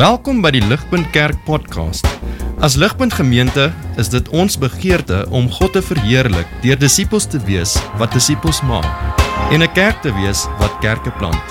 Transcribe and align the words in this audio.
Welkom 0.00 0.38
by 0.40 0.48
die 0.54 0.62
Ligpunt 0.64 1.10
Kerk 1.12 1.42
podcast. 1.44 2.06
As 2.64 2.72
Ligpunt 2.80 3.12
Gemeente 3.12 3.66
is 4.00 4.08
dit 4.08 4.30
ons 4.32 4.54
begeerte 4.56 5.26
om 5.28 5.50
God 5.52 5.74
te 5.76 5.82
verheerlik 5.84 6.48
deur 6.64 6.80
disippels 6.80 7.26
te 7.28 7.36
wees 7.44 7.74
wat 8.00 8.16
disippels 8.16 8.62
maak 8.64 8.88
en 9.52 9.60
'n 9.60 9.72
kerk 9.76 10.00
te 10.00 10.08
wees 10.16 10.46
wat 10.56 10.80
kerke 10.80 11.12
plant. 11.20 11.44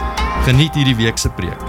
Geniet 0.50 0.74
hierdie 0.74 0.98
week 0.98 1.18
se 1.22 1.30
preek. 1.30 1.62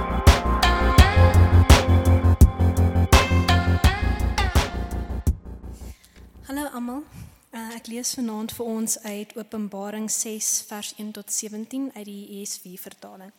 Hallo 6.49 6.65
almal. 6.73 7.05
Uh, 7.53 7.77
ek 7.77 7.93
lees 7.93 8.15
vanaand 8.15 8.53
vir 8.53 8.67
ons 8.67 9.03
uit 9.03 9.37
Openbaring 9.37 10.11
6 10.11 10.65
vers 10.69 10.95
1 10.97 11.12
tot 11.12 11.33
17 11.33 11.91
uit 11.95 12.05
die 12.05 12.41
ESV 12.41 12.81
vertaling. 12.81 13.33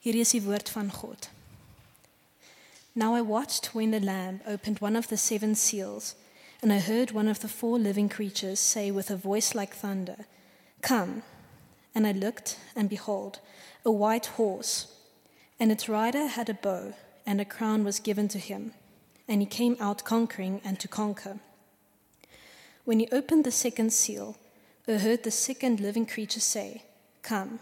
Hier 0.00 0.14
is 0.14 0.30
die 0.30 0.42
woord 0.42 0.68
van 0.68 0.92
God. 0.92 1.32
Now 2.94 3.14
I 3.14 3.22
watched 3.22 3.74
when 3.74 3.90
the 3.90 4.00
Lamb 4.00 4.40
opened 4.46 4.80
one 4.80 4.96
of 4.96 5.08
the 5.08 5.16
seven 5.16 5.54
seals, 5.54 6.14
and 6.60 6.70
I 6.72 6.78
heard 6.78 7.10
one 7.10 7.26
of 7.26 7.40
the 7.40 7.48
four 7.48 7.78
living 7.78 8.10
creatures 8.10 8.60
say 8.60 8.90
with 8.90 9.10
a 9.10 9.16
voice 9.16 9.54
like 9.54 9.74
thunder, 9.74 10.26
Come. 10.82 11.22
And 11.94 12.06
I 12.06 12.12
looked, 12.12 12.58
and 12.76 12.88
behold, 12.88 13.38
a 13.84 13.90
white 13.90 14.26
horse, 14.26 14.94
and 15.58 15.72
its 15.72 15.88
rider 15.88 16.26
had 16.26 16.48
a 16.48 16.54
bow, 16.54 16.94
and 17.26 17.40
a 17.40 17.44
crown 17.44 17.84
was 17.84 18.00
given 18.00 18.28
to 18.28 18.38
him, 18.38 18.72
and 19.26 19.40
he 19.40 19.46
came 19.46 19.76
out 19.80 20.04
conquering 20.04 20.60
and 20.64 20.78
to 20.80 20.88
conquer. 20.88 21.38
When 22.84 22.98
he 22.98 23.08
opened 23.12 23.44
the 23.44 23.52
second 23.52 23.92
seal, 23.92 24.36
I 24.88 24.94
heard 24.94 25.22
the 25.22 25.30
second 25.30 25.80
living 25.80 26.06
creature 26.06 26.40
say, 26.40 26.82
Come. 27.22 27.60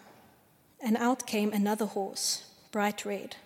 And 0.83 0.97
out 0.97 1.27
came 1.27 1.53
another 1.53 1.87
horse, 1.87 2.45
bright 2.73 3.05
red. 3.05 3.37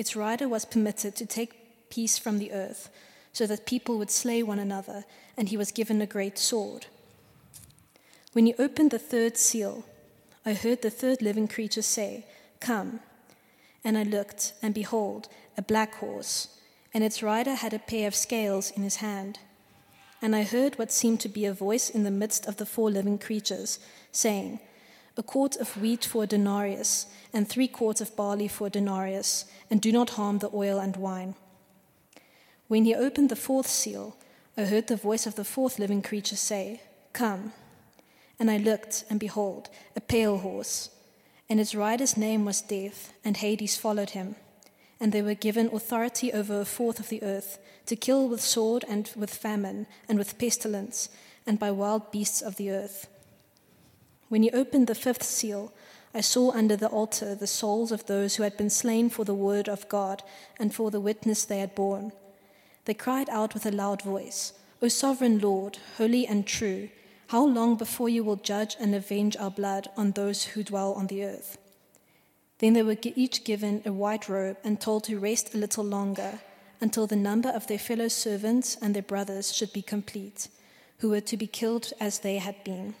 Its 0.00 0.16
rider 0.16 0.48
was 0.48 0.64
permitted 0.64 1.14
to 1.14 1.26
take 1.26 1.90
peace 1.90 2.16
from 2.16 2.38
the 2.38 2.52
earth, 2.52 2.88
so 3.34 3.46
that 3.46 3.66
people 3.66 3.98
would 3.98 4.10
slay 4.10 4.42
one 4.42 4.58
another, 4.58 5.04
and 5.36 5.50
he 5.50 5.58
was 5.58 5.70
given 5.70 6.00
a 6.00 6.06
great 6.06 6.38
sword. 6.38 6.86
When 8.32 8.46
he 8.46 8.54
opened 8.54 8.92
the 8.92 8.98
third 8.98 9.36
seal, 9.36 9.84
I 10.46 10.54
heard 10.54 10.80
the 10.80 10.88
third 10.88 11.20
living 11.20 11.48
creature 11.48 11.82
say, 11.82 12.24
Come. 12.60 13.00
And 13.84 13.98
I 13.98 14.04
looked, 14.04 14.54
and 14.62 14.72
behold, 14.72 15.28
a 15.58 15.60
black 15.60 15.96
horse, 15.96 16.48
and 16.94 17.04
its 17.04 17.22
rider 17.22 17.56
had 17.56 17.74
a 17.74 17.78
pair 17.78 18.08
of 18.08 18.14
scales 18.14 18.70
in 18.70 18.82
his 18.82 18.96
hand. 18.96 19.38
And 20.22 20.34
I 20.34 20.44
heard 20.44 20.78
what 20.78 20.90
seemed 20.90 21.20
to 21.20 21.28
be 21.28 21.44
a 21.44 21.52
voice 21.52 21.90
in 21.90 22.04
the 22.04 22.10
midst 22.10 22.46
of 22.46 22.56
the 22.56 22.64
four 22.64 22.90
living 22.90 23.18
creatures, 23.18 23.78
saying, 24.12 24.60
A 25.18 25.22
quart 25.22 25.56
of 25.56 25.76
wheat 25.76 26.06
for 26.06 26.22
a 26.22 26.26
denarius, 26.26 27.04
and 27.32 27.48
three 27.48 27.68
quarts 27.68 28.00
of 28.00 28.16
barley 28.16 28.48
for 28.48 28.66
a 28.66 28.70
denarius, 28.70 29.44
and 29.70 29.80
do 29.80 29.92
not 29.92 30.10
harm 30.10 30.38
the 30.38 30.50
oil 30.52 30.78
and 30.78 30.96
wine. 30.96 31.34
When 32.68 32.84
he 32.84 32.94
opened 32.94 33.28
the 33.28 33.36
fourth 33.36 33.66
seal, 33.66 34.16
I 34.56 34.64
heard 34.64 34.86
the 34.86 34.96
voice 34.96 35.26
of 35.26 35.36
the 35.36 35.44
fourth 35.44 35.78
living 35.78 36.02
creature 36.02 36.36
say, 36.36 36.82
Come. 37.12 37.52
And 38.38 38.50
I 38.50 38.56
looked, 38.56 39.04
and 39.10 39.20
behold, 39.20 39.68
a 39.96 40.00
pale 40.00 40.38
horse, 40.38 40.90
and 41.48 41.60
its 41.60 41.74
rider's 41.74 42.16
name 42.16 42.44
was 42.44 42.62
Death, 42.62 43.12
and 43.24 43.36
Hades 43.36 43.76
followed 43.76 44.10
him. 44.10 44.36
And 45.00 45.12
they 45.12 45.22
were 45.22 45.34
given 45.34 45.66
authority 45.74 46.32
over 46.32 46.60
a 46.60 46.64
fourth 46.64 47.00
of 47.00 47.08
the 47.08 47.22
earth, 47.22 47.58
to 47.86 47.96
kill 47.96 48.28
with 48.28 48.40
sword, 48.40 48.84
and 48.88 49.10
with 49.16 49.34
famine, 49.34 49.86
and 50.08 50.16
with 50.16 50.38
pestilence, 50.38 51.08
and 51.46 51.58
by 51.58 51.70
wild 51.70 52.12
beasts 52.12 52.40
of 52.40 52.56
the 52.56 52.70
earth. 52.70 53.08
When 54.28 54.44
he 54.44 54.50
opened 54.52 54.86
the 54.86 54.94
fifth 54.94 55.24
seal, 55.24 55.72
I 56.12 56.20
saw 56.20 56.50
under 56.50 56.76
the 56.76 56.88
altar 56.88 57.34
the 57.34 57.46
souls 57.46 57.92
of 57.92 58.06
those 58.06 58.36
who 58.36 58.42
had 58.42 58.56
been 58.56 58.70
slain 58.70 59.10
for 59.10 59.24
the 59.24 59.34
word 59.34 59.68
of 59.68 59.88
God 59.88 60.22
and 60.58 60.74
for 60.74 60.90
the 60.90 61.00
witness 61.00 61.44
they 61.44 61.60
had 61.60 61.74
borne. 61.74 62.12
They 62.84 62.94
cried 62.94 63.28
out 63.30 63.54
with 63.54 63.64
a 63.64 63.70
loud 63.70 64.02
voice, 64.02 64.52
O 64.82 64.88
sovereign 64.88 65.38
Lord, 65.38 65.78
holy 65.98 66.26
and 66.26 66.46
true, 66.46 66.88
how 67.28 67.46
long 67.46 67.76
before 67.76 68.08
you 68.08 68.24
will 68.24 68.36
judge 68.36 68.76
and 68.80 68.92
avenge 68.92 69.36
our 69.36 69.50
blood 69.50 69.88
on 69.96 70.12
those 70.12 70.44
who 70.44 70.64
dwell 70.64 70.94
on 70.94 71.06
the 71.06 71.24
earth? 71.24 71.58
Then 72.58 72.72
they 72.72 72.82
were 72.82 72.96
each 73.04 73.44
given 73.44 73.82
a 73.86 73.92
white 73.92 74.28
robe 74.28 74.56
and 74.64 74.80
told 74.80 75.04
to 75.04 75.18
rest 75.18 75.54
a 75.54 75.58
little 75.58 75.84
longer 75.84 76.40
until 76.80 77.06
the 77.06 77.14
number 77.14 77.50
of 77.50 77.68
their 77.68 77.78
fellow 77.78 78.08
servants 78.08 78.76
and 78.82 78.94
their 78.94 79.02
brothers 79.02 79.54
should 79.54 79.72
be 79.72 79.82
complete, 79.82 80.48
who 80.98 81.10
were 81.10 81.20
to 81.20 81.36
be 81.36 81.46
killed 81.46 81.92
as 82.00 82.18
they 82.18 82.38
had 82.38 82.64
been. 82.64 82.94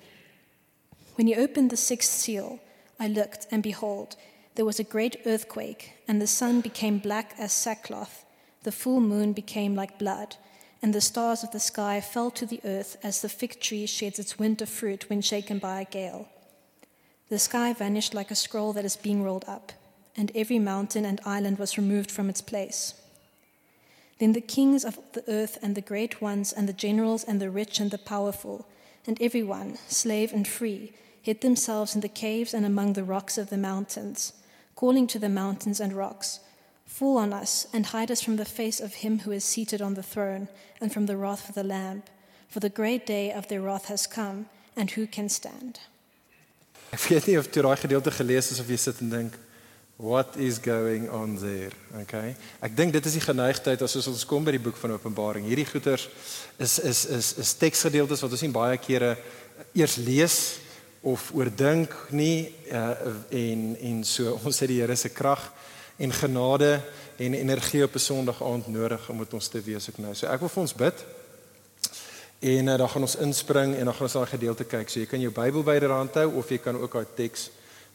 When 1.16 1.26
he 1.26 1.34
opened 1.34 1.70
the 1.70 1.76
sixth 1.76 2.10
seal, 2.10 2.60
I 3.00 3.08
looked, 3.08 3.46
and 3.50 3.62
behold, 3.62 4.14
there 4.54 4.66
was 4.66 4.78
a 4.78 4.84
great 4.84 5.16
earthquake, 5.24 5.94
and 6.06 6.20
the 6.20 6.26
sun 6.26 6.60
became 6.60 6.98
black 6.98 7.34
as 7.38 7.52
sackcloth, 7.52 8.26
the 8.62 8.72
full 8.72 9.00
moon 9.00 9.32
became 9.32 9.74
like 9.74 9.98
blood, 9.98 10.36
and 10.82 10.94
the 10.94 11.00
stars 11.00 11.42
of 11.42 11.50
the 11.50 11.60
sky 11.60 12.00
fell 12.00 12.30
to 12.32 12.44
the 12.44 12.60
earth 12.64 12.98
as 13.02 13.22
the 13.22 13.28
fig 13.28 13.58
tree 13.58 13.86
sheds 13.86 14.18
its 14.18 14.38
winter 14.38 14.66
fruit 14.66 15.08
when 15.08 15.22
shaken 15.22 15.58
by 15.58 15.80
a 15.80 15.84
gale. 15.86 16.28
The 17.30 17.38
sky 17.38 17.72
vanished 17.72 18.12
like 18.12 18.30
a 18.30 18.34
scroll 18.34 18.72
that 18.74 18.84
is 18.84 18.96
being 18.96 19.22
rolled 19.22 19.44
up, 19.48 19.72
and 20.16 20.30
every 20.34 20.58
mountain 20.58 21.06
and 21.06 21.20
island 21.24 21.58
was 21.58 21.78
removed 21.78 22.10
from 22.10 22.28
its 22.28 22.42
place. 22.42 22.94
Then 24.18 24.32
the 24.34 24.42
kings 24.42 24.84
of 24.84 24.98
the 25.12 25.24
earth 25.26 25.56
and 25.62 25.74
the 25.74 25.80
great 25.80 26.20
ones, 26.20 26.52
and 26.52 26.68
the 26.68 26.74
generals 26.74 27.24
and 27.24 27.40
the 27.40 27.50
rich 27.50 27.80
and 27.80 27.90
the 27.90 27.98
powerful, 27.98 28.66
and 29.06 29.20
everyone, 29.22 29.78
slave 29.88 30.32
and 30.34 30.46
free, 30.46 30.92
hid 31.22 31.40
themselves 31.40 31.94
in 31.94 32.00
the 32.00 32.08
caves 32.08 32.54
and 32.54 32.64
among 32.64 32.94
the 32.94 33.04
rocks 33.04 33.38
of 33.38 33.50
the 33.50 33.58
mountains, 33.58 34.32
calling 34.74 35.06
to 35.06 35.18
the 35.18 35.28
mountains 35.28 35.80
and 35.80 35.92
rocks, 35.92 36.40
Fall 36.86 37.18
on 37.18 37.32
us 37.32 37.68
and 37.72 37.86
hide 37.86 38.10
us 38.10 38.20
from 38.20 38.36
the 38.36 38.44
face 38.44 38.80
of 38.80 38.94
him 38.94 39.20
who 39.20 39.30
is 39.30 39.44
seated 39.44 39.80
on 39.80 39.94
the 39.94 40.02
throne 40.02 40.48
and 40.80 40.92
from 40.92 41.06
the 41.06 41.16
wrath 41.16 41.48
of 41.48 41.54
the 41.54 41.62
Lamb. 41.62 42.02
For 42.48 42.58
the 42.58 42.68
great 42.68 43.06
day 43.06 43.32
of 43.32 43.46
their 43.46 43.60
wrath 43.60 43.86
has 43.86 44.08
come, 44.08 44.46
and 44.76 44.90
who 44.90 45.06
can 45.06 45.28
stand? 45.28 45.78
Ek 46.90 47.06
weet 47.06 47.28
nie 47.30 47.36
of 47.38 47.46
jy 47.46 47.62
daai 47.62 47.78
gedeelte 47.78 48.10
gelees 48.10 48.50
het 48.50 48.58
of 48.58 48.68
jy 48.68 48.76
sit 48.82 48.98
en 49.04 49.12
dink 49.12 49.36
what 50.00 50.34
is 50.36 50.58
going 50.58 51.06
on 51.12 51.36
there 51.38 51.70
okay 52.00 52.34
ek 52.64 52.74
dink 52.74 52.94
dit 52.96 53.06
is 53.06 53.18
die 53.18 53.22
geneigtheid 53.22 53.82
as 53.84 53.94
ons 54.00 54.24
kom 54.26 54.46
by 54.46 54.54
die 54.56 54.62
boek 54.64 54.78
van 54.80 54.96
Openbaring 54.96 55.44
hierdie 55.46 55.68
goeters 55.68 56.08
is 56.58 56.78
is 56.80 57.04
is 57.04 57.28
is 57.44 57.52
teksgedeeltes 57.60 58.24
wat 58.24 58.34
ons 58.34 58.42
nie 58.42 58.54
baie 58.54 58.80
kere 58.80 59.12
eers 59.76 59.98
lees 60.00 60.38
of 61.00 61.30
oordink 61.34 61.94
nie 62.10 62.54
uh, 62.72 62.90
en 63.30 63.76
en 63.80 64.04
so 64.04 64.34
ons 64.44 64.60
het 64.60 64.68
die 64.68 64.80
Here 64.80 64.96
se 64.96 65.08
krag 65.08 65.52
en 65.96 66.12
genade 66.12 66.80
en 67.16 67.34
energie 67.34 67.84
op 67.84 67.94
'n 67.94 67.98
Sondag 67.98 68.42
aand 68.42 68.66
nodig 68.68 69.08
om 69.08 69.18
dit 69.18 69.34
ons 69.34 69.48
te 69.48 69.60
wees 69.60 69.88
ek 69.88 69.98
nou 69.98 70.14
so 70.14 70.26
ek 70.26 70.40
wil 70.40 70.48
vir 70.48 70.62
ons 70.62 70.74
bid 70.74 71.06
en 72.40 72.68
uh, 72.68 72.76
dan 72.76 72.88
gaan 72.88 73.02
ons 73.02 73.16
inspring 73.16 73.74
en 73.76 73.84
dan 73.84 73.94
gaan 73.94 74.08
ons 74.08 74.18
daai 74.18 74.26
gedeelte 74.26 74.64
kyk 74.64 74.88
so 74.88 75.00
jy 75.00 75.06
kan 75.06 75.20
jou 75.20 75.32
Bybel 75.32 75.62
byderhand 75.62 76.14
hou 76.14 76.28
of 76.38 76.50
jy 76.50 76.58
kan 76.58 76.76
ook 76.76 76.92
daai 76.92 77.06
teks 77.16 77.50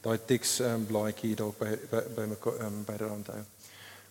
daai 0.05 0.21
teks 0.29 0.59
um, 0.61 0.83
blaadjie 0.85 1.33
dalk 1.37 1.57
by 1.57 1.71
by 1.89 2.01
by 2.15 2.25
my 2.29 2.37
um, 2.61 2.81
by 2.85 2.97
die 2.99 3.07
rand 3.07 3.31
hou. 3.33 3.39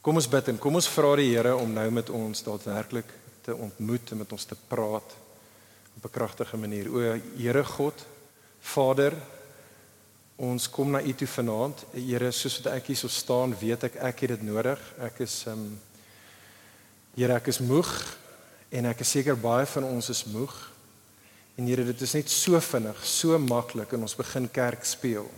Kom 0.05 0.19
ons 0.19 0.29
bid 0.31 0.51
en 0.51 0.59
kom 0.61 0.75
ons 0.81 0.89
vra 0.91 1.13
die 1.21 1.31
Here 1.31 1.55
om 1.57 1.71
nou 1.73 1.87
met 1.95 2.11
ons 2.11 2.43
daadwerklik 2.47 3.13
te 3.47 3.55
ontmoet 3.55 4.11
en 4.13 4.23
met 4.25 4.35
ons 4.35 4.49
te 4.51 4.59
praat 4.69 5.15
op 5.95 6.05
'n 6.05 6.11
kragtige 6.11 6.57
manier. 6.57 6.91
O 6.91 6.99
Here 7.39 7.65
God, 7.65 7.95
Vader, 8.73 9.15
ons 10.41 10.67
kom 10.73 10.91
na 10.95 11.03
U 11.05 11.13
toe 11.15 11.29
vanaand. 11.29 11.85
Here, 11.93 12.33
soos 12.33 12.59
wat 12.63 12.73
ek 12.73 12.91
hier 12.91 12.99
so 12.99 13.13
staan, 13.13 13.55
weet 13.61 13.89
ek 13.91 14.01
ek 14.11 14.25
het 14.25 14.35
dit 14.35 14.47
nodig. 14.49 14.81
Ek 15.05 15.21
is 15.27 15.43
ehm 15.49 15.67
um, 15.69 15.75
Here, 17.15 17.37
ek 17.37 17.47
is 17.53 17.61
moeg 17.63 17.91
en 18.75 18.89
ek 18.91 19.05
is 19.05 19.13
seker 19.15 19.37
baie 19.39 19.69
van 19.71 19.85
ons 19.87 20.09
is 20.11 20.25
moeg. 20.33 20.55
En 21.55 21.69
Here, 21.69 21.85
dit 21.87 22.01
is 22.03 22.15
net 22.17 22.33
so 22.33 22.59
vinnig, 22.59 23.05
so 23.07 23.39
maklik 23.39 23.95
en 23.95 24.03
ons 24.09 24.17
begin 24.19 24.51
kerk 24.51 24.83
speel 24.89 25.31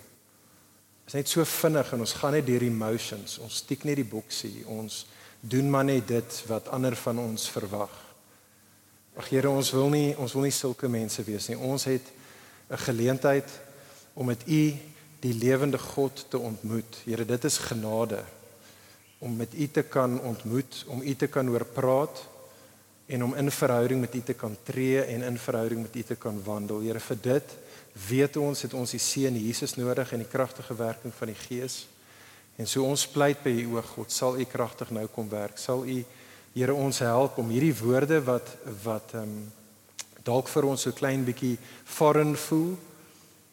is 1.06 1.14
net 1.14 1.30
so 1.30 1.44
vinnig 1.46 1.92
en 1.94 2.02
ons 2.02 2.14
gaan 2.18 2.34
net 2.34 2.46
deur 2.46 2.64
emotions. 2.66 3.38
Ons 3.44 3.60
stiek 3.62 3.84
net 3.86 4.00
die 4.00 4.08
boksie. 4.10 4.64
Ons 4.66 5.04
doen 5.40 5.68
maar 5.70 5.86
net 5.86 6.08
dit 6.08 6.38
wat 6.50 6.70
ander 6.74 6.96
van 6.98 7.20
ons 7.22 7.46
verwag. 7.54 7.92
Ag 9.16 9.30
Here, 9.30 9.50
ons 9.50 9.70
wil 9.72 9.88
nie 9.94 10.08
ons 10.20 10.34
wil 10.34 10.48
nie 10.48 10.54
sulke 10.54 10.90
mense 10.90 11.22
wees 11.24 11.46
nie. 11.48 11.58
Ons 11.58 11.86
het 11.88 12.10
'n 12.68 12.78
geleentheid 12.78 13.50
om 14.12 14.26
met 14.26 14.42
U 14.46 14.74
die 15.20 15.34
lewende 15.34 15.78
God 15.78 16.26
te 16.28 16.38
ontmoet. 16.38 16.96
Here, 17.04 17.24
dit 17.24 17.44
is 17.44 17.58
genade 17.58 18.24
om 19.18 19.36
met 19.36 19.54
U 19.54 19.68
te 19.68 19.82
kan 19.82 20.20
ontmoet, 20.20 20.84
om 20.88 21.02
U 21.02 21.14
te 21.14 21.26
kan 21.26 21.46
hoor 21.46 21.64
praat 21.64 22.28
en 23.06 23.24
om 23.24 23.34
in 23.34 23.50
verhouding 23.50 24.00
met 24.00 24.14
U 24.14 24.22
te 24.22 24.34
kan 24.34 24.56
tree 24.62 25.02
en 25.02 25.22
in 25.22 25.38
verhouding 25.38 25.82
met 25.82 25.96
U 25.96 26.02
te 26.02 26.14
kan 26.14 26.42
wandel. 26.44 26.80
Here, 26.80 27.00
vir 27.00 27.18
dit 27.20 27.56
weet 28.08 28.36
ons 28.36 28.62
het 28.62 28.74
ons 28.74 28.90
die 28.90 29.00
seën 29.00 29.36
Jesus 29.36 29.74
nodig 29.74 30.12
en 30.12 30.18
die 30.18 30.28
kragtige 30.28 30.76
werking 30.76 31.14
van 31.14 31.26
die 31.26 31.40
Gees. 31.48 31.86
En 32.56 32.66
so 32.66 32.84
ons 32.84 33.08
pleit 33.08 33.42
by 33.42 33.50
U 33.50 33.76
o 33.76 33.82
God, 33.82 34.12
sal 34.12 34.38
U 34.38 34.44
kragtig 34.44 34.90
nou 34.90 35.06
kom 35.06 35.28
werk. 35.28 35.58
Sal 35.58 35.86
U 35.86 36.04
Here 36.56 36.72
ons 36.72 37.02
help 37.04 37.36
om 37.36 37.50
hierdie 37.52 37.74
woorde 37.76 38.16
wat 38.24 38.54
wat 38.80 39.10
ehm 39.12 39.28
um, 39.28 39.40
dalk 40.26 40.50
vir 40.50 40.66
ons 40.66 40.86
so 40.88 40.94
klein 40.96 41.24
bietjie 41.26 41.54
foreign 41.84 42.34
voel. 42.48 42.74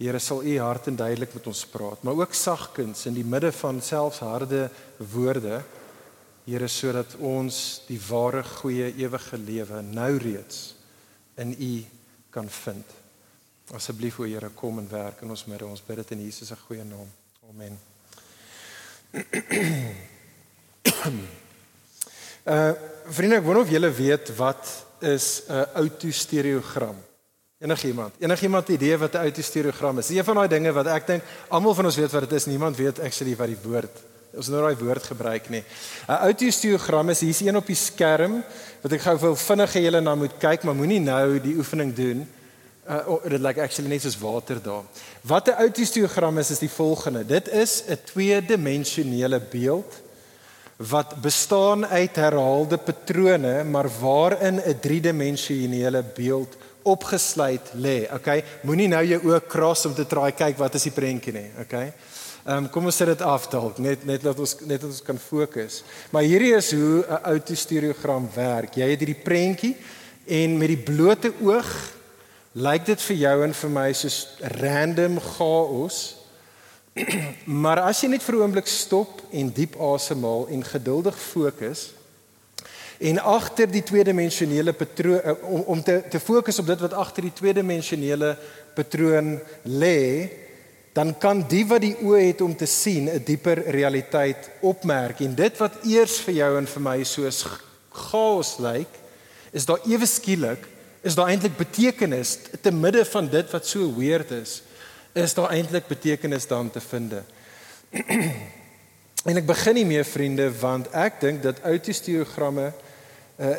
Here 0.01 0.19
sal 0.19 0.41
U 0.43 0.57
hart 0.59 0.89
en 0.89 0.97
duidelik 0.99 1.35
met 1.37 1.47
ons 1.47 1.65
praat, 1.69 2.01
maar 2.03 2.17
ook 2.17 2.33
sagkens 2.35 3.05
in 3.07 3.15
die 3.15 3.23
midde 3.23 3.53
van 3.55 3.81
selfs 3.81 4.23
harde 4.25 4.67
woorde 5.13 5.61
Here 6.43 6.67
sodat 6.67 7.13
ons 7.23 7.57
die 7.87 7.99
ware 8.03 8.41
goeie 8.43 8.89
ewige 8.99 9.37
lewe 9.39 9.77
nou 9.87 10.09
reeds 10.19 10.73
in 11.39 11.53
U 11.55 11.71
kan 12.35 12.49
vind. 12.51 12.89
Asseblief 13.71 14.19
o 14.19 14.27
Here 14.27 14.49
kom 14.51 14.81
en 14.81 14.89
werk 14.91 15.21
in 15.23 15.31
ons 15.31 15.45
midde. 15.47 15.69
Ons 15.71 15.85
bid 15.87 16.01
dit 16.01 16.11
in 16.17 16.25
Jesus 16.25 16.51
se 16.51 16.57
goeie 16.65 16.83
naam. 16.83 17.07
Amen. 17.47 17.79
Uh 22.43 22.73
vriende, 23.15 23.39
ek 23.39 23.45
wonder 23.47 23.63
of 23.63 23.71
julle 23.71 23.91
weet 23.95 24.33
wat 24.35 24.73
is 25.03 25.43
'n 25.47 25.65
autostereogram? 25.73 26.95
Enigiemand? 27.59 28.13
Enigiemand 28.19 28.69
idee 28.69 28.97
wat 28.97 29.13
'n 29.13 29.17
autostereogram 29.17 29.97
is? 29.99 30.09
Een 30.09 30.23
van 30.23 30.35
daai 30.35 30.47
dinge 30.47 30.71
wat 30.71 30.87
ek 30.87 31.07
dink 31.07 31.23
almal 31.47 31.73
van 31.73 31.85
ons 31.85 31.95
weet 31.95 32.11
wat 32.11 32.29
dit 32.29 32.31
is. 32.31 32.45
Niemand 32.45 32.75
weet 32.77 32.99
actually 32.99 33.35
wat 33.35 33.47
die 33.47 33.61
woord 33.63 34.03
ons 34.33 34.49
nou 34.49 34.61
daai 34.65 34.77
woord 34.81 35.03
gebruik 35.03 35.49
nie. 35.49 35.63
'n 36.07 36.21
Autostereogram 36.27 37.09
is 37.09 37.19
hier's 37.19 37.41
een 37.41 37.55
op 37.55 37.65
die 37.65 37.75
skerm 37.75 38.43
wat 38.81 38.91
ek 38.91 39.01
gou 39.01 39.17
wil 39.19 39.35
vinnig 39.35 39.73
julle 39.73 40.01
na 40.01 40.15
moet 40.15 40.37
kyk, 40.39 40.63
maar 40.63 40.75
moenie 40.75 40.99
nou 40.99 41.39
die 41.39 41.55
oefening 41.55 41.93
doen. 41.93 42.27
Uh 42.89 43.07
oh, 43.07 43.23
dit 43.23 43.39
lyk 43.39 43.57
actually 43.57 43.89
net 43.89 44.01
soos 44.01 44.19
water 44.19 44.61
daar. 44.61 44.83
Wat 45.21 45.47
'n 45.47 45.59
autostereogram 45.65 46.37
is 46.37 46.51
is 46.51 46.59
die 46.59 46.69
volgende. 46.69 47.25
Dit 47.25 47.47
is 47.47 47.83
'n 47.87 47.97
tweedimensionele 48.05 49.39
beeld 49.39 50.01
wat 50.77 51.15
bestaan 51.21 51.85
uit 51.85 52.15
herhaalde 52.15 52.77
patrone, 52.77 53.63
maar 53.63 53.89
waarin 53.99 54.59
'n 54.59 54.79
driedimensionele 54.81 56.03
beeld 56.15 56.57
opgesluit 56.83 57.71
lê. 57.75 58.07
Okay, 58.13 58.43
moenie 58.61 58.87
nou 58.87 59.03
jou 59.05 59.21
oë 59.23 59.41
kras 59.47 59.85
om 59.85 59.93
te 59.93 60.05
try 60.05 60.31
kyk 60.31 60.57
wat 60.57 60.75
is 60.75 60.83
die 60.83 60.95
prentjie 60.95 61.33
nie. 61.33 61.49
Okay. 61.63 61.93
Ehm 62.43 62.65
um, 62.65 62.69
kom 62.69 62.89
ons 62.89 62.97
sit 62.99 63.07
dit 63.07 63.21
af 63.23 63.45
dalk 63.47 63.77
net 63.79 64.01
net 64.03 64.23
dat 64.23 64.39
ons 64.39 64.57
net 64.67 64.81
dat 64.81 64.89
ons 64.89 65.01
kan 65.01 65.17
fokus. 65.17 65.83
Maar 66.11 66.25
hierdie 66.27 66.55
is 66.57 66.71
hoe 66.75 67.05
'n 67.07 67.23
autostereogram 67.23 68.29
werk. 68.35 68.75
Jy 68.75 68.89
het 68.89 68.99
hierdie 68.99 69.23
prentjie 69.23 69.77
en 70.27 70.57
met 70.57 70.67
die 70.67 70.83
blote 70.83 71.31
oog 71.41 71.71
lyk 72.51 72.85
dit 72.85 73.01
vir 73.01 73.15
jou 73.15 73.43
en 73.43 73.53
vir 73.53 73.69
my 73.69 73.93
soos 73.93 74.27
random 74.59 75.19
chaos. 75.19 76.15
maar 77.63 77.79
as 77.79 78.01
jy 78.01 78.09
net 78.09 78.23
vir 78.23 78.35
'n 78.35 78.41
oomblik 78.41 78.67
stop 78.67 79.21
en 79.31 79.49
diep 79.49 79.75
asemhaal 79.81 80.47
en 80.47 80.63
geduldig 80.63 81.17
fokus, 81.17 81.93
En 83.03 83.19
agter 83.19 83.67
die 83.67 83.83
tweedimensionele 83.83 84.71
patroon 84.73 85.19
eh, 85.19 85.33
om 85.49 85.63
om 85.75 85.83
te 85.83 85.97
te 86.09 86.19
fokus 86.19 86.59
op 86.59 86.69
dit 86.69 86.79
wat 86.85 86.93
agter 86.93 87.25
die 87.27 87.35
tweedimensionele 87.35 88.37
patroon 88.75 89.39
lê, 89.67 90.29
dan 90.93 91.11
kan 91.17 91.41
die 91.49 91.65
wat 91.67 91.81
die 91.83 91.97
oë 91.99 92.21
het 92.29 92.41
om 92.41 92.55
te 92.55 92.65
sien 92.69 93.09
'n 93.09 93.23
dieper 93.25 93.59
realiteit 93.75 94.49
opmerk. 94.61 95.19
En 95.19 95.35
dit 95.35 95.57
wat 95.57 95.83
eers 95.83 96.19
vir 96.19 96.33
jou 96.33 96.57
en 96.57 96.67
vir 96.67 96.81
my 96.81 97.03
soos 97.03 97.45
chaos 97.89 98.57
lyk, 98.59 98.89
is 99.51 99.65
daar 99.65 99.81
ewe 99.85 100.05
skielik 100.05 100.71
is 101.03 101.15
daar 101.15 101.27
eintlik 101.27 101.57
betekenis 101.57 102.37
te 102.61 102.71
midde 102.71 103.05
van 103.05 103.27
dit 103.27 103.51
wat 103.51 103.67
so 103.67 103.93
weird 103.97 104.31
is, 104.31 104.62
is 105.13 105.33
daar 105.33 105.49
eintlik 105.49 105.87
betekenis 105.87 106.47
dan 106.47 106.71
te 106.71 106.81
vind. 106.81 107.13
en 109.29 109.37
ek 109.39 109.45
begin 109.45 109.77
nie 109.77 109.85
meer 109.85 110.05
vriende 110.05 110.49
want 110.59 110.89
ek 110.91 111.21
dink 111.21 111.43
dat 111.43 111.61
autosteogramme 111.63 112.71
uh 113.37 113.53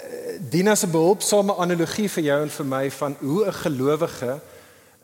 dien 0.50 0.68
as 0.68 0.84
'n 0.84 0.90
behulpsame 0.90 1.54
analogie 1.58 2.08
vir 2.08 2.24
jou 2.24 2.42
en 2.42 2.50
vir 2.50 2.66
my 2.66 2.90
van 2.90 3.16
hoe 3.20 3.46
'n 3.46 3.52
gelowige 3.52 4.40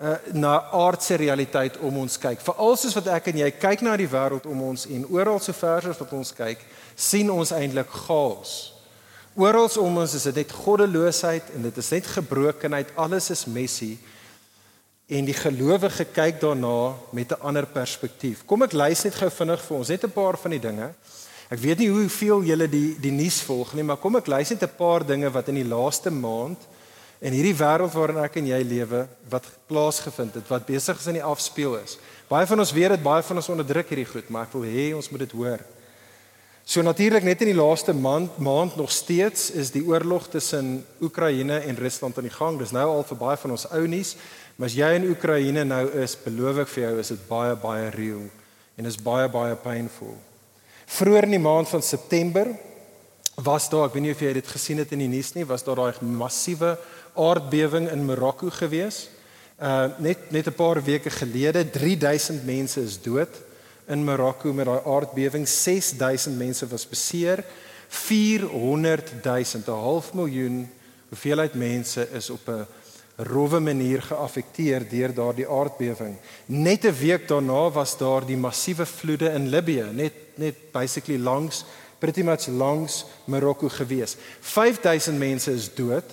uh 0.00 0.17
na 0.32 0.62
aardse 0.70 1.14
realiteit 1.14 1.79
om 1.79 1.97
ons 1.99 2.19
kyk. 2.19 2.41
Veral 2.41 2.76
soos 2.76 2.94
wat 2.94 3.06
ek 3.06 3.26
en 3.26 3.38
jy 3.38 3.50
kyk 3.50 3.81
na 3.81 3.97
die 3.97 4.08
wêreld 4.08 4.47
om 4.47 4.62
ons 4.62 4.87
en 4.87 5.06
oral 5.06 5.38
so 5.38 5.52
ver 5.52 5.91
as 5.91 5.99
wat 5.99 6.12
ons 6.12 6.32
kyk, 6.32 6.58
sien 6.94 7.31
ons 7.31 7.50
eintlik 7.50 7.91
chaos. 8.06 8.75
Oral 9.35 9.69
om 9.79 9.99
ons 9.99 10.14
is 10.14 10.23
dit 10.23 10.35
net 10.35 10.52
goddeloosheid 10.52 11.50
en 11.55 11.62
dit 11.62 11.76
is 11.76 11.91
net 11.91 12.06
gebrokenheid, 12.06 12.88
alles 12.97 13.31
is 13.31 13.47
messy. 13.47 13.99
En 15.10 15.26
die 15.26 15.34
gelowige 15.34 16.04
kyk 16.14 16.38
daarna 16.38 16.94
met 17.10 17.32
'n 17.32 17.42
ander 17.42 17.66
perspektief. 17.66 18.44
Kom 18.46 18.62
ek 18.62 18.72
lys 18.72 19.02
net 19.04 19.14
gou 19.14 19.30
vinnig 19.30 19.62
vir 19.62 19.76
ons 19.76 19.88
net 19.88 20.04
'n 20.04 20.12
paar 20.12 20.38
van 20.38 20.50
die 20.50 20.60
dinge. 20.60 20.94
Ek 21.50 21.58
weet 21.58 21.78
nie 21.78 21.90
hoeveel 21.90 22.42
julle 22.42 22.68
die 22.68 22.96
die 23.00 23.10
nuus 23.10 23.40
volg 23.42 23.74
nie, 23.74 23.82
maar 23.82 23.96
kom 23.96 24.16
ek 24.16 24.26
lys 24.26 24.50
net 24.50 24.62
'n 24.62 24.76
paar 24.76 25.06
dinge 25.06 25.30
wat 25.30 25.48
in 25.48 25.54
die 25.54 25.64
laaste 25.64 26.10
maand 26.10 26.58
in 27.20 27.32
hierdie 27.32 27.58
wêreld 27.58 27.92
waarin 27.92 28.24
ek 28.24 28.36
en 28.36 28.46
jy 28.46 28.62
lewe 28.62 29.08
wat 29.28 29.44
plaasgevind 29.66 30.34
het, 30.34 30.48
wat 30.48 30.66
besig 30.66 30.98
is 30.98 31.06
in 31.06 31.14
die 31.14 31.24
afspeel 31.24 31.76
is. 31.76 31.98
Baie 32.28 32.46
van 32.46 32.58
ons 32.58 32.72
weet 32.72 32.88
dit, 32.88 33.02
baie 33.02 33.22
van 33.22 33.36
ons 33.36 33.48
onderdruk 33.48 33.88
hierdie 33.88 34.12
goed, 34.12 34.30
maar 34.30 34.42
ek 34.42 34.52
wil 34.52 34.62
hê 34.62 34.94
ons 34.94 35.10
moet 35.10 35.20
dit 35.20 35.32
hoor. 35.32 35.58
So 36.64 36.82
natuurlik 36.82 37.24
net 37.26 37.40
in 37.42 37.50
die 37.50 37.58
laaste 37.58 37.92
maand 37.92 38.36
maand 38.38 38.76
nog 38.76 38.92
steeds 38.94 39.50
is 39.50 39.72
die 39.74 39.82
oorlog 39.82 40.28
tussen 40.30 40.84
Oekraïne 41.02 41.58
en 41.66 41.76
Rusland 41.76 42.16
aan 42.16 42.28
die 42.28 42.36
gang. 42.36 42.58
Dis 42.58 42.70
nou 42.70 42.84
al 42.86 43.02
vir 43.08 43.18
baie 43.18 43.36
van 43.36 43.50
ons 43.50 43.66
ou 43.74 43.86
nuus, 43.90 44.12
maar 44.56 44.69
as 44.69 44.76
jy 44.76 44.91
in 44.94 45.08
Oekraïne 45.11 45.64
nou 45.64 45.85
is, 46.02 46.17
beloof 46.25 46.64
ek 46.64 46.69
vir 46.69 46.82
jou 46.82 46.99
is 47.00 47.12
dit 47.14 47.29
baie 47.29 47.55
baie 47.56 47.91
reël 47.91 48.26
en 48.76 48.87
is 48.87 48.97
baie 48.97 49.29
baie 49.29 49.56
painful. 49.56 50.17
Vroeger 50.91 51.29
in 51.29 51.37
die 51.37 51.43
maand 51.43 51.69
van 51.69 51.82
September 51.82 52.49
was 53.41 53.69
daar, 53.70 53.87
ek 53.88 53.94
weet 53.94 54.05
nie 54.05 54.14
of 54.14 54.20
jy 54.20 54.32
dit 54.37 54.49
gesien 54.52 54.81
het 54.82 54.93
in 54.93 55.05
die 55.05 55.08
nuus 55.08 55.32
nie, 55.37 55.47
was 55.49 55.64
daar 55.64 55.79
daai 55.79 56.05
massiewe 56.05 56.75
aardbewing 57.14 57.88
in 57.91 58.05
Marokko 58.08 58.50
gewees. 58.50 59.08
Uh 59.61 59.93
net 59.99 60.31
net 60.32 60.49
'n 60.49 60.56
paar 60.56 60.82
weke 60.82 61.11
gelede 61.11 61.64
3000 61.70 62.44
mense 62.44 62.81
is 62.81 63.00
dood 63.00 63.31
in 63.88 64.05
Marokko 64.05 64.52
met 64.52 64.67
daai 64.67 64.81
aardbewing. 64.85 65.49
6000 65.49 66.38
mense 66.38 66.67
was 66.67 66.88
beseer. 66.88 67.44
400 67.88 69.12
000, 69.23 69.62
'n 69.67 69.82
half 69.82 70.14
miljoen 70.14 70.69
hoeveelheid 71.08 71.55
mense 71.55 72.08
is 72.12 72.31
op 72.31 72.49
'n 72.49 72.67
rowwe 73.26 73.61
manier 73.61 74.02
geaffekteer 74.02 74.88
deur 74.88 75.14
daardie 75.14 75.49
aardbewing. 75.49 76.17
Net 76.46 76.84
'n 76.84 76.94
week 77.00 77.28
daarna 77.28 77.70
was 77.70 77.96
daar 77.96 78.26
die 78.26 78.37
massiewe 78.37 78.87
vloede 78.87 79.31
in 79.31 79.49
Libië, 79.49 79.87
net 79.93 80.12
net 80.37 80.72
basically 80.72 81.19
langs 81.19 81.64
pretty 81.99 82.22
much 82.22 82.46
langs 82.46 83.05
Marokko 83.25 83.69
gewees. 83.69 84.17
5000 84.40 85.19
mense 85.19 85.52
is 85.52 85.75
dood. 85.75 86.05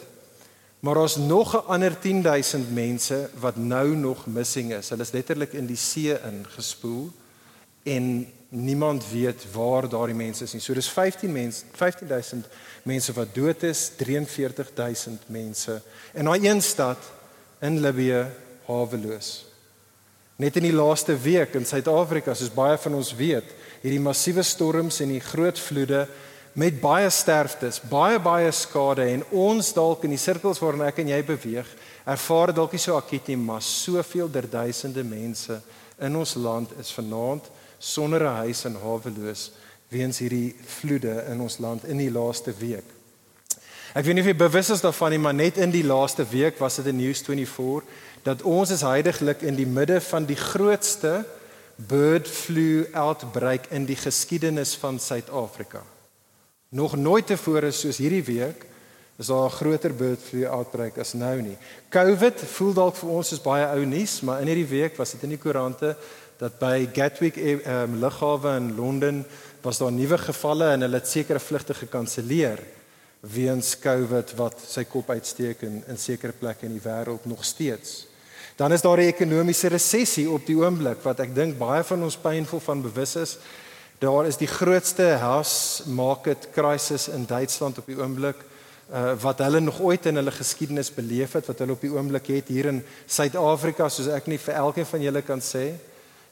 Maar 0.80 0.98
ons 0.98 1.16
nog 1.16 1.56
'n 1.56 1.68
ander 1.68 2.00
10000 2.00 2.74
mense 2.74 3.30
wat 3.40 3.56
nou 3.56 3.96
nog 3.96 4.26
missing 4.26 4.74
is. 4.74 4.90
Hulle 4.90 5.02
is 5.02 5.12
letterlik 5.12 5.54
in 5.54 5.66
die 5.66 5.76
see 5.76 6.20
ingespoel 6.22 7.12
en 7.84 8.28
niemand 8.50 9.04
weet 9.12 9.46
waar 9.52 9.90
daardie 9.90 10.16
mense 10.16 10.44
is 10.44 10.54
nie. 10.54 10.62
So 10.62 10.74
dis 10.74 10.90
15 10.90 11.32
mense, 11.32 11.66
15000 11.76 12.46
mense 12.88 13.14
wat 13.14 13.34
dood 13.36 13.64
is, 13.68 13.90
43000 14.00 15.28
mense 15.28 15.82
in 16.14 16.30
daai 16.30 16.40
een 16.48 16.62
stad 16.62 17.12
in 17.60 17.82
Libië 17.82 18.26
haweloos. 18.68 19.46
Net 20.38 20.56
in 20.56 20.68
die 20.68 20.76
laaste 20.76 21.16
week 21.18 21.56
in 21.58 21.66
Suid-Afrika, 21.66 22.34
soos 22.38 22.54
baie 22.54 22.78
van 22.78 22.94
ons 23.00 23.10
weet, 23.18 23.48
hierdie 23.82 24.02
massiewe 24.02 24.44
storms 24.46 25.02
en 25.02 25.16
die 25.16 25.24
groot 25.24 25.60
vloede 25.60 26.06
met 26.58 26.80
baie 26.82 27.10
sterftes, 27.14 27.80
baie 27.90 28.20
baie 28.22 28.52
skade 28.54 29.06
en 29.14 29.26
ons 29.34 29.74
dalk 29.74 30.06
in 30.06 30.14
die 30.14 30.22
sirkels 30.22 30.62
waarin 30.62 30.86
ek 30.88 31.02
en 31.04 31.12
jy 31.12 31.20
beweeg, 31.26 31.68
ervaar 32.08 32.54
dalk 32.54 32.74
nie 32.74 32.82
so 32.82 32.96
akkiet 32.98 33.30
nie, 33.30 33.38
maar 33.38 33.66
soveel 33.66 34.30
der 34.32 34.48
duisende 34.50 35.04
mense 35.06 35.60
in 36.02 36.18
ons 36.18 36.36
land 36.38 36.74
is 36.82 36.94
vanaand 36.94 37.50
sonder 37.78 38.22
'n 38.22 38.36
huis 38.44 38.66
en 38.66 38.76
haweloos 38.76 39.52
weens 39.88 40.20
hierdie 40.20 40.56
vloede 40.66 41.26
in 41.30 41.42
ons 41.42 41.58
land 41.58 41.86
in 41.86 41.98
die 41.98 42.12
laaste 42.12 42.54
week. 42.60 42.84
Ek 43.96 44.06
weet 44.06 44.14
nie 44.14 44.22
of 44.22 44.28
jy 44.28 44.36
bewus 44.36 44.70
is 44.70 44.84
daarvan 44.84 45.10
nie, 45.10 45.20
maar 45.20 45.34
net 45.34 45.58
in 45.58 45.72
die 45.72 45.86
laaste 45.86 46.26
week 46.30 46.60
was 46.60 46.76
dit 46.76 46.86
in 46.86 47.00
News 47.00 47.22
24 47.22 47.84
dat 48.24 48.42
ons 48.42 48.70
is 48.70 48.82
heidaglik 48.82 49.42
in 49.42 49.56
die 49.56 49.66
midde 49.66 50.02
van 50.02 50.26
die 50.26 50.36
grootste 50.36 51.26
bird 51.78 52.28
flu 52.28 52.86
outbreak 52.92 53.70
in 53.72 53.86
die 53.86 53.96
geskiedenis 53.96 54.76
van 54.76 55.00
Suid-Afrika. 55.00 55.84
Nog 56.70 56.98
nooit 56.98 57.28
tevore 57.28 57.72
soos 57.72 57.98
hierdie 57.98 58.24
week 58.28 58.66
is 59.18 59.28
daar 59.28 59.50
'n 59.50 59.58
groter 59.58 59.94
bird 59.96 60.22
flu 60.22 60.46
outbreak 60.46 60.98
as 60.98 61.14
nou 61.14 61.42
nie. 61.42 61.58
COVID 61.90 62.42
voel 62.42 62.74
dalk 62.74 62.96
vir 62.96 63.10
ons 63.10 63.28
soos 63.28 63.42
baie 63.42 63.66
ou 63.66 63.86
nuus, 63.86 64.22
maar 64.22 64.42
in 64.42 64.48
hierdie 64.48 64.70
week 64.70 64.98
was 64.98 65.12
dit 65.12 65.24
in 65.24 65.30
die 65.30 65.38
koerante 65.42 65.96
dat 66.38 66.60
by 66.60 66.88
Gatwick 66.94 67.38
um, 67.38 68.00
lughawe 68.00 68.56
in 68.56 68.76
Londen 68.76 69.26
was 69.62 69.78
daar 69.78 69.92
nuwe 69.92 70.18
gevalle 70.18 70.72
en 70.72 70.86
hulle 70.86 71.00
het 71.00 71.10
sekere 71.10 71.40
vlugte 71.40 71.74
gekanselleer 71.74 72.62
weens 73.22 73.74
COVID 73.82 74.36
wat 74.38 74.62
sy 74.62 74.86
kop 74.86 75.10
uitsteek 75.10 75.64
in 75.66 75.82
in 75.90 75.98
sekere 75.98 76.36
plekke 76.38 76.68
in 76.68 76.78
die 76.78 76.84
wêreld 76.84 77.26
nog 77.26 77.46
steeds. 77.46 78.06
Dan 78.56 78.74
is 78.74 78.82
daar 78.82 78.98
'n 78.98 79.14
ekonomiese 79.14 79.68
resessie 79.68 80.30
op 80.30 80.46
die 80.46 80.56
oomblik 80.56 81.02
wat 81.04 81.20
ek 81.20 81.36
dink 81.36 81.58
baie 81.58 81.84
van 81.84 82.04
ons 82.04 82.18
pynvol 82.18 82.60
van 82.60 82.82
bewus 82.82 83.16
is. 83.16 83.38
Daar 84.00 84.26
is 84.26 84.38
die 84.38 84.48
grootste 84.48 85.18
house 85.18 85.90
market 85.90 86.48
crisis 86.54 87.08
in 87.08 87.26
Duitsland 87.26 87.78
op 87.78 87.86
die 87.86 87.98
oomblik 87.98 88.36
uh, 88.94 89.14
wat 89.22 89.40
hulle 89.40 89.60
nog 89.60 89.80
ooit 89.82 90.06
in 90.06 90.16
hulle 90.16 90.32
geskiedenis 90.32 90.94
beleef 90.94 91.34
het 91.34 91.46
wat 91.46 91.60
hulle 91.60 91.72
op 91.72 91.82
die 91.82 91.92
oomblik 91.92 92.28
het 92.28 92.48
hier 92.48 92.66
in 92.66 92.84
Suid-Afrika 93.06 93.90
soos 93.90 94.08
ek 94.08 94.28
nie 94.28 94.38
vir 94.38 94.54
elkeen 94.54 94.86
van 94.86 95.02
julle 95.02 95.22
kan 95.22 95.42
sê 95.42 95.74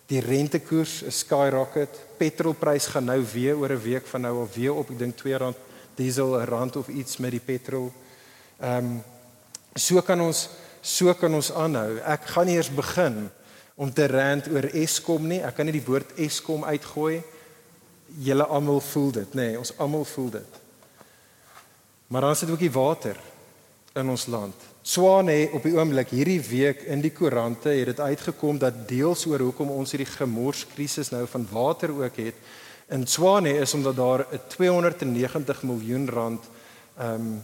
Die 0.06 0.20
rentekoers 0.22 1.02
is 1.02 1.20
skyrocket. 1.24 1.90
Petrolprys 2.18 2.86
gaan 2.94 3.08
nou 3.10 3.22
weer 3.34 3.58
oor 3.58 3.72
'n 3.72 3.82
week 3.82 4.06
van 4.08 4.22
nou 4.22 4.42
af 4.42 4.54
weer 4.56 4.74
op, 4.74 4.90
ek 4.90 5.00
dink 5.00 5.20
R2 5.20 5.56
diesel 5.96 6.40
'n 6.40 6.46
rand 6.46 6.76
of 6.76 6.88
iets 6.88 7.18
met 7.18 7.32
die 7.32 7.40
petrol. 7.40 7.92
Ehm 8.60 8.86
um, 8.86 9.04
so 9.76 10.02
kan 10.02 10.22
ons 10.22 10.50
so 10.82 11.14
kan 11.14 11.34
ons 11.34 11.52
aanhou. 11.52 11.98
Ek 11.98 12.26
gaan 12.26 12.46
nie 12.46 12.56
eers 12.56 12.70
begin 12.70 13.30
om 13.76 13.94
te 13.94 14.08
rant 14.08 14.48
oor 14.48 14.64
Eskom 14.64 15.28
nie. 15.28 15.42
Ek 15.42 15.56
kan 15.56 15.66
nie 15.66 15.80
die 15.80 15.86
woord 15.86 16.14
Eskom 16.16 16.64
uitgooi. 16.64 17.24
Julle 18.18 18.46
almal 18.46 18.80
voel 18.80 19.12
dit, 19.12 19.34
nê? 19.34 19.42
Nee, 19.42 19.58
ons 19.58 19.74
almal 19.78 20.06
voel 20.06 20.30
dit. 20.30 20.62
Maar 22.08 22.22
dan 22.22 22.36
sit 22.36 22.50
ook 22.50 22.60
die 22.60 22.72
water 22.72 23.18
in 23.94 24.10
ons 24.10 24.26
land. 24.26 24.56
Swane 24.86 25.50
op 25.58 25.64
die 25.66 25.74
oomblik 25.74 26.12
hierdie 26.14 26.42
week 26.46 26.84
in 26.86 27.02
die 27.02 27.10
koerante 27.10 27.72
het 27.74 27.88
dit 27.90 28.00
uitgekom 28.00 28.60
dat 28.62 28.84
deels 28.86 29.24
oor 29.26 29.42
hoekom 29.42 29.72
ons 29.74 29.96
hierdie 29.96 30.12
gemorskrisis 30.12 31.10
nou 31.10 31.24
van 31.32 31.48
water 31.50 31.90
ook 31.90 32.20
het 32.22 32.38
in 32.94 33.08
Swane 33.10 33.56
is 33.64 33.74
omdat 33.74 33.96
daar 33.96 34.26
'n 34.30 34.40
290 34.48 35.64
miljoen 35.64 36.06
rand 36.10 36.44
ehm 36.98 37.14
um, 37.14 37.44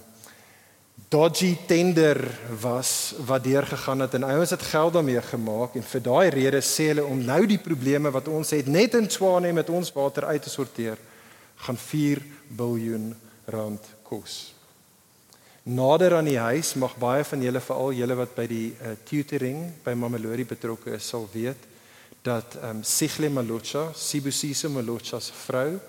dodgy 1.10 1.58
tender 1.66 2.40
was 2.62 3.16
wat 3.26 3.44
deur 3.44 3.66
gegaan 3.68 4.00
het 4.00 4.14
en 4.14 4.24
ouens 4.24 4.50
het 4.50 4.62
geld 4.62 4.94
daarmee 4.94 5.22
gemaak 5.22 5.76
en 5.76 5.84
vir 5.84 6.02
daai 6.02 6.30
rede 6.30 6.62
sê 6.62 6.94
hulle 6.94 7.06
om 7.06 7.26
nou 7.26 7.46
die 7.46 7.58
probleme 7.58 8.12
wat 8.12 8.28
ons 8.28 8.50
het 8.50 8.68
net 8.68 8.94
in 8.94 9.10
Swane 9.10 9.52
met 9.52 9.70
ons 9.70 9.94
water 9.94 10.26
uit 10.26 10.44
te 10.44 10.50
sorteer 10.50 10.98
gaan 11.56 11.78
4 11.78 12.22
miljard 12.48 13.16
rand 13.46 13.86
kos. 14.04 14.61
Nader 15.64 16.16
aan 16.18 16.26
die 16.26 16.40
huis 16.42 16.74
mag 16.74 16.96
baie 16.98 17.22
van 17.22 17.42
julle 17.46 17.60
veral 17.62 17.92
julle 17.94 18.16
wat 18.18 18.32
by 18.34 18.48
die 18.50 18.72
uh, 18.82 18.96
tutoring 19.06 19.60
by 19.86 19.94
Mamelodi 19.94 20.48
betrokke 20.50 20.96
is 20.96 21.06
sal 21.06 21.28
weet 21.30 21.70
dat 22.26 22.56
ehm 22.58 22.80
um, 22.80 22.84
Sigle 22.86 23.30
Malocha, 23.30 23.92
Sibusise 23.94 24.70
Malocha 24.70 25.20
se 25.20 25.34
vrou, 25.34 25.80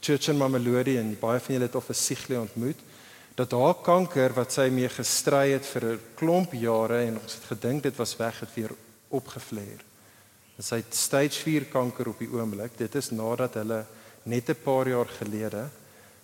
Church 0.00 0.28
in 0.28 0.36
Mamelodi 0.36 0.98
en 0.98 1.16
baie 1.20 1.40
van 1.40 1.54
julle 1.54 1.68
het 1.68 1.74
of 1.76 1.88
'n 1.88 1.94
Sigle 1.94 2.40
ontmoet, 2.40 2.76
dat 3.34 3.52
haar 3.52 3.74
kanker 3.80 4.32
wat 4.34 4.52
sy 4.52 4.68
mee 4.68 4.88
gestry 4.88 5.52
het 5.52 5.66
vir 5.66 5.84
'n 5.84 6.00
klomp 6.14 6.52
jare 6.52 7.06
en 7.06 7.18
ons 7.20 7.34
het 7.34 7.44
gedink 7.48 7.82
dit 7.82 7.96
was 7.96 8.16
weg 8.16 8.40
het 8.40 8.54
weer 8.54 8.72
opgevleer. 9.08 9.80
Dit 10.56 10.66
sy 10.66 10.76
het 10.76 10.94
stage 10.94 11.40
4 11.40 11.64
kanker 11.64 12.08
op 12.08 12.18
die 12.18 12.28
oomblik. 12.28 12.76
Dit 12.76 12.94
is 12.94 13.10
nadat 13.10 13.54
hulle 13.54 13.86
net 14.24 14.48
'n 14.48 14.62
paar 14.64 14.88
jaar 14.88 15.08
gelede 15.08 15.68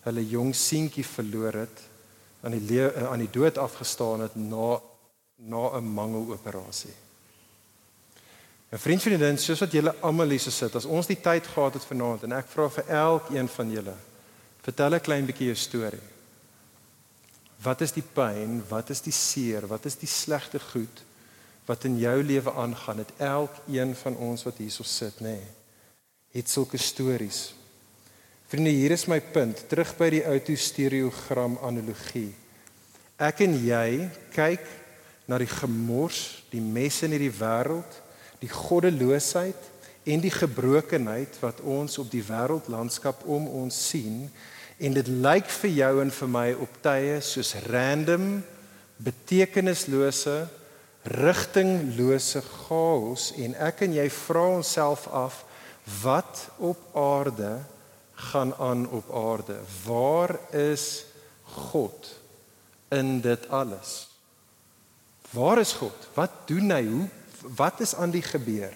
hulle 0.04 0.28
jong 0.28 0.54
seentjie 0.54 1.04
verloor 1.04 1.52
het 1.52 1.87
aan 2.40 2.58
die 2.58 2.80
eh, 2.86 3.10
aan 3.10 3.18
die 3.18 3.30
dood 3.30 3.58
afgestaan 3.58 4.20
het 4.20 4.34
na 4.34 4.80
na 5.38 5.78
'n 5.78 5.84
mangeloperasie. 5.84 6.94
'n 8.72 8.78
Vriend 8.78 9.02
van 9.02 9.16
die 9.16 9.36
soos 9.36 9.60
wat 9.60 9.72
julle 9.72 9.94
almal 10.00 10.28
hier 10.28 10.40
sit, 10.40 10.74
as 10.74 10.84
ons 10.84 11.06
die 11.06 11.20
tyd 11.20 11.46
gehad 11.46 11.74
het 11.74 11.84
vanaand 11.84 12.22
en 12.22 12.32
ek 12.32 12.46
vra 12.46 12.68
vir 12.68 12.88
elkeen 12.88 13.48
van 13.48 13.70
julle, 13.70 13.94
vertel 14.62 14.94
'n 14.94 15.00
klein 15.00 15.26
bietjie 15.26 15.46
jou 15.46 15.56
storie. 15.56 16.08
Wat 17.62 17.80
is 17.80 17.92
die 17.92 18.04
pyn? 18.14 18.62
Wat 18.68 18.90
is 18.90 19.00
die 19.00 19.12
seer? 19.12 19.66
Wat 19.66 19.84
is 19.84 19.96
die 19.96 20.08
slegte 20.08 20.60
goed 20.60 21.04
wat 21.66 21.84
in 21.84 21.98
jou 21.98 22.22
lewe 22.22 22.52
aangaan? 22.52 22.98
Het 22.98 23.12
elkeen 23.16 23.94
van 23.94 24.16
ons 24.16 24.42
wat 24.42 24.56
hierso 24.56 24.82
sit, 24.82 25.20
nê, 25.20 25.36
nee, 25.36 25.48
het 26.30 26.48
sulke 26.48 26.76
stories. 26.76 27.54
Vriende, 28.48 28.70
hier 28.72 28.94
is 28.94 29.04
my 29.04 29.18
punt, 29.20 29.66
terug 29.68 29.90
by 29.98 30.06
die 30.08 30.22
autostereogram 30.24 31.58
analogie. 31.68 32.30
Ek 33.20 33.42
en 33.44 33.58
jy 33.60 34.06
kyk 34.32 34.64
na 35.28 35.36
die 35.36 35.50
gemors, 35.52 36.46
die 36.48 36.62
mes 36.64 37.02
in 37.04 37.12
hierdie 37.12 37.34
wêreld, 37.36 37.98
die 38.40 38.48
goddeloosheid 38.48 39.68
en 40.08 40.24
die 40.24 40.32
gebrokenheid 40.32 41.36
wat 41.44 41.60
ons 41.60 42.00
op 42.00 42.08
die 42.08 42.24
wêreldlandskap 42.24 43.28
om 43.28 43.52
ons 43.66 43.82
sien 43.90 44.24
en 44.80 44.96
dit 44.96 45.12
lyk 45.20 45.52
vir 45.58 45.74
jou 45.82 45.92
en 46.06 46.16
vir 46.22 46.34
my 46.40 46.48
op 46.56 46.82
tye 46.88 47.20
soos 47.20 47.52
random 47.68 48.38
betekenislose 49.04 50.40
rigtinglose 51.20 52.40
chaos 52.48 53.34
en 53.36 53.60
ek 53.68 53.84
en 53.84 54.00
jy 54.00 54.08
vra 54.24 54.52
onsself 54.56 55.04
af 55.12 55.42
wat 56.00 56.46
op 56.56 56.94
aarde 56.96 57.58
gaan 58.18 58.54
aan 58.54 58.88
op 58.90 59.14
aarde. 59.14 59.60
Waar 59.84 60.38
is 60.54 61.04
God 61.42 62.08
in 62.88 63.20
dit 63.20 63.48
alles? 63.48 64.08
Waar 65.30 65.58
is 65.58 65.72
God? 65.72 66.08
Wat 66.14 66.30
doen 66.50 66.70
hy? 66.70 66.84
Hoe 66.86 67.08
wat 67.56 67.80
is 67.80 67.94
aan 67.94 68.10
die 68.10 68.22
gebeur? 68.22 68.74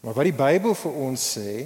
Maar 0.00 0.14
wat 0.14 0.28
die 0.28 0.36
Bybel 0.36 0.74
vir 0.76 0.98
ons 1.08 1.22
sê 1.36 1.64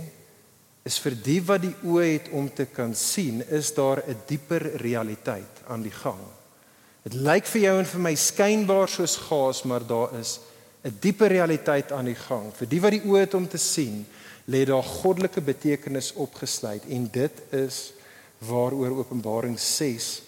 is 0.86 0.96
vir 1.02 1.16
die 1.24 1.40
wat 1.44 1.64
die 1.64 1.74
oë 1.84 2.04
het 2.06 2.28
om 2.32 2.46
te 2.48 2.64
kan 2.70 2.94
sien, 2.96 3.42
is 3.50 3.74
daar 3.74 4.00
'n 4.06 4.16
dieper 4.26 4.62
realiteit 4.80 5.60
aan 5.68 5.82
die 5.82 5.96
gang. 6.02 6.22
Dit 7.02 7.14
lyk 7.14 7.46
vir 7.46 7.60
jou 7.60 7.78
en 7.78 7.86
vir 7.86 8.00
my 8.00 8.14
skynbaar 8.14 8.88
soos 8.88 9.16
gaas, 9.16 9.62
maar 9.62 9.86
daar 9.86 10.18
is 10.18 10.40
'n 10.84 10.96
dieper 11.00 11.28
realiteit 11.28 11.92
aan 11.92 12.04
die 12.04 12.14
gang. 12.14 12.52
Vir 12.54 12.68
die 12.68 12.80
wat 12.80 12.90
die 12.90 13.04
oë 13.04 13.20
het 13.20 13.34
om 13.34 13.48
te 13.48 13.58
sien, 13.58 14.06
lê 14.48 14.64
daar 14.68 14.82
goddelike 14.82 15.40
betekenis 15.40 16.12
opgesluit 16.14 16.86
en 16.88 17.08
dit 17.12 17.42
is 17.50 17.92
waaroor 18.38 19.02
Openbaring 19.02 19.58
6 19.60 20.22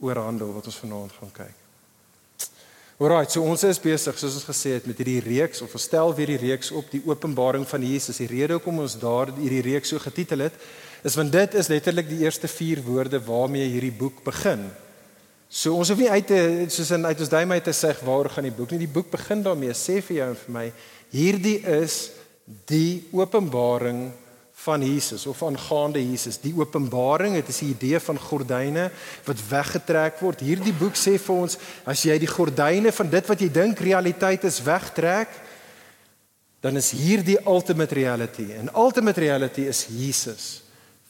oor 0.00 0.18
handel 0.18 0.54
wat 0.56 0.66
ons 0.66 0.80
vanaand 0.82 1.12
gaan 1.20 1.36
kyk. 1.44 1.60
Alraai, 2.94 3.26
so 3.26 3.42
ons 3.42 3.62
is 3.66 3.80
besig 3.82 4.18
soos 4.18 4.36
ons 4.38 4.46
gesê 4.46 4.76
het 4.76 4.84
met 4.86 5.00
hierdie 5.02 5.20
reeks 5.24 5.64
of 5.64 5.72
verstel 5.74 6.12
weer 6.14 6.30
die 6.30 6.38
reeks 6.38 6.70
op 6.70 6.86
die 6.92 7.02
Openbaring 7.08 7.66
van 7.66 7.82
Jesus. 7.82 8.20
Die 8.22 8.30
rede 8.30 8.54
hoekom 8.54 8.78
ons 8.84 8.94
daar 9.02 9.32
hierdie 9.34 9.64
reeks 9.66 9.90
so 9.90 9.98
getitel 9.98 10.46
het, 10.46 10.54
is 11.02 11.16
want 11.18 11.34
dit 11.34 11.56
is 11.58 11.70
letterlik 11.72 12.06
die 12.08 12.22
eerste 12.22 12.48
4 12.48 12.84
woorde 12.86 13.18
waarmee 13.26 13.66
hierdie 13.66 13.92
boek 13.98 14.22
begin. 14.24 14.68
So 15.50 15.74
ons 15.74 15.90
hoef 15.90 16.00
nie 16.00 16.10
uit 16.10 16.26
te 16.30 16.38
soos 16.72 16.94
in 16.94 17.06
uit 17.06 17.20
ons 17.26 17.34
duim 17.34 17.56
uit 17.56 17.66
te 17.66 17.74
sê 17.74 17.90
waar 18.06 18.30
gaan 18.30 18.46
die 18.46 18.54
boek 18.54 18.70
nie. 18.72 18.84
Die 18.86 18.94
boek 18.94 19.10
begin 19.10 19.42
daarmee 19.42 19.74
sê 19.74 19.98
vir 19.98 20.20
jou 20.20 20.30
en 20.30 20.40
vir 20.44 20.54
my, 20.54 20.64
hierdie 21.14 21.58
is 21.82 21.98
die 22.44 23.08
openbaring 23.12 24.12
van 24.64 24.82
Jesus 24.84 25.26
of 25.26 25.42
aangaande 25.42 26.00
Jesus. 26.00 26.38
Die 26.40 26.54
openbaring, 26.56 27.36
dit 27.36 27.48
is 27.52 27.60
die 27.64 27.70
idee 27.72 28.00
van 28.00 28.20
gordyne 28.20 28.88
wat 29.26 29.42
weggetrek 29.50 30.20
word. 30.24 30.44
Hierdie 30.44 30.74
boek 30.76 30.96
sê 30.96 31.16
vir 31.20 31.42
ons 31.46 31.58
as 31.88 32.04
jy 32.06 32.16
die 32.22 32.30
gordyne 32.30 32.92
van 32.94 33.10
dit 33.12 33.30
wat 33.30 33.42
jy 33.42 33.50
dink 33.52 33.82
realiteit 33.84 34.46
is 34.48 34.62
wegtrek, 34.64 35.32
dan 36.64 36.80
is 36.80 36.94
hierdie 36.96 37.36
ultimate 37.44 37.92
reality. 37.96 38.46
En 38.56 38.72
ultimate 38.72 39.20
reality 39.20 39.66
is 39.68 39.84
Jesus. 39.92 40.62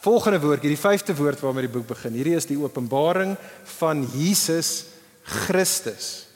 Volgende 0.03 0.41
woord, 0.43 0.65
hierdie 0.67 0.81
vyfde 0.81 1.15
woord 1.17 1.41
waarmee 1.41 1.69
die 1.69 1.75
boek 1.77 1.87
begin. 1.93 2.17
Hierdie 2.19 2.35
is 2.37 2.49
die 2.51 2.59
openbaring 2.59 3.37
van 3.79 4.03
Jesus 4.17 4.91
Christus. 5.23 6.27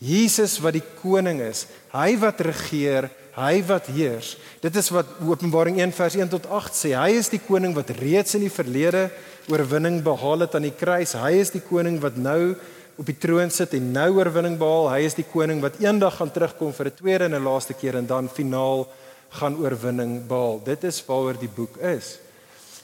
Jesus 0.00 0.58
wat 0.64 0.74
die 0.74 0.84
koning 0.98 1.42
is, 1.44 1.66
hy 1.92 2.14
wat 2.20 2.40
regeer, 2.44 3.10
hy 3.36 3.62
wat 3.68 3.86
heers. 3.86 4.36
Dit 4.60 4.76
is 4.76 4.90
wat 4.90 5.06
Openbaring 5.26 5.78
1 5.80 5.92
vers 5.92 6.16
1 6.18 6.28
tot 6.32 6.46
8 6.46 6.74
sê. 6.74 6.94
Hy 6.98 7.14
is 7.18 7.30
die 7.32 7.42
koning 7.42 7.74
wat 7.76 7.92
reeds 8.00 8.34
in 8.34 8.44
die 8.46 8.52
verlede 8.52 9.08
oorwinning 9.50 10.00
behaal 10.02 10.46
het 10.46 10.54
aan 10.54 10.68
die 10.68 10.76
kruis. 10.76 11.16
Hy 11.18 11.32
is 11.40 11.52
die 11.54 11.62
koning 11.62 12.00
wat 12.02 12.16
nou 12.16 12.54
op 13.00 13.06
die 13.08 13.16
troon 13.16 13.50
sit 13.50 13.74
en 13.78 13.92
nou 13.94 14.08
oorwinning 14.18 14.58
behaal. 14.60 14.90
Hy 14.92 15.04
is 15.08 15.16
die 15.16 15.26
koning 15.26 15.62
wat 15.64 15.78
eendag 15.80 16.18
gaan 16.18 16.32
terugkom 16.34 16.72
vir 16.72 16.86
'n 16.86 16.96
tweede 16.96 17.24
en 17.24 17.34
'n 17.34 17.44
laaste 17.44 17.74
keer 17.74 17.96
en 17.96 18.06
dan 18.06 18.28
finaal 18.28 18.88
gaan 19.30 19.56
oorwinning 19.56 20.26
behaal. 20.26 20.60
Dit 20.64 20.84
is 20.84 21.02
waaroor 21.06 21.38
die 21.38 21.54
boek 21.54 21.76
is. 21.76 22.18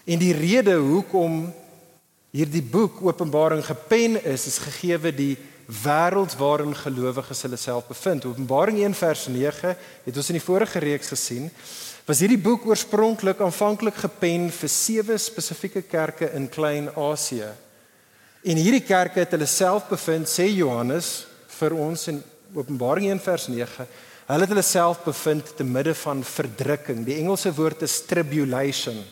En 0.06 0.18
die 0.18 0.32
rede 0.32 0.74
hoekom 0.74 1.52
hierdie 2.30 2.62
boek 2.62 3.02
Openbaring 3.02 3.64
gepen 3.64 4.24
is, 4.24 4.46
is 4.46 4.58
gegeewe 4.58 5.12
die 5.14 5.36
wêreld 5.66 6.36
waarin 6.38 6.74
gelowiges 6.74 7.42
hulle 7.42 7.58
self 7.58 7.88
bevind. 7.90 8.24
Openbaring 8.24 8.78
1 8.84 8.94
vers 8.94 9.26
9 9.26 9.74
het 10.04 10.16
ons 10.16 10.30
in 10.30 10.38
die 10.38 10.44
vorige 10.44 10.78
reeks 10.82 11.10
gesien. 11.14 11.50
Was 12.06 12.22
hierdie 12.22 12.38
boek 12.38 12.66
oorspronklik 12.70 13.40
aanvanklik 13.42 13.98
gepen 13.98 14.46
vir 14.54 14.70
sewe 14.70 15.18
spesifieke 15.18 15.82
kerke 15.82 16.30
in 16.38 16.46
Klein-Asië. 16.48 17.50
En 18.46 18.60
hierdie 18.62 18.84
kerke 18.86 19.24
het 19.24 19.34
hulle 19.34 19.48
self 19.50 19.88
bevind, 19.90 20.30
sê 20.30 20.46
Johannes 20.52 21.26
vir 21.58 21.74
ons 21.74 22.06
in 22.12 22.22
Openbaring 22.54 23.10
1 23.10 23.24
vers 23.24 23.48
9. 23.50 23.88
Hulle 24.26 24.46
het 24.46 24.52
hulle 24.54 24.62
self 24.66 25.02
bevind 25.02 25.50
te 25.58 25.66
midde 25.66 25.94
van 25.98 26.22
verdrukking. 26.22 27.02
Die 27.06 27.18
Engelse 27.18 27.50
woord 27.54 27.82
is 27.82 27.98
tribulation. 28.06 29.02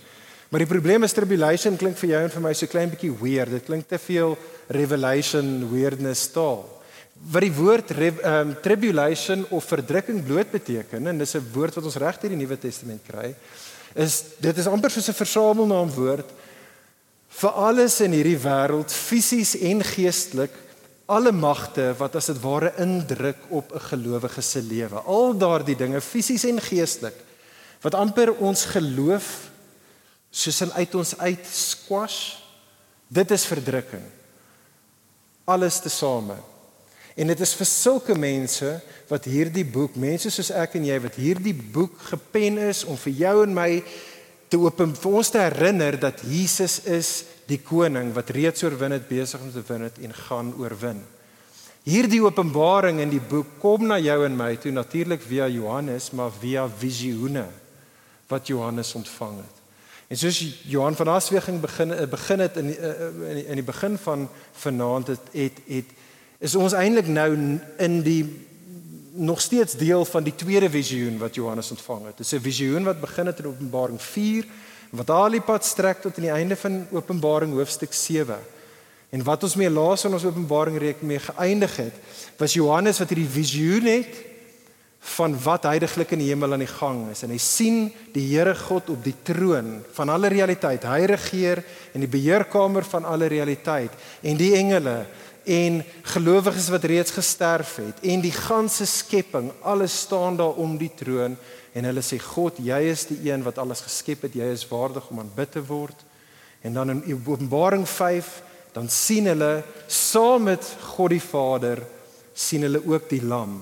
Maar 0.51 0.65
die 0.65 0.71
probleem 0.71 1.03
is 1.03 1.13
tribulation 1.13 1.77
klink 1.77 1.97
vir 1.99 2.11
jou 2.11 2.23
en 2.25 2.31
vir 2.31 2.45
my 2.45 2.53
so 2.55 2.71
klein 2.71 2.93
bietjie 2.93 3.13
weird. 3.21 3.51
Dit 3.51 3.67
klink 3.67 3.89
te 3.89 3.99
veel 3.99 4.37
revelation 4.69 5.71
weirdness 5.73 6.29
taal. 6.33 6.65
Wat 7.31 7.45
die 7.45 7.55
woord 7.55 7.93
um, 7.97 8.55
tribulation 8.63 9.47
of 9.51 9.65
verdrukking 9.71 10.25
bloot 10.27 10.51
beteken 10.51 11.07
en 11.07 11.19
dis 11.19 11.35
'n 11.37 11.47
woord 11.55 11.75
wat 11.75 11.85
ons 11.85 11.97
reg 11.97 12.21
hier 12.21 12.33
in 12.33 12.39
die 12.39 12.47
Nuwe 12.47 12.59
Testament 12.59 13.03
kry, 13.07 13.35
is 13.95 14.25
dit 14.41 14.59
is 14.59 14.67
amper 14.67 14.91
soos 14.91 15.09
'n 15.09 15.23
versamelnaam 15.23 15.91
woord 15.95 16.29
vir 17.29 17.51
alles 17.51 18.01
in 18.01 18.13
hierdie 18.13 18.39
wêreld, 18.39 18.93
fisies 18.93 19.55
en 19.57 19.83
geestelik 19.83 20.53
alle 21.07 21.33
magte 21.33 21.93
wat 21.99 22.17
as 22.17 22.31
dit 22.31 22.41
ware 22.41 22.73
indruk 22.81 23.37
op 23.51 23.73
'n 23.75 23.81
gelowige 23.91 24.43
se 24.43 24.63
lewe. 24.63 25.03
Al 25.07 25.37
daardie 25.37 25.77
dinge 25.77 26.01
fisies 26.01 26.45
en 26.45 26.61
geestelik 26.61 27.15
wat 27.81 27.95
amper 27.95 28.33
ons 28.39 28.65
geloof 28.65 29.51
soos 30.35 30.65
in 30.67 30.73
uit 30.75 30.97
ons 30.99 31.15
uit 31.21 31.47
squash. 31.47 32.19
Dit 33.07 33.31
is 33.31 33.47
verdrukking. 33.47 34.03
Alles 35.47 35.79
tesame. 35.85 36.41
En 37.15 37.31
dit 37.31 37.41
is 37.47 37.53
vir 37.55 37.69
sulke 37.71 38.17
mense 38.19 38.73
wat 39.07 39.29
hierdie 39.31 39.67
boek, 39.67 39.95
mense 40.01 40.33
soos 40.35 40.51
ek 40.51 40.75
en 40.81 40.89
jy 40.89 40.97
wat 41.05 41.19
hierdie 41.21 41.55
boek 41.55 41.95
gepen 42.09 42.59
is 42.67 42.83
om 42.91 42.99
vir 42.99 43.15
jou 43.21 43.37
en 43.45 43.55
my 43.55 43.69
te 44.51 44.59
open 44.59 44.97
vir 44.99 45.19
ons 45.21 45.31
te 45.31 45.39
herinner 45.39 45.99
dat 46.01 46.25
Jesus 46.27 46.81
is 46.91 47.13
die 47.47 47.61
koning 47.63 48.11
wat 48.17 48.33
reeds 48.35 48.65
oorwin 48.67 48.97
het, 48.97 49.07
besig 49.07 49.43
om 49.43 49.53
te 49.53 49.63
wen 49.69 49.87
het 49.87 50.01
en 50.03 50.17
gaan 50.27 50.51
oorwin. 50.59 51.03
Hierdie 51.85 52.23
openbaring 52.25 53.03
in 53.05 53.13
die 53.13 53.23
boek 53.23 53.59
kom 53.63 53.85
na 53.87 54.01
jou 54.01 54.23
en 54.25 54.35
my 54.39 54.55
toe 54.59 54.73
natuurlik 54.73 55.23
via 55.23 55.47
Johannes, 55.53 56.11
maar 56.17 56.33
via 56.41 56.65
visioene 56.67 57.45
wat 58.31 58.49
Johannes 58.49 58.95
ontvang 58.97 59.43
het. 59.45 59.64
En 60.09 60.17
soos 60.17 60.41
Johan 60.63 60.97
van 60.97 61.09
Asweging 61.09 61.61
begin 61.61 61.93
begin 62.11 62.41
het 62.41 62.57
in 62.57 62.67
die, 62.67 62.79
in 63.29 63.35
die, 63.35 63.47
in 63.47 63.55
die 63.55 63.67
begin 63.67 63.99
van 63.99 64.29
vanaand 64.53 65.07
het 65.07 65.21
het, 65.33 65.61
het 65.67 65.95
is 66.39 66.55
ons 66.55 66.73
eintlik 66.73 67.07
nou 67.07 67.31
in 67.79 68.03
die 68.03 68.47
nog 69.15 69.41
steeds 69.41 69.77
deel 69.77 70.05
van 70.05 70.23
die 70.23 70.35
tweede 70.35 70.71
visioen 70.71 71.19
wat 71.19 71.35
Johannes 71.35 71.71
ontvang 71.71 72.07
het. 72.07 72.17
Dit 72.17 72.27
is 72.27 72.33
'n 72.33 72.43
visioen 72.43 72.85
wat 72.85 73.01
begin 73.01 73.27
het 73.27 73.39
in 73.39 73.47
Openbaring 73.47 74.03
4 74.03 74.45
wat 74.91 75.11
al 75.11 75.31
die 75.31 75.41
pad 75.41 75.65
strek 75.65 76.01
tot 76.01 76.17
aan 76.17 76.23
die 76.29 76.31
einde 76.31 76.57
van 76.57 76.87
Openbaring 76.91 77.53
hoofstuk 77.53 77.93
7. 77.93 78.39
En 79.11 79.23
wat 79.23 79.43
ons 79.43 79.55
mee 79.55 79.71
laas 79.71 80.05
in 80.05 80.13
ons 80.13 80.25
Openbaring 80.25 80.79
reek 80.79 81.03
mee 81.03 81.19
geëindig 81.19 81.77
het, 81.77 81.95
was 82.37 82.53
Johannes 82.53 82.99
wat 82.99 83.09
hierdie 83.09 83.31
visioen 83.31 83.87
het 83.87 84.34
van 85.05 85.35
wat 85.45 85.67
heiliglik 85.69 86.15
in 86.17 86.23
die 86.23 86.31
hemel 86.31 86.57
aan 86.57 86.65
die 86.65 86.71
gang 86.71 87.03
is. 87.13 87.23
En 87.27 87.33
hy 87.35 87.41
sien 87.43 87.91
die 88.15 88.25
Here 88.31 88.55
God 88.57 88.89
op 88.95 89.03
die 89.05 89.17
troon 89.27 89.83
van 89.97 90.13
alle 90.13 90.31
realiteit. 90.33 90.87
Hy 90.89 91.05
regeer 91.11 91.61
in 91.93 92.05
die 92.07 92.11
beheerkamer 92.11 92.87
van 92.89 93.05
alle 93.05 93.29
realiteit. 93.29 93.93
En 94.25 94.41
die 94.41 94.55
engele 94.57 95.03
en 95.45 95.83
gelowiges 96.15 96.71
wat 96.73 96.87
reeds 96.89 97.13
gesterf 97.13 97.75
het 97.77 97.99
en 98.09 98.23
die 98.25 98.33
ganse 98.33 98.87
skepping 98.89 99.51
alles 99.61 99.93
staan 100.07 100.39
daar 100.41 100.57
om 100.57 100.79
die 100.81 100.89
troon 100.97 101.35
en 101.77 101.85
hulle 101.85 102.01
sê 102.01 102.17
God 102.17 102.57
jy 102.65 102.79
is 102.89 103.05
die 103.11 103.19
een 103.27 103.45
wat 103.45 103.61
alles 103.61 103.85
geskep 103.85 104.25
het. 104.25 104.39
Jy 104.39 104.49
is 104.55 104.65
waardig 104.71 105.11
om 105.13 105.21
aanbid 105.21 105.53
te 105.53 105.61
word. 105.69 106.01
En 106.65 106.81
dan 106.81 106.95
in 106.95 107.05
Openbaring 107.13 107.85
5 107.85 108.33
dan 108.73 108.89
sien 108.89 109.29
hulle 109.29 109.53
saam 109.87 110.49
met 110.49 110.65
God 110.97 111.13
die 111.13 111.23
Vader 111.23 111.85
sien 112.33 112.65
hulle 112.65 112.81
ook 112.89 113.13
die 113.13 113.21
lam 113.21 113.61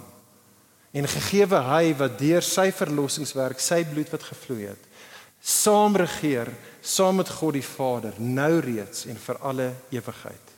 en 0.93 1.09
gegeewe 1.09 1.61
hy 1.69 1.95
wat 1.99 2.19
deur 2.21 2.45
sy 2.45 2.71
verlossingswerk 2.71 3.61
sy 3.61 3.83
bloed 3.89 4.13
wat 4.13 4.31
gevloei 4.31 4.69
het 4.71 4.89
saam 5.41 5.97
regeer 5.97 6.53
saam 6.81 7.17
met 7.17 7.31
God 7.41 7.55
die 7.59 7.67
Vader 7.67 8.19
nou 8.19 8.61
reeds 8.61 9.07
en 9.11 9.17
vir 9.17 9.41
alle 9.43 9.73
ewigheid 9.91 10.53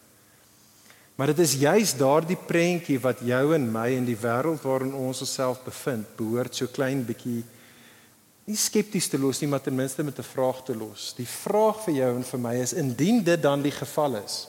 Maar 1.15 1.27
dit 1.31 1.39
is 1.39 1.55
juis 1.55 1.95
daardie 1.95 2.39
prentjie 2.47 2.99
wat 2.99 3.21
jou 3.23 3.55
en 3.55 3.67
my 3.71 3.87
in 3.95 4.07
die 4.07 4.19
wêreld 4.19 4.63
waarin 4.67 4.95
ons 4.99 5.23
osself 5.23 5.61
bevind, 5.63 6.09
behoort 6.19 6.57
so 6.59 6.67
klein 6.67 7.05
bietjie 7.07 7.45
nie 8.45 8.59
skepties 8.61 9.07
te 9.09 9.19
los 9.19 9.39
nie, 9.41 9.49
maar 9.49 9.63
ten 9.63 9.77
minste 9.77 10.03
met 10.05 10.19
'n 10.19 10.27
vraag 10.27 10.65
te 10.65 10.75
los. 10.77 11.15
Die 11.17 11.27
vraag 11.27 11.85
vir 11.85 11.95
jou 11.95 12.17
en 12.17 12.25
vir 12.25 12.41
my 12.41 12.55
is 12.55 12.73
indien 12.73 13.23
dit 13.23 13.43
dan 13.43 13.63
die 13.63 13.73
geval 13.73 14.17
is. 14.17 14.49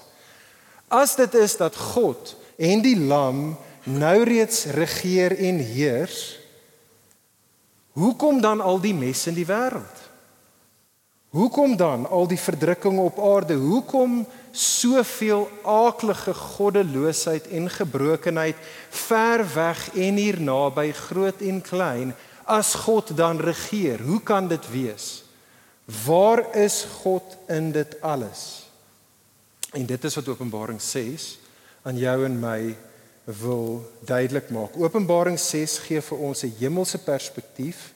As 0.90 1.16
dit 1.16 1.34
is 1.34 1.58
dat 1.58 1.76
God 1.76 2.36
en 2.58 2.82
die 2.82 3.00
Lam 3.00 3.58
nou 3.86 4.24
reeds 4.24 4.66
regeer 4.76 5.38
en 5.38 5.62
heers, 5.62 6.40
hoekom 7.96 8.42
dan 8.42 8.62
al 8.62 8.82
die 8.82 8.94
mes 8.94 9.28
in 9.30 9.38
die 9.38 9.48
wêreld? 9.48 10.04
Hoekom 11.36 11.76
dan 11.76 12.06
al 12.08 12.28
die 12.32 12.40
verdrukking 12.40 13.00
op 13.00 13.20
aarde? 13.20 13.58
Hoekom 13.60 14.22
soveel 14.56 15.50
aaklige 15.64 16.34
goddeloosheid 16.34 17.48
en 17.48 17.70
gebrokenheid 17.70 18.56
ver 18.90 19.44
weg 19.54 19.90
en 19.96 20.16
hier 20.16 20.40
naby 20.40 20.92
groot 20.96 21.42
en 21.44 21.60
klein 21.62 22.14
as 22.48 22.72
God 22.86 23.12
dan 23.18 23.42
regeer 23.44 24.00
hoe 24.00 24.22
kan 24.24 24.48
dit 24.48 24.70
wees 24.72 25.26
waar 26.06 26.56
is 26.56 26.86
God 27.04 27.36
in 27.52 27.72
dit 27.76 27.98
alles 28.02 28.64
en 29.76 29.86
dit 29.86 30.04
is 30.08 30.16
wat 30.16 30.32
Openbaring 30.32 30.80
6 30.82 31.28
aan 31.84 32.00
jou 32.00 32.16
en 32.26 32.40
my 32.40 32.60
wil 33.26 33.92
duidelik 34.06 34.50
maak 34.54 34.78
Openbaring 34.78 35.40
6 35.40 35.78
gee 35.88 36.02
vir 36.02 36.18
ons 36.18 36.44
'n 36.44 36.56
hemelse 36.60 36.98
perspektief 36.98 37.94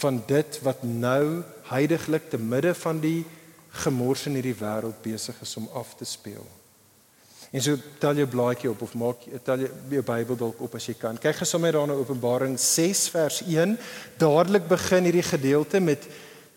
van 0.00 0.22
dit 0.26 0.60
wat 0.62 0.82
nou 0.82 1.42
heiliglik 1.62 2.30
te 2.30 2.38
midde 2.38 2.74
van 2.74 3.00
die 3.00 3.24
gemors 3.70 4.26
in 4.26 4.34
hierdie 4.34 4.56
wêreld 4.58 5.02
besig 5.02 5.36
is 5.42 5.56
om 5.56 5.68
af 5.74 5.94
te 5.94 6.04
speel. 6.04 6.46
En 7.50 7.62
so 7.62 7.76
tel 7.98 8.14
jou 8.14 8.26
blaadjie 8.30 8.70
op 8.70 8.82
of 8.82 8.94
maak 8.94 9.22
tel 9.42 9.58
jou, 9.58 9.70
jou 9.90 10.02
Bybel 10.02 10.36
dalk 10.36 10.60
op 10.60 10.74
as 10.74 10.86
jy 10.86 10.94
kan. 10.94 11.18
Kyk 11.18 11.42
gesommer 11.42 11.72
daarna 11.72 11.96
Openbaring 11.98 12.58
6 12.58 13.08
vers 13.08 13.42
1. 13.42 13.78
Dadelik 14.18 14.68
begin 14.70 15.04
hierdie 15.04 15.26
gedeelte 15.26 15.80
met 15.80 16.06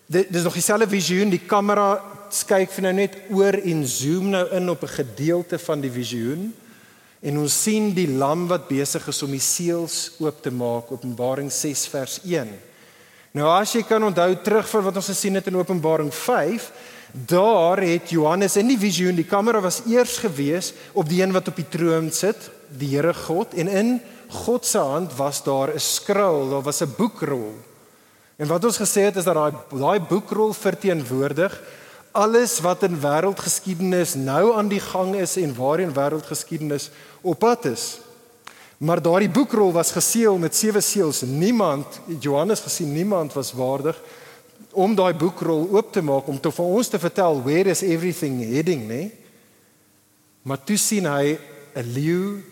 dis 0.06 0.42
nog 0.42 0.54
dieselfde 0.54 0.88
visioen, 0.88 1.30
die 1.30 1.46
kamera 1.48 2.02
kyk 2.46 2.70
vir 2.74 2.82
nou 2.82 2.92
net 2.92 3.16
oor 3.30 3.56
en 3.56 3.86
zoom 3.86 4.30
nou 4.34 4.44
in 4.56 4.70
op 4.70 4.82
'n 4.82 4.96
gedeelte 5.02 5.58
van 5.58 5.80
die 5.80 5.90
visioen. 5.90 6.54
En 7.24 7.38
ons 7.40 7.62
sien 7.62 7.88
die 7.96 8.08
lam 8.08 8.46
wat 8.50 8.68
besig 8.68 9.06
is 9.08 9.22
om 9.24 9.32
die 9.32 9.40
seels 9.40 10.12
oop 10.20 10.42
te 10.44 10.52
maak, 10.52 10.90
Openbaring 10.92 11.48
6 11.52 11.86
vers 11.88 12.18
1. 12.24 12.50
Nou 13.34 13.48
as 13.50 13.72
jy 13.74 13.82
kan 13.88 14.04
onthou 14.04 14.30
terug 14.44 14.68
van 14.70 14.84
wat 14.84 14.98
ons 15.00 15.08
gesien 15.10 15.34
het 15.34 15.48
in 15.48 15.56
Openbaring 15.56 16.12
Daar 17.14 17.78
het 17.78 18.10
Johannes 18.10 18.56
in 18.58 18.72
die 18.72 18.78
visioen, 18.78 19.14
die 19.14 19.26
kamera 19.26 19.60
was 19.62 19.84
eers 19.86 20.16
gewees 20.18 20.72
op 20.98 21.06
die 21.06 21.20
een 21.22 21.30
wat 21.32 21.46
op 21.46 21.60
die 21.60 21.68
troon 21.70 22.10
sit, 22.10 22.50
die 22.74 22.90
Here 22.90 23.14
God 23.14 23.54
en 23.54 23.70
in 23.70 23.92
God 24.42 24.66
se 24.66 24.82
hand 24.82 25.14
was 25.14 25.44
daar 25.46 25.70
'n 25.70 25.78
skrul, 25.78 26.50
daar 26.50 26.62
was 26.62 26.82
'n 26.82 26.94
boekrol. 26.96 27.54
En 28.36 28.48
wat 28.48 28.64
ons 28.64 28.78
gesê 28.78 29.06
het 29.06 29.16
is 29.16 29.24
dat 29.24 29.34
daai 29.34 29.52
daai 29.70 30.00
boekrol 30.00 30.52
verteenwoordig 30.52 31.62
alles 32.14 32.60
wat 32.62 32.84
in 32.86 32.94
wêreldgeskiedenis 33.02 34.14
nou 34.14 34.52
aan 34.54 34.68
die 34.70 34.80
gang 34.80 35.16
is 35.18 35.34
en 35.40 35.54
waarheen 35.56 35.94
wêreldgeskiedenis 35.94 36.90
op 37.26 37.40
pad 37.42 37.64
is. 37.66 37.98
Maar 38.78 39.02
daardie 39.02 39.30
boekrol 39.30 39.72
was 39.74 39.90
geseël 39.90 40.38
met 40.38 40.54
sewe 40.54 40.80
seels. 40.80 41.24
Niemand, 41.26 41.98
Johannes 42.20 42.60
gesien, 42.60 42.92
niemand 42.92 43.32
was 43.32 43.52
waardig 43.52 43.98
om 44.70 44.94
daai 44.94 45.14
boekrol 45.14 45.66
oop 45.70 45.90
te 45.92 46.02
maak 46.02 46.26
om 46.30 46.38
te 46.40 46.50
vir 46.54 46.70
ons 46.78 46.88
te 46.90 46.98
vertel 46.98 47.42
where 47.42 47.70
is 47.70 47.82
everything 47.82 48.40
heading, 48.42 48.86
nê? 48.86 49.10
Maar 50.42 50.62
toe 50.62 50.78
sien 50.78 51.06
hy 51.06 51.38
'n 51.74 51.92
leeu 51.94 52.42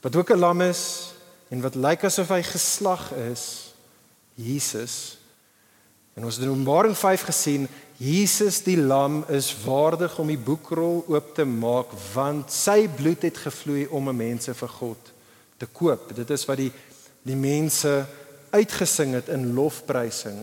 wat 0.00 0.16
ook 0.16 0.30
'n 0.30 0.38
lam 0.38 0.60
is 0.60 1.12
en 1.48 1.60
wat 1.60 1.74
lyk 1.74 2.04
asof 2.04 2.28
hy 2.28 2.42
geslag 2.42 3.12
is, 3.32 3.72
Jesus. 4.34 5.18
En 6.14 6.24
ons 6.24 6.34
het 6.34 6.44
in 6.44 6.50
Openbaring 6.50 6.96
5 6.96 7.22
gesien 7.22 7.68
Jesus 7.98 8.60
die 8.62 8.78
lam 8.78 9.24
is 9.28 9.50
waardig 9.64 10.18
om 10.22 10.28
die 10.30 10.38
boekrol 10.38 11.02
oop 11.10 11.32
te 11.34 11.44
maak 11.44 11.90
want 12.12 12.52
sy 12.54 12.86
bloed 12.86 13.26
het 13.26 13.40
gevloei 13.42 13.88
om 13.90 14.12
mense 14.14 14.54
vir 14.54 14.70
God 14.76 15.10
te 15.58 15.66
koop. 15.66 16.12
Dit 16.14 16.30
is 16.30 16.46
wat 16.46 16.62
die 16.62 16.70
die 17.26 17.36
mense 17.36 17.90
uitgesing 18.54 19.16
het 19.18 19.28
in 19.34 19.50
lofprysing 19.52 20.38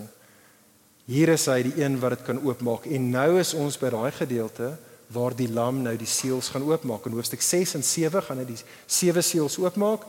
Hier 1.06 1.30
is 1.30 1.46
hy 1.46 1.60
die 1.68 1.76
een 1.84 2.00
wat 2.02 2.16
dit 2.16 2.24
kan 2.26 2.40
oopmaak 2.42 2.88
en 2.90 3.12
nou 3.14 3.38
is 3.38 3.54
ons 3.54 3.78
by 3.78 3.92
daai 3.94 4.12
gedeelte 4.16 4.72
waar 5.14 5.36
die 5.38 5.52
lam 5.54 5.84
nou 5.86 5.94
die 6.02 6.10
seels 6.10 6.50
gaan 6.50 6.66
oopmaak. 6.66 7.06
In 7.06 7.14
hoofstuk 7.14 7.44
6 7.46 7.76
en 7.78 7.86
7 7.86 8.24
gaan 8.26 8.42
hy 8.42 8.46
die 8.50 8.58
sewe 8.90 9.22
seels 9.22 9.60
oopmaak. 9.62 10.08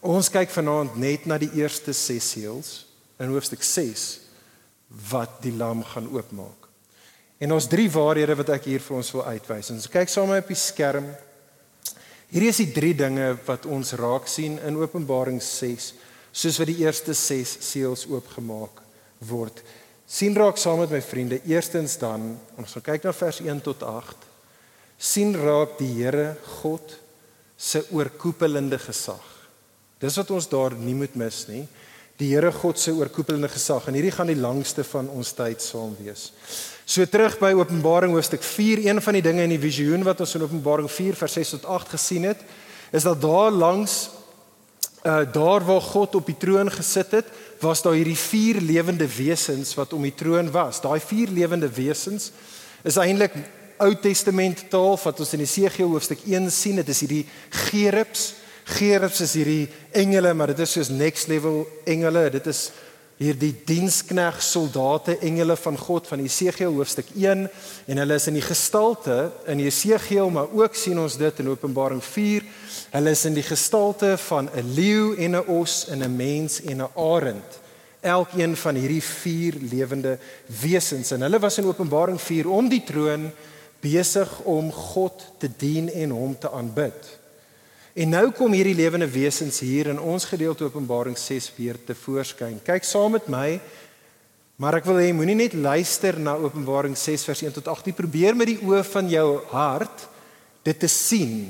Ons 0.00 0.30
kyk 0.32 0.48
vanaand 0.54 0.96
net 0.96 1.26
na 1.28 1.36
die 1.36 1.50
eerste 1.60 1.92
6 1.92 2.30
seels 2.32 2.70
in 3.20 3.28
hoofstuk 3.34 3.60
6 3.60 4.06
wat 5.10 5.36
die 5.44 5.52
lam 5.52 5.84
gaan 5.84 6.08
oopmaak. 6.16 6.57
En 7.38 7.54
ons 7.54 7.70
drie 7.70 7.86
waarhede 7.90 8.34
wat 8.38 8.50
ek 8.56 8.66
hier 8.72 8.82
vir 8.82 8.96
ons 8.98 9.12
wil 9.14 9.24
uitwys. 9.24 9.70
Ons 9.70 9.90
kyk 9.92 10.10
saam 10.10 10.32
op 10.34 10.50
die 10.50 10.58
skerm. 10.58 11.06
Hierdie 12.32 12.50
is 12.50 12.60
die 12.64 12.72
drie 12.74 12.94
dinge 12.98 13.32
wat 13.46 13.66
ons 13.66 13.94
raak 13.96 14.26
sien 14.28 14.58
in 14.66 14.76
Openbaring 14.76 15.38
6 15.42 15.92
soos 16.32 16.58
wat 16.60 16.70
die 16.70 16.82
eerste 16.84 17.14
6 17.16 17.56
seels 17.64 18.04
oopgemaak 18.10 18.82
word 19.30 19.62
sien 20.08 20.36
raak 20.36 20.60
saam 20.60 20.80
met 20.82 20.92
my 20.94 21.00
vriende 21.04 21.40
eerstens 21.48 21.98
dan 22.00 22.30
ons 22.60 22.76
gaan 22.76 22.86
kyk 22.92 23.08
na 23.08 23.14
vers 23.16 23.40
1 23.44 23.62
tot 23.66 23.82
8 23.84 24.26
sien 25.10 25.34
raak 25.36 25.76
die 25.80 25.90
Here 25.98 26.30
God 26.60 26.94
se 27.58 27.82
oorkoepelende 27.94 28.78
gesag 28.82 29.24
dis 30.02 30.16
wat 30.20 30.32
ons 30.36 30.48
daar 30.50 30.76
nie 30.78 30.96
moet 30.96 31.16
mis 31.18 31.42
nie 31.50 31.64
die 32.18 32.32
Here 32.34 32.52
God 32.52 32.78
se 32.78 32.92
oorkoepelende 32.92 33.50
gesag 33.52 33.88
en 33.88 33.98
hierdie 33.98 34.14
gaan 34.14 34.30
die 34.30 34.38
langste 34.38 34.84
van 34.84 35.08
ons 35.14 35.32
tyd 35.38 35.62
saam 35.62 35.96
wees 36.02 36.32
so 36.88 37.04
terug 37.06 37.38
by 37.40 37.52
Openbaring 37.56 38.14
hoofstuk 38.16 38.42
4 38.42 38.86
een 38.86 39.02
van 39.04 39.18
die 39.18 39.24
dinge 39.24 39.44
in 39.46 39.54
die 39.54 39.62
visioen 39.62 40.06
wat 40.06 40.20
ons 40.24 40.34
in 40.34 40.46
Openbaring 40.46 40.90
4 40.90 41.18
vers 41.18 41.40
6 41.40 41.56
tot 41.58 41.68
8 41.80 41.96
gesien 41.96 42.28
het 42.30 42.46
is 42.92 43.04
dat 43.04 43.20
daar 43.22 43.52
langs 43.52 44.08
uh 45.06 45.32
daar 45.32 45.64
waar 45.64 45.80
God 45.80 46.14
op 46.14 46.26
die 46.26 46.36
troon 46.36 46.70
gesit 46.70 47.10
het, 47.10 47.26
was 47.60 47.82
daar 47.82 47.94
hierdie 47.94 48.18
vier 48.18 48.60
lewende 48.60 49.06
wesens 49.16 49.74
wat 49.74 49.92
om 49.92 50.02
die 50.02 50.14
troon 50.14 50.50
was. 50.50 50.80
Daai 50.80 51.00
vier 51.00 51.28
lewende 51.28 51.70
wesens 51.70 52.32
is 52.82 52.96
eintlik 52.96 53.34
Ou 53.78 53.94
Testament 53.94 54.64
taal 54.70 54.98
wat 54.98 55.20
ons 55.20 55.32
in 55.32 55.44
Esegiel 55.44 55.90
hoofstuk 55.92 56.24
1 56.26 56.50
sien. 56.50 56.80
Dit 56.80 56.88
is 56.88 57.00
hierdie 57.00 57.26
gerubs. 57.70 58.32
Gerubs 58.68 59.22
is 59.24 59.32
hierdie 59.38 59.68
engele, 59.96 60.34
maar 60.34 60.52
dit 60.52 60.58
is 60.60 60.72
soos 60.76 60.90
next 60.92 61.30
level 61.30 61.62
engele. 61.88 62.26
Dit 62.34 62.46
is 62.50 62.68
hierdie 63.18 63.50
dienskneg 63.66 64.36
soldate 64.44 65.16
engele 65.26 65.56
van 65.58 65.78
God 65.78 66.06
van 66.06 66.20
Esegiel 66.22 66.76
hoofstuk 66.76 67.08
1 67.16 67.48
en 67.90 68.00
hulle 68.02 68.14
is 68.14 68.28
in 68.30 68.36
die 68.38 68.44
gestalte 68.46 69.16
in 69.50 69.58
Esegiel 69.64 70.30
maar 70.30 70.52
ook 70.54 70.78
sien 70.78 71.00
ons 71.02 71.16
dit 71.18 71.40
in 71.42 71.50
Openbaring 71.50 72.02
4 72.04 72.46
hulle 72.92 73.16
is 73.16 73.24
in 73.26 73.34
die 73.34 73.46
gestalte 73.46 74.12
van 74.28 74.46
'n 74.54 74.74
leeu 74.76 75.16
en 75.18 75.34
'n 75.34 75.50
os 75.50 75.88
en 75.90 76.04
'n 76.04 76.16
mens 76.16 76.62
en 76.62 76.82
'n 76.82 76.90
arend. 76.94 77.58
Elkeen 78.00 78.56
van 78.56 78.74
hierdie 78.74 79.02
vier 79.02 79.54
lewende 79.70 80.18
wesens. 80.46 81.10
En 81.10 81.20
hulle 81.20 81.38
was 81.38 81.58
in 81.58 81.66
Openbaring 81.66 82.20
4 82.20 82.48
om 82.48 82.68
die 82.68 82.84
troon 82.84 83.32
besig 83.80 84.40
om 84.44 84.72
God 84.72 85.26
te 85.38 85.50
dien 85.56 85.92
en 85.92 86.10
hom 86.10 86.38
te 86.38 86.50
aanbid 86.50 87.17
En 87.98 88.12
nou 88.14 88.28
kom 88.30 88.52
hierdie 88.54 88.76
lewende 88.78 89.08
wesens 89.10 89.58
hier 89.64 89.88
in 89.90 89.98
ons 89.98 90.28
gedeelte 90.30 90.68
Openbaring 90.68 91.16
6 91.18 91.48
weer 91.56 91.74
te 91.82 91.96
voorskyn. 91.98 92.60
Kyk 92.62 92.84
saam 92.86 93.16
met 93.16 93.26
my. 93.26 93.56
Maar 94.58 94.78
ek 94.78 94.86
wil 94.86 95.00
hê 95.02 95.08
moenie 95.14 95.34
net 95.38 95.56
luister 95.58 96.14
na 96.22 96.36
Openbaring 96.38 96.94
6 96.98 97.24
vers 97.26 97.42
1 97.46 97.56
tot 97.56 97.70
8 97.72 97.88
nie. 97.90 97.96
Probeer 97.98 98.38
met 98.38 98.52
die 98.52 98.60
oë 98.62 98.84
van 98.86 99.10
jou 99.10 99.26
hart 99.50 100.06
dit 100.66 100.78
te 100.78 100.90
sien. 100.90 101.48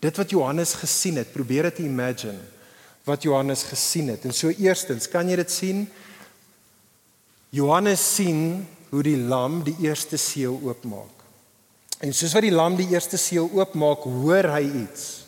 Dit 0.00 0.16
wat 0.16 0.32
Johannes 0.32 0.72
gesien 0.80 1.20
het, 1.20 1.32
probeer 1.32 1.68
dit 1.68 1.84
imagine 1.84 2.40
wat 3.04 3.24
Johannes 3.26 3.64
gesien 3.66 4.12
het. 4.12 4.24
En 4.24 4.32
so 4.32 4.52
eerstens, 4.62 5.08
kan 5.10 5.26
jy 5.28 5.36
dit 5.40 5.50
sien? 5.50 5.82
Johannes 7.50 8.04
sien 8.14 8.62
hoe 8.92 9.02
die 9.04 9.18
lam 9.18 9.60
die 9.66 9.74
eerste 9.82 10.16
seël 10.20 10.54
oopmaak. 10.62 11.24
En 12.00 12.14
soos 12.14 12.32
wat 12.36 12.46
die 12.46 12.54
lam 12.54 12.78
die 12.78 12.86
eerste 12.94 13.18
seël 13.20 13.50
oopmaak, 13.50 14.06
hoor 14.06 14.48
hy 14.54 14.62
iets. 14.84 15.21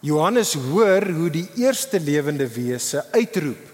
Johannes 0.00 0.54
hoor 0.54 1.04
hoe 1.12 1.30
die 1.30 1.48
eerste 1.60 2.00
lewende 2.00 2.48
wese 2.48 3.04
uitroep. 3.12 3.66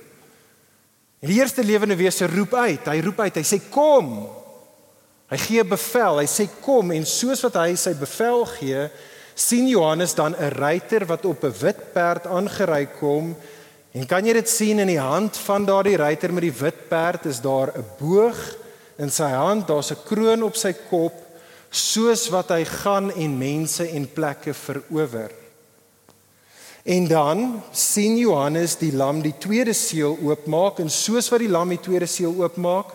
En 1.23 1.31
die 1.31 1.39
eerste 1.39 1.65
lewende 1.65 1.97
wese 1.97 2.27
roep 2.27 2.55
uit. 2.55 2.89
Hy 2.91 3.01
roep 3.01 3.21
uit. 3.21 3.39
Hy 3.39 3.45
sê 3.47 3.61
kom. 3.71 4.11
Hy 5.31 5.39
gee 5.43 5.65
bevel. 5.67 6.21
Hy 6.23 6.27
sê 6.31 6.49
kom 6.63 6.91
en 6.95 7.07
soos 7.07 7.43
wat 7.47 7.61
hy 7.63 7.77
sy 7.79 7.95
bevel 7.99 8.45
gee, 8.57 8.89
sien 9.37 9.69
Johannes 9.69 10.15
dan 10.15 10.35
'n 10.35 10.51
ruiter 10.55 11.07
wat 11.07 11.25
op 11.25 11.45
'n 11.45 11.55
wit 11.61 11.93
perd 11.93 12.27
aangery 12.27 12.87
kom. 12.99 13.37
En 13.93 14.07
kan 14.07 14.25
jy 14.25 14.33
dit 14.33 14.49
sien 14.49 14.79
in 14.79 14.89
die 14.89 15.01
hand 15.01 15.37
van 15.37 15.65
daardie 15.65 15.97
ruiter 15.97 16.33
met 16.33 16.43
die 16.43 16.59
wit 16.61 16.89
perd 16.89 17.27
is 17.27 17.41
daar 17.41 17.73
'n 17.77 17.85
boog 17.99 18.57
in 18.99 19.11
sy 19.11 19.31
hand, 19.31 19.67
daar's 19.69 19.91
'n 19.91 20.05
kroon 20.05 20.43
op 20.43 20.57
sy 20.57 20.73
kop, 20.91 21.15
soos 21.71 22.29
wat 22.29 22.49
hy 22.49 22.65
gaan 22.65 23.13
en 23.13 23.39
mense 23.39 23.89
en 23.89 24.13
plekke 24.13 24.55
verower. 24.55 25.46
En 26.87 27.09
dan 27.11 27.63
sien 27.75 28.15
Johannes 28.15 28.77
die 28.79 28.93
lam 28.95 29.19
die 29.25 29.35
tweede 29.43 29.73
seël 29.75 30.13
oopmaak 30.23 30.79
en 30.79 30.91
soos 30.93 31.27
wat 31.33 31.43
die 31.43 31.51
lam 31.51 31.73
die 31.75 31.81
tweede 31.83 32.07
seël 32.07 32.37
oopmaak, 32.39 32.93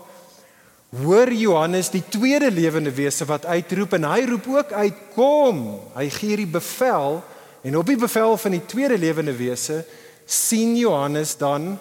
hoor 1.02 1.32
Johannes 1.36 1.90
die 1.92 2.04
tweede 2.08 2.48
lewende 2.52 2.94
wese 2.96 3.28
wat 3.28 3.50
uitroep 3.52 3.98
en 3.98 4.08
hy 4.08 4.22
roep 4.30 4.48
ook 4.48 4.72
uit 4.72 5.02
kom. 5.16 5.60
Hy 5.98 6.08
gee 6.08 6.38
die 6.40 6.48
bevel 6.48 7.20
en 7.68 7.76
op 7.80 7.90
die 7.92 8.00
bevel 8.00 8.38
van 8.40 8.56
die 8.56 8.64
tweede 8.66 8.96
lewende 9.00 9.34
wese 9.36 9.82
sien 10.26 10.78
Johannes 10.80 11.36
dan 11.38 11.76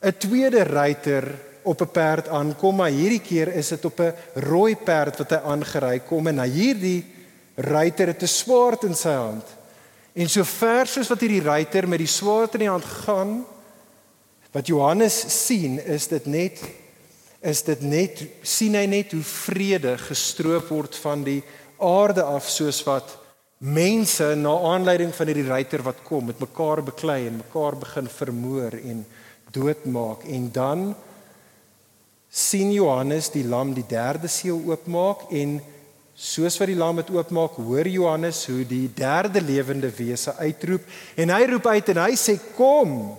'n 0.00 0.16
tweede 0.18 0.64
ruiter 0.64 1.28
op 1.62 1.80
'n 1.80 1.92
perd 1.92 2.28
aankom, 2.28 2.76
maar 2.76 2.90
hierdie 2.90 3.20
keer 3.20 3.52
is 3.52 3.68
dit 3.68 3.84
op 3.84 4.00
'n 4.00 4.14
rooi 4.34 4.76
perd 4.76 5.18
wat 5.18 5.30
hy 5.30 5.40
aangery 5.44 5.98
kom 6.08 6.26
en 6.26 6.38
hy 6.38 6.48
hierdie 6.48 7.04
ruiter 7.56 8.06
het 8.06 8.22
'n 8.22 8.26
swaard 8.26 8.84
in 8.84 8.94
sy 8.94 9.12
hand. 9.12 9.44
En 10.14 10.30
so 10.30 10.46
ver 10.46 10.86
soos 10.86 11.10
wat 11.10 11.24
hierdie 11.24 11.42
ruiter 11.42 11.88
met 11.90 11.98
die 11.98 12.10
swaard 12.10 12.54
in 12.54 12.66
die 12.66 12.70
hand 12.70 12.86
gaan, 13.02 13.40
wat 14.54 14.70
Johannes 14.70 15.16
sien, 15.34 15.80
is 15.82 16.06
dit 16.12 16.26
net 16.30 16.62
is 17.44 17.60
dit 17.66 17.82
net 17.84 18.22
sien 18.40 18.72
hy 18.72 18.86
net 18.88 19.10
hoe 19.12 19.24
vrede 19.28 19.98
gestroop 20.00 20.70
word 20.72 20.94
van 20.96 21.26
die 21.26 21.42
aarde 21.76 22.22
af 22.24 22.46
soos 22.48 22.78
wat 22.86 23.18
mense 23.58 24.30
na 24.40 24.54
aanleiding 24.70 25.12
van 25.12 25.28
hierdie 25.28 25.50
ruiter 25.50 25.84
wat 25.84 26.00
kom 26.06 26.30
met 26.30 26.40
mekaar 26.40 26.80
beklei 26.86 27.26
en 27.26 27.42
mekaar 27.42 27.76
begin 27.82 28.08
vermoor 28.08 28.78
en 28.78 29.02
doodmaak. 29.52 30.24
En 30.24 30.48
dan 30.52 30.86
sien 32.30 32.72
Johannes 32.72 33.28
die 33.34 33.44
lam 33.44 33.74
die 33.76 33.86
derde 33.88 34.30
seël 34.32 34.62
oopmaak 34.64 35.28
en 35.30 35.58
Soos 36.14 36.54
wat 36.60 36.70
die 36.70 36.78
lam 36.78 37.00
dit 37.00 37.10
oopmaak, 37.10 37.56
hoor 37.58 37.88
Johannes 37.90 38.44
hoe 38.46 38.62
die 38.62 38.86
derde 38.94 39.40
lewende 39.42 39.90
wese 39.90 40.36
uitroep 40.38 40.86
en 41.18 41.32
hy 41.34 41.40
roep 41.50 41.66
uit 41.66 41.90
en 41.90 42.00
hy 42.04 42.12
sê 42.14 42.36
kom. 42.54 43.16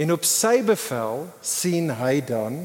En 0.00 0.12
op 0.14 0.24
sy 0.24 0.62
bevel 0.64 1.26
sien 1.44 1.90
hy 2.00 2.20
dan 2.24 2.64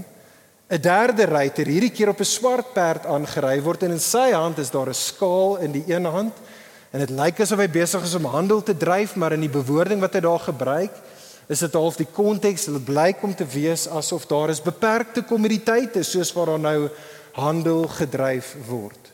'n 0.70 0.82
derde 0.82 1.26
ruiter, 1.26 1.66
hierdie 1.66 1.92
keer 1.92 2.10
op 2.10 2.20
'n 2.20 2.26
swart 2.26 2.74
perd 2.74 3.06
aangery 3.06 3.60
word 3.62 3.84
en 3.84 3.92
in 3.92 4.00
sy 4.00 4.32
hand 4.32 4.60
is 4.60 4.72
daar 4.72 4.88
'n 4.88 4.94
skaal 4.94 5.58
in 5.58 5.72
die 5.72 5.84
een 5.88 6.06
hand 6.06 6.34
en 6.92 7.00
dit 7.00 7.10
lyk 7.10 7.40
asof 7.40 7.60
hy 7.60 7.68
besig 7.68 8.04
is 8.04 8.16
om 8.16 8.26
handel 8.26 8.64
te 8.64 8.78
dryf, 8.78 9.16
maar 9.16 9.34
in 9.34 9.42
die 9.42 9.50
bewoording 9.50 10.00
wat 10.00 10.14
hy 10.14 10.20
daar 10.20 10.40
gebruik, 10.40 10.92
is 11.50 11.60
dit 11.60 11.74
half 11.74 11.98
die 11.98 12.08
konteks, 12.14 12.66
dit 12.66 12.86
blyk 12.86 13.24
om 13.24 13.36
te 13.36 13.46
wees 13.46 13.88
asof 13.88 14.26
daar 14.26 14.50
is 14.50 14.62
beperkte 14.62 15.22
kommoditeite 15.22 16.04
soos 16.04 16.34
waar 16.34 16.46
daar 16.46 16.60
nou 16.60 16.90
handel 17.34 17.88
gedryf 17.88 18.56
word. 18.68 19.09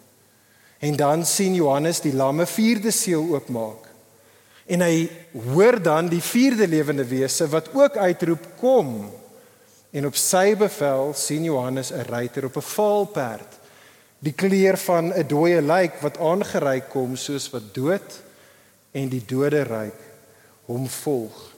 En 0.79 0.95
dan 0.95 1.25
sien 1.25 1.53
Johannes 1.53 2.01
die 2.01 2.13
lamme 2.13 2.45
vierde 2.45 2.91
seël 2.91 3.23
oopmaak. 3.31 3.87
En 4.65 4.81
hy 4.81 5.09
hoor 5.53 5.77
dan 5.81 6.09
die 6.09 6.21
vierde 6.21 6.67
lewende 6.67 7.05
wese 7.05 7.47
wat 7.47 7.69
ook 7.73 7.97
uitroep 7.97 8.47
kom. 8.59 9.11
En 9.91 10.05
op 10.05 10.15
sy 10.19 10.55
bevel 10.57 11.13
sien 11.15 11.43
Johannes 11.43 11.91
'n 11.91 12.07
ruiter 12.09 12.45
op 12.45 12.57
'n 12.57 12.61
vaalperd. 12.75 13.51
Die 14.19 14.33
kleur 14.33 14.77
van 14.77 15.13
'n 15.13 15.27
dooie 15.27 15.61
lijk 15.61 16.01
wat 16.01 16.17
aangery 16.17 16.81
kom 16.81 17.15
soos 17.15 17.49
wat 17.49 17.73
dood 17.73 18.23
en 18.91 19.09
die 19.09 19.23
dode 19.25 19.61
ryk 19.61 19.99
hom 20.65 20.87
volg. 20.87 21.53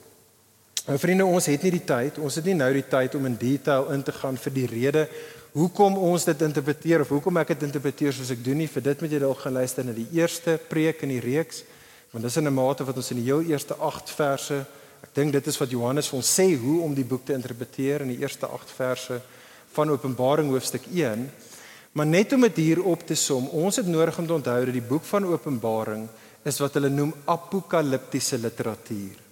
Nou 0.87 0.99
vriende, 0.99 1.25
ons 1.25 1.45
het 1.45 1.61
nie 1.61 1.71
die 1.71 1.83
tyd, 1.83 2.17
ons 2.17 2.35
het 2.35 2.45
nie 2.45 2.55
nou 2.55 2.69
die 2.73 2.87
tyd 2.87 3.15
om 3.15 3.25
in 3.25 3.37
detail 3.39 3.89
in 3.91 4.03
te 4.03 4.11
gaan 4.15 4.37
vir 4.37 4.53
die 4.55 4.67
rede 4.71 5.07
hoekom 5.53 5.97
ons 5.97 6.25
dit 6.25 6.41
interpreteer 6.41 7.01
of 7.01 7.11
hoekom 7.13 7.37
ek 7.41 7.53
dit 7.55 7.65
interpreteer 7.67 8.15
soos 8.15 8.31
ek 8.33 8.43
doen 8.43 8.57
nie 8.61 8.69
vir 8.71 8.83
dit 8.89 9.01
moet 9.01 9.11
jy 9.11 9.19
dalk 9.23 9.39
gaan 9.43 9.57
luister 9.57 9.85
na 9.85 9.95
die 9.95 10.07
eerste 10.17 10.57
preek 10.69 11.03
in 11.07 11.15
die 11.15 11.23
reeks 11.23 11.63
want 12.11 12.23
dis 12.23 12.37
in 12.37 12.47
'n 12.47 12.53
mate 12.53 12.83
wat 12.83 12.97
ons 12.97 13.11
in 13.11 13.21
die 13.21 13.29
heel 13.29 13.41
eerste 13.41 13.75
8 13.75 14.09
verse 14.09 14.65
ek 15.03 15.13
dink 15.13 15.31
dit 15.31 15.47
is 15.47 15.59
wat 15.59 15.69
Johannes 15.69 16.07
vir 16.07 16.17
ons 16.17 16.39
sê 16.39 16.57
hoe 16.57 16.81
om 16.83 16.93
die 16.93 17.05
boek 17.05 17.25
te 17.25 17.33
interpreteer 17.33 18.01
in 18.01 18.15
die 18.15 18.21
eerste 18.21 18.47
8 18.47 18.71
verse 18.71 19.21
van 19.73 19.89
Openbaring 19.89 20.49
hoofstuk 20.49 20.87
1 20.93 21.29
maar 21.93 22.05
net 22.05 22.33
om 22.33 22.41
dit 22.41 22.55
hier 22.55 22.83
op 22.83 23.05
te 23.05 23.15
som 23.15 23.47
ons 23.49 23.75
het 23.75 23.87
nodig 23.87 24.17
om 24.17 24.27
te 24.27 24.33
onthou 24.33 24.65
dat 24.65 24.73
die 24.73 24.89
boek 24.89 25.03
van 25.03 25.25
Openbaring 25.25 26.07
is 26.43 26.59
wat 26.59 26.73
hulle 26.73 26.89
noem 26.89 27.13
apokaliptiese 27.25 28.37
literatuur 28.37 29.26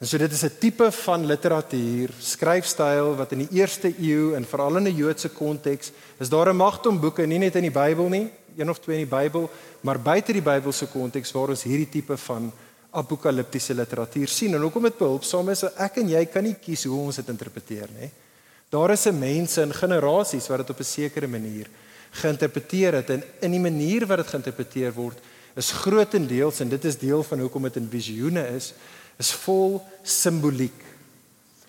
En 0.00 0.08
so 0.08 0.16
dit 0.16 0.32
is 0.32 0.42
'n 0.44 0.58
tipe 0.58 0.92
van 0.92 1.26
literatuur, 1.26 2.10
skryfstyl 2.18 3.16
wat 3.16 3.32
in 3.32 3.38
die 3.44 3.60
eerste 3.60 3.92
eeu 4.00 4.34
en 4.34 4.44
veral 4.44 4.76
in 4.76 4.88
'n 4.88 4.96
Joodse 4.96 5.28
konteks 5.28 5.92
is 6.18 6.28
daar 6.28 6.48
'n 6.48 6.56
magtom 6.56 7.00
boeke 7.00 7.26
nie 7.26 7.38
net 7.38 7.54
in 7.54 7.62
die 7.62 7.70
Bybel 7.70 8.08
nie, 8.08 8.30
een 8.56 8.70
of 8.70 8.78
twee 8.78 8.98
in 8.98 9.08
die 9.08 9.16
Bybel, 9.16 9.50
maar 9.80 10.00
buite 10.00 10.32
die 10.32 10.42
Bybelse 10.42 10.86
konteks 10.86 11.32
waar 11.32 11.48
ons 11.48 11.62
hierdie 11.62 11.88
tipe 11.88 12.16
van 12.16 12.52
apokaliptiese 12.90 13.74
literatuur 13.74 14.28
sien. 14.28 14.54
En 14.54 14.60
hoekom 14.60 14.82
dit 14.82 14.98
behulpsaam 14.98 15.48
is, 15.48 15.62
ek 15.62 15.96
en 15.96 16.08
jy 16.08 16.26
kan 16.26 16.42
nie 16.42 16.54
kies 16.54 16.84
hoe 16.84 17.00
ons 17.00 17.16
dit 17.16 17.28
interpreteer 17.28 17.88
nie. 18.00 18.10
Daar 18.70 18.90
is 18.90 19.06
'n 19.06 19.18
mense 19.18 19.62
in 19.62 19.74
generasies 19.74 20.48
wat 20.48 20.58
dit 20.58 20.70
op 20.70 20.80
'n 20.80 20.84
sekere 20.84 21.26
manier 21.26 21.66
geïnterpreteer 22.10 22.94
het 22.94 23.10
en 23.10 23.22
in 23.40 23.50
die 23.50 23.60
manier 23.60 24.06
wat 24.06 24.16
dit 24.16 24.26
geïnterpreteer 24.26 24.92
word 24.92 25.18
is 25.56 25.72
grootendeels 25.72 26.60
en 26.60 26.68
dit 26.68 26.84
is 26.84 26.98
deel 26.98 27.22
van 27.22 27.40
hoekom 27.40 27.62
dit 27.62 27.76
in 27.76 27.88
visioene 27.90 28.48
is 28.56 28.72
is 29.20 29.32
vol 29.44 29.78
simboliek. 30.02 30.86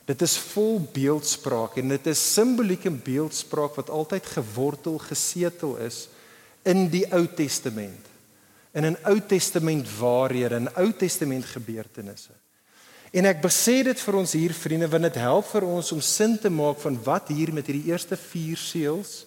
Dit 0.10 0.24
is 0.26 0.38
vol 0.52 0.80
beeldspraak 0.94 1.78
en 1.80 1.94
dit 1.94 2.08
is 2.12 2.22
simboliek 2.34 2.86
en 2.90 2.98
beeldspraak 3.04 3.78
wat 3.80 3.92
altyd 3.94 4.26
gewortel 4.34 4.98
gesetel 5.04 5.76
is 5.84 6.06
in 6.68 6.88
die 6.92 7.06
Ou 7.14 7.26
Testament. 7.28 8.10
In 8.74 8.86
'n 8.86 8.98
Ou 9.04 9.20
Testament 9.20 9.88
waarhede, 10.00 10.56
in 10.56 10.70
Ou 10.76 10.92
Testament 10.92 11.46
gebeurtenisse. 11.46 12.32
En 13.12 13.26
ek 13.26 13.42
besê 13.44 13.84
dit 13.84 14.00
vir 14.00 14.16
ons 14.16 14.32
hier 14.32 14.54
vriende 14.56 14.88
want 14.88 15.04
dit 15.04 15.16
help 15.20 15.46
vir 15.52 15.66
ons 15.68 15.92
om 15.92 16.02
sin 16.02 16.38
te 16.40 16.50
maak 16.50 16.80
van 16.80 16.96
wat 17.04 17.28
hier 17.28 17.52
met 17.54 17.68
hierdie 17.68 17.92
eerste 17.92 18.16
4 18.16 18.58
seels 18.58 19.26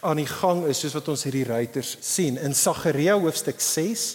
aan 0.00 0.16
die 0.16 0.30
gang 0.30 0.64
is 0.64 0.80
soos 0.80 0.94
wat 0.96 1.08
ons 1.12 1.26
hierdie 1.28 1.44
ruiters 1.44 1.96
sien 2.00 2.38
in 2.40 2.54
Sagaria 2.56 3.18
hoofstuk 3.20 3.60
6 3.60 4.06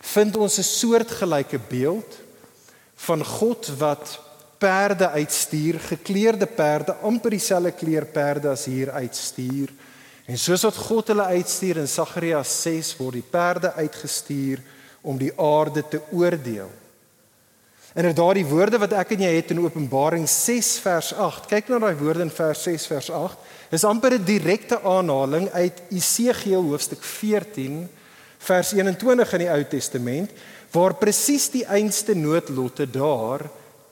vind 0.00 0.36
ons 0.36 0.58
'n 0.58 0.62
soortgelyke 0.62 1.58
beeld 1.68 2.18
van 2.94 3.24
God 3.24 3.70
wat 3.78 4.20
perde 4.58 5.10
uitstuur, 5.10 5.80
gekleurde 5.80 6.46
perde, 6.46 6.94
amper 7.02 7.30
dieselfde 7.30 7.72
kleur 7.72 8.04
perde 8.04 8.48
as 8.48 8.64
hier 8.64 8.90
uitstuur. 8.90 9.68
En 10.26 10.38
soos 10.38 10.62
wat 10.62 10.76
God 10.76 11.12
hulle 11.12 11.22
uitstuur 11.22 11.76
in 11.76 11.88
Sagaria 11.88 12.42
6 12.42 12.96
word 12.96 13.12
die 13.12 13.28
perde 13.30 13.72
uitgestuur 13.72 14.62
om 15.06 15.18
die 15.18 15.32
aarde 15.38 15.84
te 15.88 16.00
oordeel. 16.10 16.70
En 17.96 18.04
er 18.04 18.14
daardie 18.14 18.44
woorde 18.44 18.78
wat 18.82 18.92
ek 18.92 19.14
en 19.14 19.22
jy 19.24 19.34
het 19.38 19.52
in 19.54 19.62
Openbaring 19.64 20.26
6 20.28 20.72
vers 20.84 21.14
8. 21.14 21.46
Kyk 21.48 21.70
na 21.72 21.78
daai 21.86 21.94
woorde 21.96 22.26
in 22.26 22.32
vers 22.34 22.66
6 22.66 22.88
vers 22.90 23.08
8. 23.08 23.38
Is 23.72 23.86
amper 23.88 24.18
'n 24.18 24.24
direkte 24.24 24.82
aanhaling 24.82 25.48
uit 25.52 25.80
Esegiel 25.90 26.62
hoofstuk 26.62 27.02
14 27.02 27.88
vers 28.46 28.72
21 28.76 29.32
in 29.36 29.44
die 29.44 29.50
Ou 29.50 29.62
Testament 29.70 30.32
waar 30.74 30.96
presies 31.00 31.48
die 31.54 31.64
einste 31.66 32.14
noodlotte 32.14 32.86
daar 32.90 33.46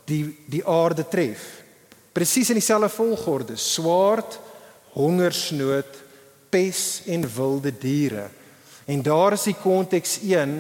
die 0.09 0.37
die 0.51 0.63
aarde 0.67 1.07
tref. 1.09 1.45
Presies 2.15 2.51
in 2.53 2.61
dieselfde 2.61 2.91
volgorde: 2.93 3.57
swaard, 3.57 4.39
hongersnood, 4.95 6.01
pes 6.51 7.03
en 7.11 7.27
wilde 7.37 7.73
diere. 7.79 8.29
En 8.85 9.03
daar 9.03 9.33
is 9.33 9.49
die 9.49 9.57
konteks 9.57 10.19
1 10.23 10.59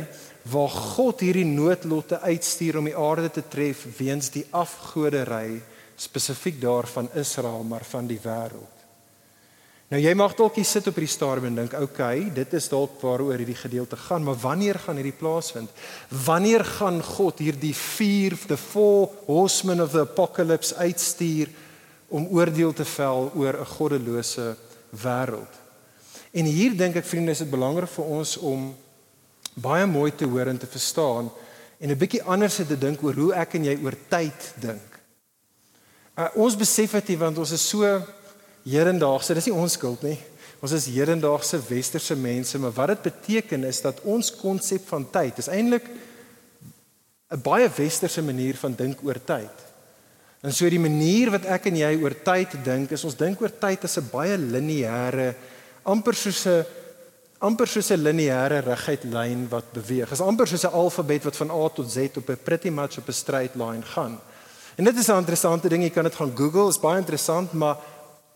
waar 0.50 0.68
God 0.68 1.20
hierdie 1.24 1.46
noodlotte 1.48 2.20
uitstuur 2.20 2.80
om 2.80 2.88
die 2.88 2.96
aarde 2.96 3.30
te 3.30 3.44
tref 3.48 3.84
weens 3.98 4.30
die 4.32 4.46
afgodery 4.50 5.62
spesifiek 5.96 6.60
daarvan 6.60 7.08
Israel 7.14 7.62
maar 7.68 7.84
van 7.88 8.08
die 8.10 8.20
wêreld. 8.20 8.73
Nou 9.92 10.00
jy 10.00 10.14
mag 10.16 10.32
dalk 10.34 10.56
hier 10.56 10.66
sit 10.66 10.86
op 10.88 10.96
hierdie 10.96 11.12
stadium 11.12 11.50
en 11.50 11.54
dink, 11.54 11.72
"Oké, 11.72 11.82
okay, 11.82 12.32
dit 12.32 12.52
is 12.54 12.68
dalk 12.68 13.00
waaroor 13.00 13.36
hierdie 13.36 13.54
gedeelte 13.54 13.96
gaan, 13.96 14.22
maar 14.24 14.36
wanneer 14.36 14.78
gaan 14.78 14.96
hierdie 14.96 15.18
plaasvind? 15.18 15.70
Wanneer 16.08 16.64
gaan 16.64 17.02
God 17.02 17.38
hierdie 17.38 17.74
vier 17.74 18.36
the 18.46 18.56
four 18.56 19.10
horsemen 19.26 19.80
of 19.80 19.90
the 19.90 20.00
apocalypse 20.00 20.74
uitstuur 20.74 21.48
om 22.08 22.26
oordeel 22.26 22.72
te 22.72 22.84
vel 22.84 23.32
oor 23.34 23.60
'n 23.60 23.66
goddelose 23.66 24.56
wêreld?" 24.90 25.52
En 26.32 26.44
hier 26.44 26.76
dink 26.76 26.96
ek 26.96 27.04
vriende, 27.04 27.30
is 27.30 27.38
dit 27.38 27.50
belangrik 27.50 27.88
vir 27.88 28.04
ons 28.04 28.36
om 28.36 28.74
baie 29.54 29.86
mooi 29.86 30.10
te 30.14 30.26
hoor 30.26 30.46
en 30.46 30.58
te 30.58 30.66
verstaan 30.66 31.30
en 31.78 31.90
'n 31.90 31.98
bietjie 31.98 32.22
anders 32.22 32.54
te 32.54 32.78
dink 32.78 33.02
oor 33.02 33.14
hoe 33.14 33.34
ek 33.34 33.54
en 33.54 33.64
jy 33.64 33.78
oor 33.82 33.94
tyd 34.08 34.54
dink. 34.60 35.00
Uh, 36.16 36.28
ons 36.34 36.56
besef 36.56 36.92
dit 36.92 37.18
want 37.18 37.38
ons 37.38 37.50
is 37.50 37.68
so 37.68 38.02
hedendaagse, 38.64 39.34
dis 39.34 39.46
nie 39.50 39.56
ons 39.56 39.72
skuld 39.72 40.02
nie. 40.02 40.18
Ons 40.64 40.72
is 40.72 40.88
hedendaagse 40.88 41.60
westerse 41.68 42.16
mense, 42.16 42.58
maar 42.58 42.72
wat 42.72 42.94
dit 42.94 43.02
beteken 43.10 43.64
is 43.68 43.82
dat 43.84 44.00
ons 44.08 44.30
konsep 44.36 44.86
van 44.88 45.04
tyd 45.12 45.38
is 45.38 45.48
eintlik 45.52 45.88
'n 47.30 47.42
baie 47.42 47.68
westerse 47.68 48.22
manier 48.22 48.56
van 48.56 48.74
dink 48.74 48.98
oor 49.02 49.18
tyd. 49.24 49.64
En 50.42 50.52
so 50.52 50.68
die 50.68 50.80
manier 50.80 51.30
wat 51.30 51.44
ek 51.44 51.66
en 51.66 51.76
jy 51.76 51.96
oor 52.02 52.14
tyd 52.24 52.52
dink, 52.64 52.90
is 52.92 53.04
ons 53.04 53.16
dink 53.16 53.40
oor 53.40 53.50
tyd 53.50 53.84
as 53.84 53.98
'n 53.98 54.10
baie 54.12 54.36
lineêre 54.36 55.34
amper 55.84 56.14
soos 56.14 56.46
'n 56.46 56.64
amper 57.40 57.66
soos 57.66 57.90
'n 57.90 58.04
lineêre 58.04 58.60
reguit 58.64 59.04
lyn 59.04 59.48
wat 59.48 59.72
beweeg. 59.72 60.08
Dit 60.08 60.20
is 60.20 60.20
amper 60.20 60.46
soos 60.46 60.64
'n 60.64 60.72
alfabet 60.72 61.24
wat 61.24 61.36
van 61.36 61.50
A 61.50 61.68
tot 61.68 61.90
Z 61.90 62.16
op 62.16 62.28
'n 62.28 62.38
pretty 62.44 62.70
much 62.70 62.98
op 62.98 63.08
'n 63.08 63.12
straight 63.12 63.54
line 63.54 63.82
gaan. 63.82 64.20
En 64.76 64.84
dit 64.84 64.96
is 64.96 65.08
'n 65.08 65.18
interessante 65.18 65.68
ding, 65.68 65.82
jy 65.82 65.90
kan 65.90 66.04
dit 66.04 66.14
gaan 66.14 66.36
Google, 66.36 66.68
is 66.68 66.80
baie 66.80 66.98
interessant, 66.98 67.52
maar 67.52 67.76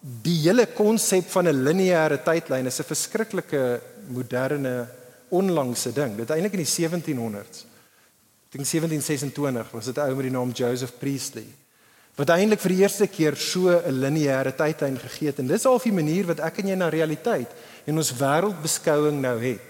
die 0.01 0.37
hele 0.47 0.67
konsep 0.67 1.27
van 1.31 1.49
'n 1.49 1.65
lineêre 1.65 2.23
tydlyn 2.23 2.67
is 2.67 2.81
'n 2.81 2.85
verskriklike 2.85 3.81
moderne 4.09 4.89
onlangse 5.31 5.93
ding. 5.93 6.17
Dit 6.17 6.31
eintlik 6.31 6.53
in 6.53 6.65
die 6.65 6.75
1700s. 6.79 7.65
Ek 8.49 8.53
dink 8.57 8.67
1726 8.67 9.71
was 9.73 9.85
dit 9.85 9.97
'n 9.97 10.01
ou 10.01 10.15
met 10.15 10.25
die 10.25 10.31
naam 10.31 10.51
Joseph 10.51 10.99
Priestley 10.99 11.47
wat 12.19 12.33
eintlik 12.35 12.59
vir 12.59 12.73
die 12.75 12.83
eerste 12.83 13.07
keer 13.07 13.37
so 13.37 13.71
'n 13.71 14.01
lineêre 14.03 14.53
tydlyn 14.53 14.99
gegee 14.99 15.29
het 15.31 15.39
en 15.39 15.47
dis 15.47 15.67
al 15.67 15.79
die 15.79 15.93
manier 15.93 16.27
wat 16.27 16.41
ek 16.41 16.59
en 16.59 16.69
jy 16.69 16.75
na 16.75 16.89
realiteit 16.89 17.51
en 17.87 17.97
ons 17.97 18.13
wêreldbeskouing 18.13 19.21
nou 19.21 19.39
het. 19.39 19.69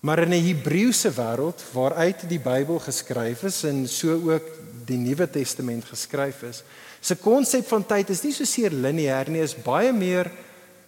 Maar 0.00 0.18
in 0.18 0.32
'n 0.34 0.46
Hebreëse 0.46 1.10
wêreld 1.10 1.62
waaruit 1.72 2.28
die 2.28 2.40
Bybel 2.40 2.78
geskryf 2.78 3.42
is 3.42 3.64
en 3.64 3.86
so 3.88 4.14
ook 4.14 4.46
die 4.88 4.98
Nuwe 4.98 5.28
Testament 5.30 5.84
geskryf 5.84 6.42
is, 6.48 6.62
se 7.00 7.14
konsep 7.14 7.66
van 7.68 7.84
tyd 7.86 8.10
is 8.10 8.24
nie 8.24 8.32
so 8.34 8.44
seer 8.48 8.74
lineêr 8.74 9.30
nie, 9.30 9.44
is 9.44 9.54
baie 9.54 9.92
meer 9.92 10.30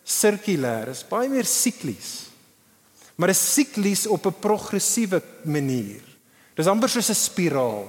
sirkulêr, 0.05 0.91
is 0.91 1.05
baie 1.07 1.29
meer 1.31 1.47
siklies. 1.49 2.31
Maar 3.21 3.35
is 3.35 3.43
siklies 3.55 4.07
op 4.07 4.27
'n 4.27 4.41
progressiewe 4.41 5.23
manier. 5.45 6.03
Dis 6.57 6.67
amper 6.67 6.89
soos 6.89 7.11
'n 7.11 7.15
spiraal. 7.15 7.89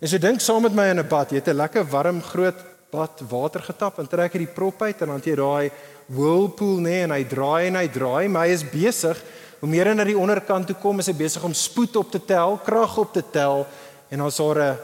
En 0.00 0.08
so 0.08 0.18
dink 0.18 0.40
saam 0.40 0.62
met 0.62 0.74
my 0.74 0.90
in 0.90 0.98
'n 0.98 1.08
bad, 1.08 1.30
jy 1.30 1.36
het 1.36 1.48
'n 1.48 1.56
lekker 1.56 1.84
warm 1.84 2.22
groot 2.22 2.56
bad 2.90 3.20
water 3.28 3.62
getap 3.62 3.98
en 3.98 4.08
trek 4.08 4.32
jy 4.34 4.38
die 4.38 4.54
prop 4.54 4.82
uit 4.82 5.02
en 5.02 5.08
dan 5.08 5.22
jy 5.24 5.36
daai 5.36 5.70
whirlpool 6.06 6.80
nê 6.82 7.04
en 7.04 7.10
hy 7.10 7.24
draai 7.24 7.66
en 7.66 7.76
hy 7.76 7.88
draai, 7.88 8.28
maar 8.28 8.46
hy 8.46 8.52
is 8.52 8.64
besig 8.66 9.22
om 9.60 9.70
meer 9.70 9.94
na 9.94 10.04
die 10.04 10.18
onderkant 10.18 10.66
toe 10.66 10.76
kom, 10.80 10.98
is 10.98 11.06
hy 11.06 11.14
besig 11.14 11.44
om 11.44 11.54
spoed 11.54 11.96
op 11.96 12.10
te 12.10 12.18
tel, 12.18 12.58
krag 12.64 12.98
op 12.98 13.12
te 13.12 13.22
tel 13.22 13.66
en 14.10 14.18
dan 14.18 14.26
is 14.26 14.36
daar 14.36 14.58
'n 14.58 14.78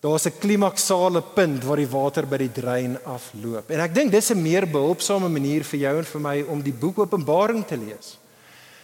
daar's 0.00 0.26
'n 0.26 0.38
klimaksale 0.40 1.22
punt 1.22 1.64
waar 1.64 1.76
die 1.76 1.88
water 1.88 2.26
by 2.26 2.36
die 2.36 2.52
drein 2.52 2.98
afloop. 3.04 3.70
En 3.70 3.80
ek 3.80 3.94
dink 3.94 4.10
dis 4.10 4.30
'n 4.30 4.42
meer 4.42 4.66
behulpsame 4.66 5.28
manier 5.28 5.64
vir 5.64 5.80
jou 5.80 5.98
en 5.98 6.04
vir 6.04 6.20
my 6.20 6.44
om 6.48 6.62
die 6.62 6.72
boek 6.72 6.98
Openbaring 6.98 7.66
te 7.66 7.76
lees. 7.76 8.18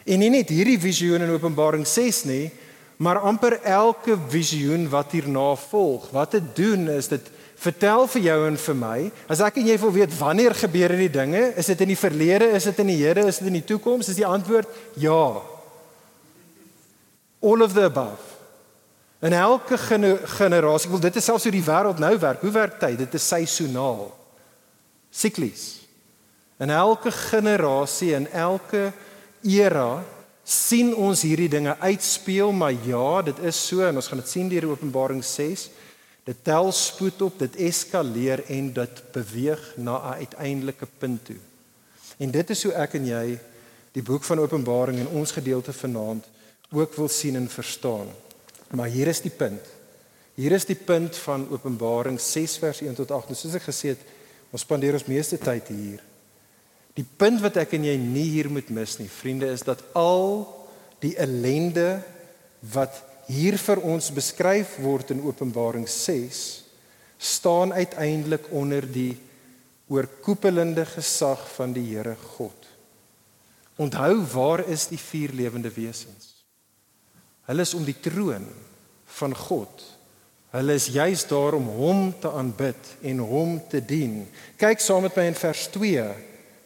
En 0.04 0.18
nie 0.18 0.30
net 0.30 0.48
hierdie 0.48 0.78
visioen 0.78 1.22
in 1.22 1.30
Openbaring 1.30 1.86
6 1.86 2.24
nie, 2.24 2.50
maar 2.96 3.18
amper 3.18 3.60
elke 3.62 4.16
visioen 4.28 4.88
wat 4.88 5.12
hierna 5.12 5.54
volg. 5.56 6.10
Wat 6.10 6.30
dit 6.30 6.56
doen 6.56 6.88
is 6.88 7.08
dit 7.08 7.30
vertel 7.56 8.06
vir 8.06 8.22
jou 8.22 8.46
en 8.46 8.56
vir 8.56 8.74
my, 8.74 9.12
as 9.28 9.40
ek 9.40 9.56
en 9.56 9.66
jy 9.66 9.78
wil 9.78 9.92
weet 9.92 10.18
wanneer 10.18 10.54
gebeur 10.54 10.90
hierdie 10.90 11.12
dinge, 11.12 11.54
is 11.56 11.66
dit 11.66 11.80
in 11.80 11.88
die 11.88 11.96
verlede, 11.96 12.50
is 12.52 12.64
dit 12.64 12.78
in 12.78 12.86
die 12.86 13.00
hede, 13.00 13.26
is 13.26 13.38
dit 13.38 13.48
in 13.48 13.60
die 13.60 13.64
toekoms? 13.64 14.08
Is 14.08 14.16
die 14.20 14.26
antwoord 14.26 14.68
ja. 14.94 15.42
All 17.42 17.62
of 17.62 17.72
the 17.72 17.84
above. 17.84 18.35
In 19.24 19.32
elke 19.32 19.78
generasie, 19.78 20.88
ek 20.88 20.92
wil 20.92 21.00
dit 21.00 21.16
is 21.16 21.24
selfs 21.24 21.46
hoe 21.48 21.54
die 21.54 21.64
wêreld 21.64 22.00
nou 22.02 22.12
werk. 22.20 22.42
Hoe 22.44 22.52
werk 22.52 22.76
tyd? 22.80 22.98
Dit 23.00 23.14
is 23.16 23.28
seisoonaal. 23.28 24.10
Siklies. 25.10 25.64
In 26.60 26.70
elke 26.70 27.12
generasie 27.12 28.14
en 28.16 28.28
elke 28.32 28.90
era 29.44 30.04
sien 30.46 30.92
ons 30.94 31.24
hierdie 31.26 31.48
dinge 31.50 31.74
uitspeel, 31.80 32.52
maar 32.52 32.76
ja, 32.86 33.22
dit 33.26 33.40
is 33.48 33.58
so 33.68 33.82
en 33.84 33.98
ons 33.98 34.08
gaan 34.08 34.20
dit 34.22 34.30
sien 34.30 34.48
deur 34.52 34.68
Openbaring 34.70 35.24
6. 35.24 35.66
Dit 36.26 36.44
tel 36.46 36.70
spoed 36.74 37.22
op, 37.22 37.38
dit 37.38 37.58
eskaleer 37.68 38.44
en 38.52 38.70
dit 38.76 39.02
beweeg 39.14 39.62
na 39.76 39.96
'n 39.98 40.22
uiteindelike 40.22 40.86
punt 40.98 41.24
toe. 41.24 41.40
En 42.18 42.30
dit 42.30 42.50
is 42.50 42.62
hoe 42.62 42.72
ek 42.72 42.94
en 42.94 43.06
jy 43.06 43.38
die 43.92 44.02
boek 44.02 44.24
van 44.24 44.38
Openbaring 44.38 44.98
in 44.98 45.08
ons 45.08 45.32
gedeelte 45.32 45.72
vanaand 45.72 46.24
ook 46.70 46.94
wil 46.94 47.08
sien 47.08 47.36
en 47.36 47.48
verstaan. 47.48 48.08
Maar 48.74 48.90
hier 48.90 49.06
is 49.06 49.22
die 49.22 49.30
punt. 49.30 49.62
Hier 50.36 50.52
is 50.52 50.66
die 50.68 50.76
punt 50.76 51.16
van 51.24 51.46
Openbaring 51.50 52.18
6 52.20 52.58
vers 52.60 52.82
1 52.84 52.98
tot 52.98 53.14
8. 53.14 53.32
Soos 53.36 53.56
ek 53.56 53.68
gesê 53.68 53.94
het, 53.94 54.02
ons 54.52 54.64
spandeer 54.66 54.98
ons 54.98 55.08
meeste 55.08 55.38
tyd 55.40 55.70
hier. 55.72 56.02
Die 56.96 57.06
punt 57.06 57.42
wat 57.44 57.58
ek 57.60 57.76
en 57.76 57.86
jy 57.88 57.96
nie 58.00 58.26
hier 58.34 58.50
moet 58.52 58.68
mis 58.72 58.96
nie, 59.00 59.08
vriende, 59.12 59.48
is 59.52 59.64
dat 59.64 59.82
al 59.96 60.44
die 61.04 61.14
ellende 61.20 62.00
wat 62.72 63.02
hier 63.28 63.58
vir 63.60 63.82
ons 63.84 64.10
beskryf 64.14 64.76
word 64.84 65.12
in 65.12 65.24
Openbaring 65.26 65.84
6 65.88 66.44
staan 67.16 67.72
uiteindelik 67.72 68.48
onder 68.52 68.84
die 68.84 69.16
oorkoepelende 69.88 70.84
gesag 70.88 71.42
van 71.56 71.72
die 71.76 71.84
Here 71.94 72.16
God. 72.36 72.66
Onthou, 73.76 74.20
waar 74.32 74.64
is 74.68 74.88
die 74.88 75.00
vier 75.00 75.32
lewende 75.36 75.72
wesens? 75.72 76.35
Hulle 77.46 77.62
is 77.62 77.74
om 77.74 77.84
die 77.86 77.98
troon 78.02 78.46
van 79.18 79.34
God. 79.36 79.84
Hulle 80.54 80.76
is 80.78 80.88
juis 80.94 81.26
daar 81.28 81.56
om 81.58 81.66
hom 81.76 82.08
te 82.20 82.30
aanbid 82.32 82.92
en 83.06 83.18
hom 83.18 83.58
te 83.70 83.82
dien. 83.84 84.24
Kyk 84.58 84.80
saam 84.82 85.04
met 85.06 85.16
my 85.18 85.26
in 85.30 85.38
vers 85.38 85.66
2 85.74 86.06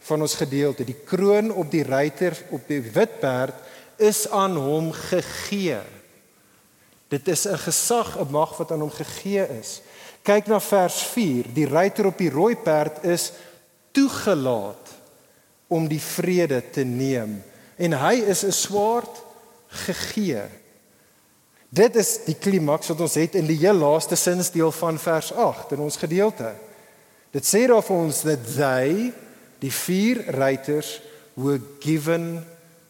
van 0.09 0.25
ons 0.25 0.37
gedeelte. 0.41 0.87
Die 0.89 0.97
kroon 1.05 1.51
op 1.53 1.71
die 1.73 1.85
ruiter 1.85 2.37
op 2.55 2.69
die 2.69 2.81
wit 2.95 3.19
perd 3.21 3.57
is 4.01 4.25
aan 4.33 4.57
hom 4.57 4.93
gegee. 4.97 5.81
Dit 7.11 7.29
is 7.29 7.45
'n 7.47 7.59
gesag, 7.59 8.17
'n 8.17 8.31
mag 8.31 8.57
wat 8.57 8.73
aan 8.73 8.81
hom 8.81 8.91
gegee 8.91 9.45
is. 9.61 9.81
Kyk 10.23 10.47
na 10.47 10.61
vers 10.61 11.03
4. 11.03 11.45
Die 11.53 11.67
ruiter 11.67 12.07
op 12.07 12.19
die 12.19 12.31
rooi 12.31 12.57
perd 12.57 13.05
is 13.05 13.33
toegelaat 13.93 14.89
om 15.67 15.89
die 15.89 16.01
vrede 16.01 16.63
te 16.71 16.85
neem 16.85 17.43
en 17.77 17.93
hy 17.93 18.15
is 18.15 18.45
'n 18.45 18.53
swaard 18.53 19.23
gegee. 19.69 20.60
Dit 21.71 21.95
is 21.95 22.17
die 22.27 22.35
klimaks 22.35 22.91
wat 22.91 23.03
ons 23.05 23.15
het 23.15 23.37
in 23.39 23.47
die 23.47 23.61
heel 23.61 23.79
laaste 23.79 24.17
sinsdeel 24.19 24.73
van 24.75 24.99
vers 24.99 25.31
8 25.31 25.77
in 25.77 25.85
ons 25.85 25.99
gedeelte. 26.03 26.51
Dit 27.31 27.47
sê 27.47 27.63
daar 27.71 27.85
vir 27.87 28.01
ons 28.09 28.23
dat 28.27 28.49
hy 28.59 29.13
die 29.63 29.71
vier 29.71 30.25
ruiters 30.35 30.97
were 31.39 31.61
given 31.79 32.41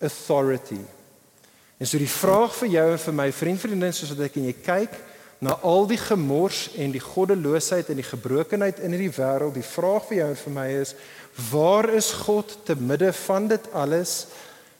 authority. 0.01 0.81
En 1.77 1.89
so 1.89 2.01
die 2.01 2.09
vraag 2.09 2.57
vir 2.57 2.73
jou 2.79 2.87
en 2.95 3.05
vir 3.05 3.17
my 3.21 3.29
vriend 3.37 3.61
vriendin 3.61 3.93
soos 3.93 4.15
wat 4.15 4.25
ek 4.31 4.41
en 4.41 4.49
jy 4.49 4.57
kyk 4.65 4.97
na 5.45 5.59
al 5.65 5.85
die 5.89 6.01
gemors 6.01 6.71
en 6.81 6.93
die 6.93 7.05
goddeloosheid 7.05 7.93
en 7.93 8.01
die 8.01 8.09
gebrokenheid 8.09 8.81
in 8.81 8.97
hierdie 8.97 9.13
wêreld, 9.13 9.57
die 9.57 9.65
vraag 9.65 10.09
vir 10.09 10.23
jou 10.23 10.33
en 10.33 10.41
vir 10.47 10.57
my 10.57 10.69
is 10.81 10.97
waar 11.53 11.89
is 11.97 12.11
God 12.25 12.57
te 12.65 12.77
midde 12.81 13.13
van 13.27 13.49
dit 13.49 13.73
alles? 13.77 14.25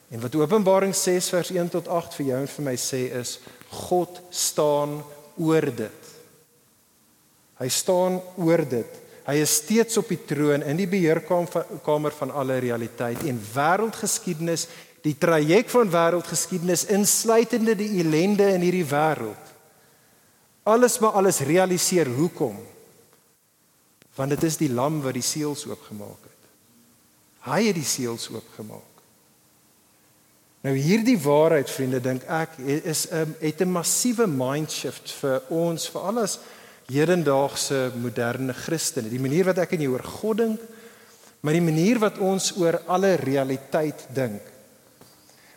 En 0.09 0.21
wat 0.25 0.35
Openbaring 0.35 0.93
6 0.97 1.29
vers 1.33 1.53
1 1.53 1.73
tot 1.77 1.89
8 1.89 2.17
vir 2.17 2.31
jou 2.33 2.43
en 2.43 2.55
vir 2.57 2.65
my 2.65 2.77
sê 2.81 3.05
is 3.21 3.37
God 3.71 4.19
staan 4.29 4.99
oor 5.39 5.67
dit. 5.75 6.09
Hy 7.61 7.69
staan 7.71 8.19
oor 8.41 8.63
dit. 8.67 8.97
Hy 9.27 9.37
is 9.39 9.53
steeds 9.61 9.99
op 10.01 10.09
die 10.09 10.19
troon 10.27 10.65
in 10.65 10.79
die 10.79 10.89
beheerkamer 10.89 12.15
van 12.17 12.33
alle 12.33 12.57
realiteit 12.63 13.21
en 13.29 13.37
wêreldgeskiedenis, 13.53 14.65
die 15.05 15.15
traject 15.17 15.71
van 15.73 15.89
wêreldgeskiedenis 15.93 16.87
insluitende 16.93 17.77
die 17.77 18.01
ellende 18.01 18.49
in 18.55 18.65
hierdie 18.65 18.87
wêreld. 18.89 19.53
Alles 20.67 20.99
maar 21.01 21.17
alles 21.21 21.41
realiseer 21.45 22.09
hoekom? 22.17 22.59
Want 24.17 24.35
dit 24.35 24.43
is 24.49 24.59
die 24.59 24.69
lam 24.69 24.99
wat 25.05 25.15
die 25.17 25.25
seels 25.25 25.63
oopgemaak 25.69 26.27
het. 26.27 26.49
Hy 27.47 27.61
het 27.69 27.77
die 27.77 27.87
seels 27.87 28.27
oopgemaak. 28.29 28.90
Nou 30.61 30.75
hierdie 30.77 31.17
waarheid 31.17 31.69
vriende 31.73 31.97
dink 32.05 32.25
ek 32.29 32.59
is 32.61 33.07
'n 33.09 33.15
um, 33.17 33.35
het 33.39 33.61
'n 33.61 33.71
massiewe 33.71 34.27
mind 34.27 34.71
shift 34.71 35.11
vir 35.21 35.41
ons 35.49 35.89
vir 35.89 36.01
alles 36.01 36.39
hedendaagse 36.85 37.91
moderne 37.95 38.53
Christene. 38.53 39.09
Die 39.09 39.19
manier 39.19 39.45
wat 39.45 39.57
ek 39.57 39.73
en 39.73 39.81
jy 39.81 39.87
oor 39.87 40.03
God 40.03 40.37
dink, 40.37 40.59
maar 41.41 41.53
die 41.53 41.65
manier 41.65 41.99
wat 41.99 42.17
ons 42.17 42.53
oor 42.57 42.81
alle 42.87 43.15
realiteit 43.15 44.05
dink. 44.13 44.41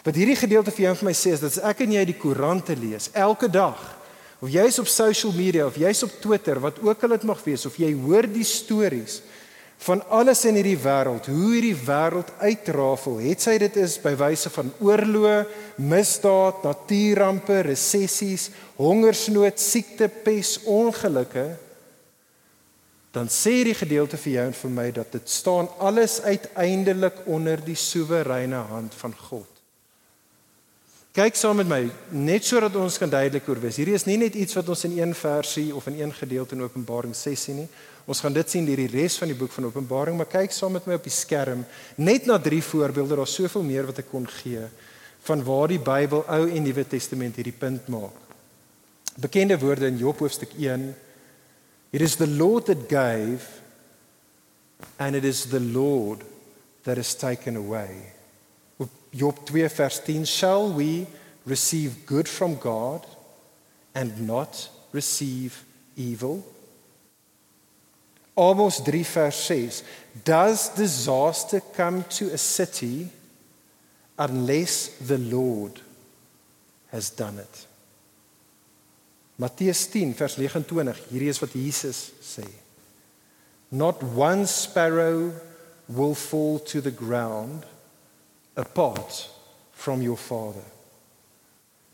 Wat 0.04 0.14
hierdie 0.14 0.36
gedeelte 0.36 0.70
vir 0.70 0.84
jou 0.84 0.90
en 0.90 0.96
vir 0.96 1.08
my 1.10 1.16
sê 1.16 1.32
is 1.32 1.40
dat 1.40 1.52
as 1.52 1.64
ek 1.64 1.80
en 1.80 1.92
jy 1.92 2.04
die 2.04 2.18
koerante 2.18 2.76
lees 2.76 3.10
elke 3.12 3.48
dag, 3.48 3.78
of 4.40 4.48
jy's 4.48 4.78
op 4.78 4.88
social 4.88 5.32
media 5.32 5.66
of 5.66 5.76
jy's 5.76 6.02
op 6.02 6.20
Twitter, 6.20 6.60
wat 6.60 6.80
ook 6.80 7.02
al 7.02 7.08
dit 7.08 7.22
mag 7.24 7.44
wees, 7.44 7.66
of 7.66 7.76
jy 7.76 7.92
hoor 7.92 8.26
die 8.26 8.44
stories 8.44 9.20
van 9.78 10.00
alles 10.08 10.44
in 10.48 10.56
hierdie 10.56 10.78
wêreld, 10.80 11.26
hoe 11.28 11.50
hierdie 11.52 11.76
wêreld 11.76 12.30
uitrafel. 12.40 13.18
Het 13.20 13.42
sy 13.44 13.56
dit 13.60 13.76
is 13.82 13.98
by 14.00 14.14
wyse 14.16 14.50
van 14.54 14.70
oorloë, 14.80 15.44
misdaad, 15.76 16.62
natuurrampe, 16.64 17.60
resessies, 17.68 18.48
hongersnood, 18.78 19.60
siekte, 19.60 20.08
pes, 20.24 20.56
ongelukke, 20.64 21.50
dan 23.14 23.28
sê 23.30 23.60
die 23.62 23.76
gedeelte 23.78 24.18
vir 24.18 24.32
jou 24.32 24.44
en 24.48 24.56
vir 24.58 24.72
my 24.74 24.88
dat 24.94 25.12
dit 25.14 25.28
staan 25.30 25.68
alles 25.78 26.18
uiteindelik 26.24 27.20
onder 27.30 27.60
die 27.62 27.78
soewereine 27.78 28.64
hand 28.72 28.94
van 28.98 29.14
God. 29.28 29.50
Kyk 31.14 31.36
saam 31.38 31.60
met 31.60 31.68
my, 31.70 31.82
net 32.10 32.42
sodat 32.42 32.74
ons 32.74 32.96
kan 32.98 33.10
duidelik 33.10 33.46
oor 33.46 33.60
wees. 33.62 33.76
Hierdie 33.78 33.94
is 33.94 34.06
nie 34.08 34.16
net 34.18 34.34
iets 34.34 34.56
wat 34.58 34.66
ons 34.72 34.82
in 34.88 34.96
een 34.98 35.12
versie 35.14 35.68
of 35.70 35.86
in 35.86 36.00
een 36.00 36.10
gedeelte 36.10 36.56
in 36.56 36.64
Openbaring 36.66 37.14
6 37.14 37.44
sien 37.46 37.60
nie. 37.62 37.68
Ons 38.04 38.20
gaan 38.20 38.34
dit 38.36 38.50
sien 38.50 38.66
deur 38.68 38.82
die 38.82 38.90
res 38.92 39.16
van 39.16 39.30
die 39.30 39.36
boek 39.38 39.52
van 39.54 39.70
Openbaring, 39.70 40.16
maar 40.18 40.28
kyk 40.28 40.52
saam 40.52 40.74
met 40.76 40.84
my 40.88 40.98
op 40.98 41.06
die 41.06 41.14
skerm 41.14 41.62
net 41.96 42.26
na 42.28 42.36
drie 42.38 42.60
voorbeelde. 42.62 43.16
Daar's 43.16 43.36
soveel 43.38 43.64
meer 43.64 43.88
wat 43.88 44.02
ek 44.02 44.10
kon 44.12 44.26
gee 44.42 44.66
van 45.24 45.40
waar 45.44 45.70
die 45.72 45.80
Bybel 45.80 46.20
Ou 46.28 46.42
en 46.52 46.66
Nuwe 46.66 46.84
Testament 46.84 47.38
hierdie 47.40 47.56
punt 47.56 47.88
maak. 47.88 48.12
Bekende 49.16 49.56
woorde 49.56 49.88
in 49.88 49.96
Job 49.96 50.18
hoofstuk 50.20 50.52
1. 50.58 50.90
It 51.96 52.02
is 52.02 52.16
the 52.20 52.28
Lord 52.28 52.66
that 52.66 52.88
gave 52.90 53.46
and 54.98 55.16
it 55.16 55.24
is 55.24 55.46
the 55.48 55.60
Lord 55.60 56.26
that 56.84 56.96
has 56.96 57.14
taken 57.16 57.56
away. 57.56 58.12
Job 59.14 59.38
2 59.46 59.68
vers 59.68 60.00
10 60.04 60.26
shall 60.26 60.72
we 60.74 61.06
receive 61.46 62.04
good 62.04 62.28
from 62.28 62.58
God 62.58 63.06
and 63.94 64.26
not 64.26 64.68
receive 64.92 65.64
evil 65.96 66.44
Amos 68.36 68.80
3 68.82 69.04
vers 69.04 69.36
6 69.46 69.82
Does 70.24 70.68
disaster 70.74 71.60
come 71.76 72.04
to 72.18 72.32
a 72.32 72.38
city 72.38 73.08
unless 74.18 74.88
the 75.06 75.18
Lord 75.18 75.80
has 76.90 77.10
done 77.10 77.38
it 77.38 77.66
Matteus 79.36 79.86
10 79.90 80.14
vers 80.14 80.36
29 80.38 80.94
hierdie 81.10 81.30
is 81.30 81.42
wat 81.42 81.54
Jesus 81.54 82.12
sê 82.22 82.46
Not 83.74 84.02
one 84.02 84.46
sparrow 84.46 85.32
will 85.88 86.14
fall 86.14 86.60
to 86.60 86.80
the 86.80 86.94
ground 86.94 87.64
apart 88.56 89.28
from 89.72 90.02
your 90.02 90.16
father. 90.16 90.62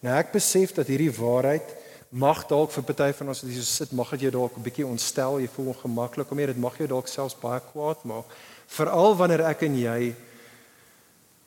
Nou 0.00 0.12
ek 0.16 0.34
besef 0.34 0.74
dat 0.76 0.88
hierdie 0.88 1.12
waarheid 1.12 1.72
mag 2.10 2.42
dalk 2.50 2.72
vir 2.74 2.86
party 2.88 3.12
van 3.20 3.30
ons 3.30 3.42
wat 3.44 3.50
hier 3.52 3.66
sit, 3.66 3.92
mag 3.94 4.10
dit 4.10 4.26
jou 4.26 4.32
dalk 4.34 4.56
'n 4.56 4.62
bietjie 4.62 4.86
ontstel, 4.86 5.38
jy 5.40 5.48
voel 5.48 5.74
ongemaklik 5.74 6.30
om 6.30 6.38
hier, 6.38 6.48
dit 6.48 6.58
mag 6.58 6.76
jou 6.76 6.88
dalk 6.88 7.06
selfs 7.06 7.38
baie 7.38 7.60
kwaad 7.60 8.04
maak, 8.04 8.26
veral 8.66 9.16
wanneer 9.16 9.40
ek 9.46 9.62
en 9.62 9.76
jy 9.78 10.14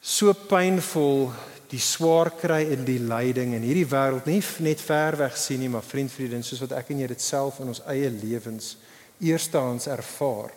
so 0.02 0.34
pynvol 0.34 1.32
die 1.70 1.80
swaar 1.80 2.30
kry 2.30 2.62
in 2.72 2.86
die 2.86 3.00
lyding 3.00 3.56
en 3.56 3.62
hierdie 3.62 3.88
wêreld 3.88 4.26
nie 4.26 4.42
net 4.60 4.80
ver 4.80 5.18
weg 5.18 5.38
sien 5.38 5.60
nie, 5.60 5.70
maar 5.70 5.82
vriend 5.82 6.12
vriendin, 6.12 6.44
soos 6.44 6.62
wat 6.62 6.72
ek 6.72 6.92
en 6.92 7.00
jy 7.00 7.08
dit 7.08 7.22
self 7.22 7.60
in 7.60 7.68
ons 7.68 7.82
eie 7.88 8.10
lewens 8.10 8.78
eerstehands 9.20 9.88
ervaar. 9.88 10.52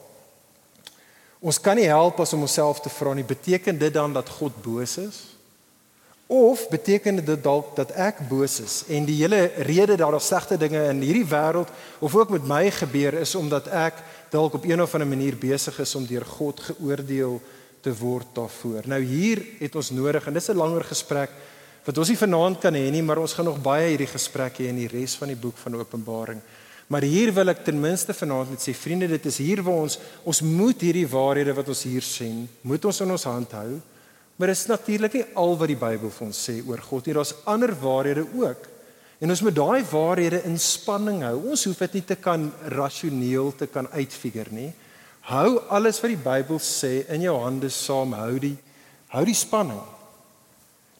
Ons 1.40 1.59
kan 1.59 1.77
nie 1.77 1.87
help 1.87 2.21
as 2.21 2.33
om 2.33 2.42
onsself 2.42 2.81
te 2.81 2.90
vra 2.90 3.14
nie, 3.14 3.25
beteken 3.25 3.79
dit 3.79 3.92
dan 3.92 4.12
dat 4.12 4.29
God 4.29 4.62
boos 4.62 4.99
is? 4.99 5.36
Of 6.27 6.69
beteken 6.69 7.21
dit 7.25 7.43
dalk 7.43 7.77
dat 7.77 7.93
ek 7.95 8.25
boos 8.29 8.59
is 8.59 8.81
en 8.91 9.05
die 9.07 9.21
hele 9.21 9.45
rede 9.62 9.95
dat 9.95 10.11
daar 10.11 10.21
slegte 10.21 10.57
dinge 10.59 10.81
in 10.91 11.05
hierdie 11.07 11.29
wêreld 11.31 11.71
of 12.03 12.17
ook 12.19 12.33
met 12.35 12.49
my 12.51 12.65
gebeur 12.71 13.15
is 13.21 13.35
omdat 13.39 13.69
ek 13.71 14.01
dalk 14.35 14.59
op 14.59 14.65
een 14.67 14.83
of 14.83 14.95
ander 14.95 15.07
manier 15.07 15.37
besig 15.39 15.79
is 15.79 15.95
om 15.95 16.07
deur 16.07 16.27
God 16.27 16.61
geoordeel 16.61 17.39
te 17.81 17.95
word 17.95 18.27
daarvoor. 18.35 18.91
Nou 18.91 18.99
hier 19.07 19.39
het 19.61 19.79
ons 19.79 19.93
nodig 19.95 20.27
en 20.27 20.35
dis 20.35 20.51
'n 20.51 20.59
langer 20.59 20.85
gesprek 20.85 21.31
wat 21.85 21.99
ons 21.99 22.09
nie 22.09 22.19
vanaand 22.19 22.59
kan 22.59 22.75
hê 22.75 22.91
nie, 22.91 23.03
maar 23.03 23.19
ons 23.19 23.33
gaan 23.33 23.45
nog 23.45 23.62
baie 23.62 23.89
hierdie 23.89 24.11
gesprekke 24.11 24.62
hê 24.62 24.69
in 24.69 24.83
die 24.83 24.91
res 24.91 25.15
van 25.15 25.29
die 25.29 25.39
boek 25.39 25.57
van 25.57 25.77
Openbaring. 25.77 26.41
Maar 26.89 27.03
hier 27.03 27.33
wil 27.33 27.49
ek 27.49 27.65
ten 27.65 27.81
minste 27.81 28.15
vanaand 28.15 28.51
met 28.51 28.61
sê 28.62 28.75
vriende, 28.75 29.09
dit 29.09 29.27
is 29.27 29.39
hier 29.39 29.62
waar 29.62 29.83
ons 29.87 29.99
ons 30.25 30.41
moet 30.41 30.81
hierdie 30.81 31.07
waarhede 31.07 31.55
wat 31.55 31.69
ons 31.69 31.83
hier 31.83 32.03
sien, 32.03 32.49
moet 32.62 32.85
ons 32.85 33.01
in 33.01 33.11
ons 33.11 33.25
hand 33.25 33.53
hou. 33.53 33.81
Maar 34.37 34.53
dit 34.53 34.57
is 34.57 34.66
natuurlik 34.66 35.12
nie 35.16 35.27
al 35.35 35.55
wat 35.57 35.68
die 35.68 35.81
Bybel 35.81 36.11
vir 36.12 36.27
ons 36.27 36.40
sê 36.49 36.59
oor 36.66 36.83
God 36.85 37.07
nie. 37.07 37.14
Daar's 37.16 37.35
ander 37.49 37.72
waarhede 37.81 38.27
ook. 38.37 38.68
En 39.20 39.33
ons 39.33 39.42
moet 39.42 39.57
daai 39.57 39.85
waarhede 39.88 40.42
in 40.44 40.59
spanning 40.61 41.22
hou. 41.25 41.38
Ons 41.53 41.64
hoef 41.64 41.79
dit 41.87 41.96
nie 41.96 42.05
te 42.05 42.18
kan 42.20 42.51
rasioneel 42.77 43.55
te 43.57 43.66
kan 43.66 43.88
uitfigure 43.96 44.53
nie. 44.53 44.72
Hou 45.31 45.57
alles 45.72 46.03
wat 46.03 46.12
die 46.12 46.20
Bybel 46.20 46.61
sê 46.62 47.01
in 47.11 47.25
jou 47.25 47.35
hande 47.40 47.70
saam, 47.72 48.12
hou 48.14 48.37
die 48.42 48.57
hou 49.11 49.25
die 49.25 49.38
spanning. 49.38 49.81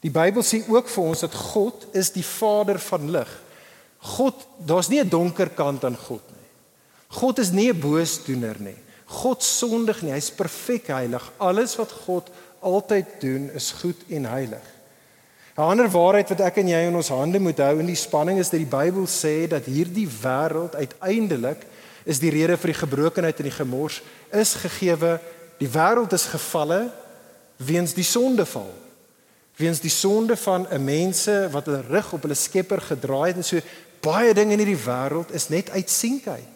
Die 0.01 0.13
Bybel 0.15 0.45
sê 0.47 0.63
ook 0.71 0.89
vir 0.89 1.11
ons 1.11 1.25
dat 1.27 1.35
God 1.53 1.85
is 1.97 2.13
die 2.15 2.25
Vader 2.25 2.81
van 2.81 3.11
lig. 3.13 3.31
God, 4.17 4.47
daar's 4.59 4.89
nie 4.89 5.01
'n 5.01 5.09
donker 5.09 5.51
kant 5.51 5.85
aan 5.85 5.97
God 5.97 6.23
nie. 6.31 6.49
God 7.09 7.39
is 7.39 7.51
nie 7.51 7.69
'n 7.71 7.81
boosdoener 7.81 8.57
nie. 8.61 8.77
God 9.07 9.43
sondig 9.43 10.03
nie, 10.03 10.13
hy's 10.13 10.31
perfek 10.31 10.89
heilig. 10.89 11.23
Alles 11.39 11.77
wat 11.77 11.93
God 12.07 12.31
altyd 12.61 13.07
doen 13.21 13.51
is 13.55 13.73
goed 13.73 14.01
en 14.09 14.25
heilig. 14.25 14.67
'n 15.57 15.61
Ander 15.61 15.89
waarheid 15.89 16.29
wat 16.29 16.41
ek 16.41 16.57
en 16.57 16.69
jy 16.69 16.83
in 16.87 16.97
ons 16.97 17.09
hande 17.09 17.41
moet 17.41 17.59
hou 17.59 17.79
in 17.81 17.87
die 17.87 17.97
spanning 17.97 18.39
is 18.39 18.51
dat 18.51 18.61
die 18.61 18.77
Bybel 18.77 19.07
sê 19.07 19.49
dat 19.49 19.65
hierdie 19.65 20.09
wêreld 20.09 20.75
uiteindelik 20.75 21.67
is 22.05 22.19
die 22.19 22.31
rede 22.31 22.57
vir 22.57 22.73
die 22.73 22.81
gebrokenheid 22.81 23.39
en 23.39 23.49
die 23.49 23.59
gemors 23.59 24.03
is 24.33 24.55
gegeewe. 24.55 25.21
Die 25.59 25.69
wêreld 25.69 26.13
is 26.13 26.27
gevalle 26.27 26.93
weens 27.57 27.95
die 27.95 28.05
sondeval 28.05 28.73
weens 29.57 29.81
die 29.81 29.91
sonde 29.91 30.37
van 30.37 30.67
'n 30.69 30.85
mense 30.85 31.49
wat 31.51 31.67
hulle 31.67 31.81
rug 31.89 32.13
op 32.13 32.23
hulle 32.23 32.35
Skepper 32.35 32.81
gedraai 32.81 33.27
het 33.27 33.37
en 33.37 33.45
so 33.45 33.61
baie 34.01 34.35
dinge 34.35 34.53
in 34.53 34.59
hierdie 34.59 34.85
wêreld 34.85 35.33
is 35.33 35.49
net 35.49 35.71
uitsienkheid. 35.71 36.55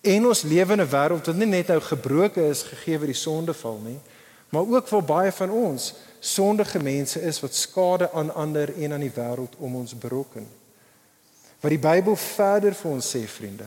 En 0.00 0.26
ons 0.26 0.42
lewe 0.42 0.72
in 0.72 0.80
'n 0.80 0.90
wêreld 0.90 1.26
wat 1.26 1.36
nie 1.36 1.46
net 1.46 1.66
nou 1.66 1.80
gebroken 1.80 2.44
is 2.44 2.62
gegee 2.62 2.98
vir 2.98 3.06
die 3.06 3.14
sondeval 3.14 3.80
nie, 3.84 3.98
maar 4.48 4.66
ook 4.66 4.88
vir 4.88 5.04
baie 5.04 5.32
van 5.32 5.50
ons 5.50 5.92
sondige 6.20 6.80
mense 6.82 7.20
is 7.20 7.40
wat 7.40 7.54
skade 7.54 8.08
aan 8.12 8.32
ander 8.34 8.72
en 8.74 8.92
aan 8.92 9.04
die 9.06 9.14
wêreld 9.14 9.54
om 9.58 9.76
ons 9.78 9.94
berokken. 9.94 10.46
Wat 11.60 11.74
die 11.74 11.82
Bybel 11.82 12.16
verder 12.16 12.74
vir 12.74 12.90
ons 12.90 13.10
sê, 13.14 13.24
vriende. 13.30 13.66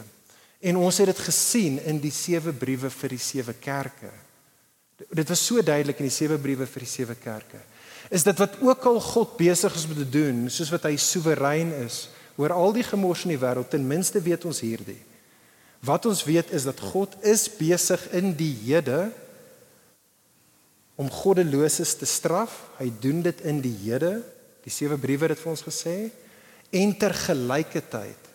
En 0.61 0.77
ons 0.77 0.97
het 1.01 1.09
dit 1.09 1.23
gesien 1.25 1.79
in 1.89 1.99
die 1.99 2.13
sewe 2.13 2.53
briewe 2.53 2.91
vir 2.93 3.15
die 3.15 3.21
sewe 3.21 3.55
kerke. 3.59 4.11
Dit 5.09 5.31
was 5.31 5.43
so 5.43 5.61
duidelik 5.65 5.99
in 5.99 6.07
die 6.07 6.13
sewe 6.13 6.37
briewe 6.39 6.67
vir 6.69 6.85
die 6.85 6.91
sewe 6.91 7.15
kerke. 7.19 7.59
Is 8.11 8.23
dit 8.27 8.37
wat 8.37 8.59
ook 8.61 8.85
al 8.85 8.99
God 9.01 9.37
besig 9.39 9.75
is 9.75 9.87
om 9.87 9.95
te 9.97 10.07
doen, 10.07 10.45
soos 10.51 10.71
wat 10.73 10.85
hy 10.89 10.95
soewerein 10.99 11.71
is, 11.81 12.05
oor 12.37 12.53
al 12.55 12.75
die 12.75 12.85
gemors 12.85 13.25
in 13.25 13.33
die 13.33 13.41
wêreld, 13.41 13.71
ten 13.71 13.87
minste 13.87 14.21
weet 14.23 14.45
ons 14.47 14.61
hierdie. 14.63 14.99
Wat 15.81 16.05
ons 16.05 16.23
weet 16.27 16.51
is 16.53 16.67
dat 16.67 16.79
God 16.91 17.15
is 17.25 17.47
besig 17.57 18.03
in 18.17 18.35
die 18.37 18.53
hede 18.67 19.09
om 21.01 21.09
goddeloses 21.09 21.95
te 21.97 22.05
straf. 22.05 22.59
Hy 22.77 22.91
doen 23.01 23.23
dit 23.25 23.41
in 23.49 23.63
die 23.63 23.73
hede 23.87 24.19
Die 24.65 24.73
sewe 24.73 24.97
briewe 24.97 25.25
het 25.25 25.35
dit 25.35 25.43
vir 25.43 25.53
ons 25.53 25.63
gesê 25.65 25.95
en 26.71 26.93
tergelykertyd 26.95 28.29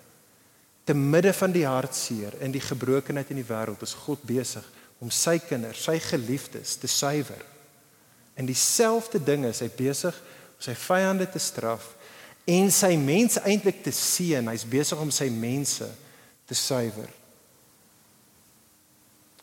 te 0.87 0.95
midde 0.95 1.33
van 1.35 1.55
die 1.55 1.67
hartseer 1.67 2.37
en 2.45 2.53
die 2.55 2.63
gebrokenheid 2.63 3.31
in 3.33 3.41
die 3.41 3.49
wêreld 3.49 3.83
is 3.83 3.95
God 4.05 4.23
besig 4.27 4.65
om 5.03 5.11
sy 5.13 5.37
kinders, 5.43 5.83
sy 5.85 5.99
geliefdes 6.01 6.77
te 6.81 6.89
suiwer. 6.89 7.43
En 8.37 8.49
dieselfde 8.49 9.21
ding 9.23 9.45
is 9.49 9.61
hy 9.65 9.69
besig 9.77 10.15
om 10.17 10.63
sy 10.67 10.77
vyande 10.79 11.27
te 11.31 11.43
straf 11.43 11.91
en 12.49 12.71
sy 12.73 12.95
mense 13.01 13.43
eintlik 13.49 13.83
te 13.85 13.93
seën. 13.95 14.47
Hy's 14.53 14.67
besig 14.69 15.01
om 15.03 15.11
sy 15.15 15.29
mense 15.33 15.89
te 16.47 16.57
suiwer. 16.57 17.11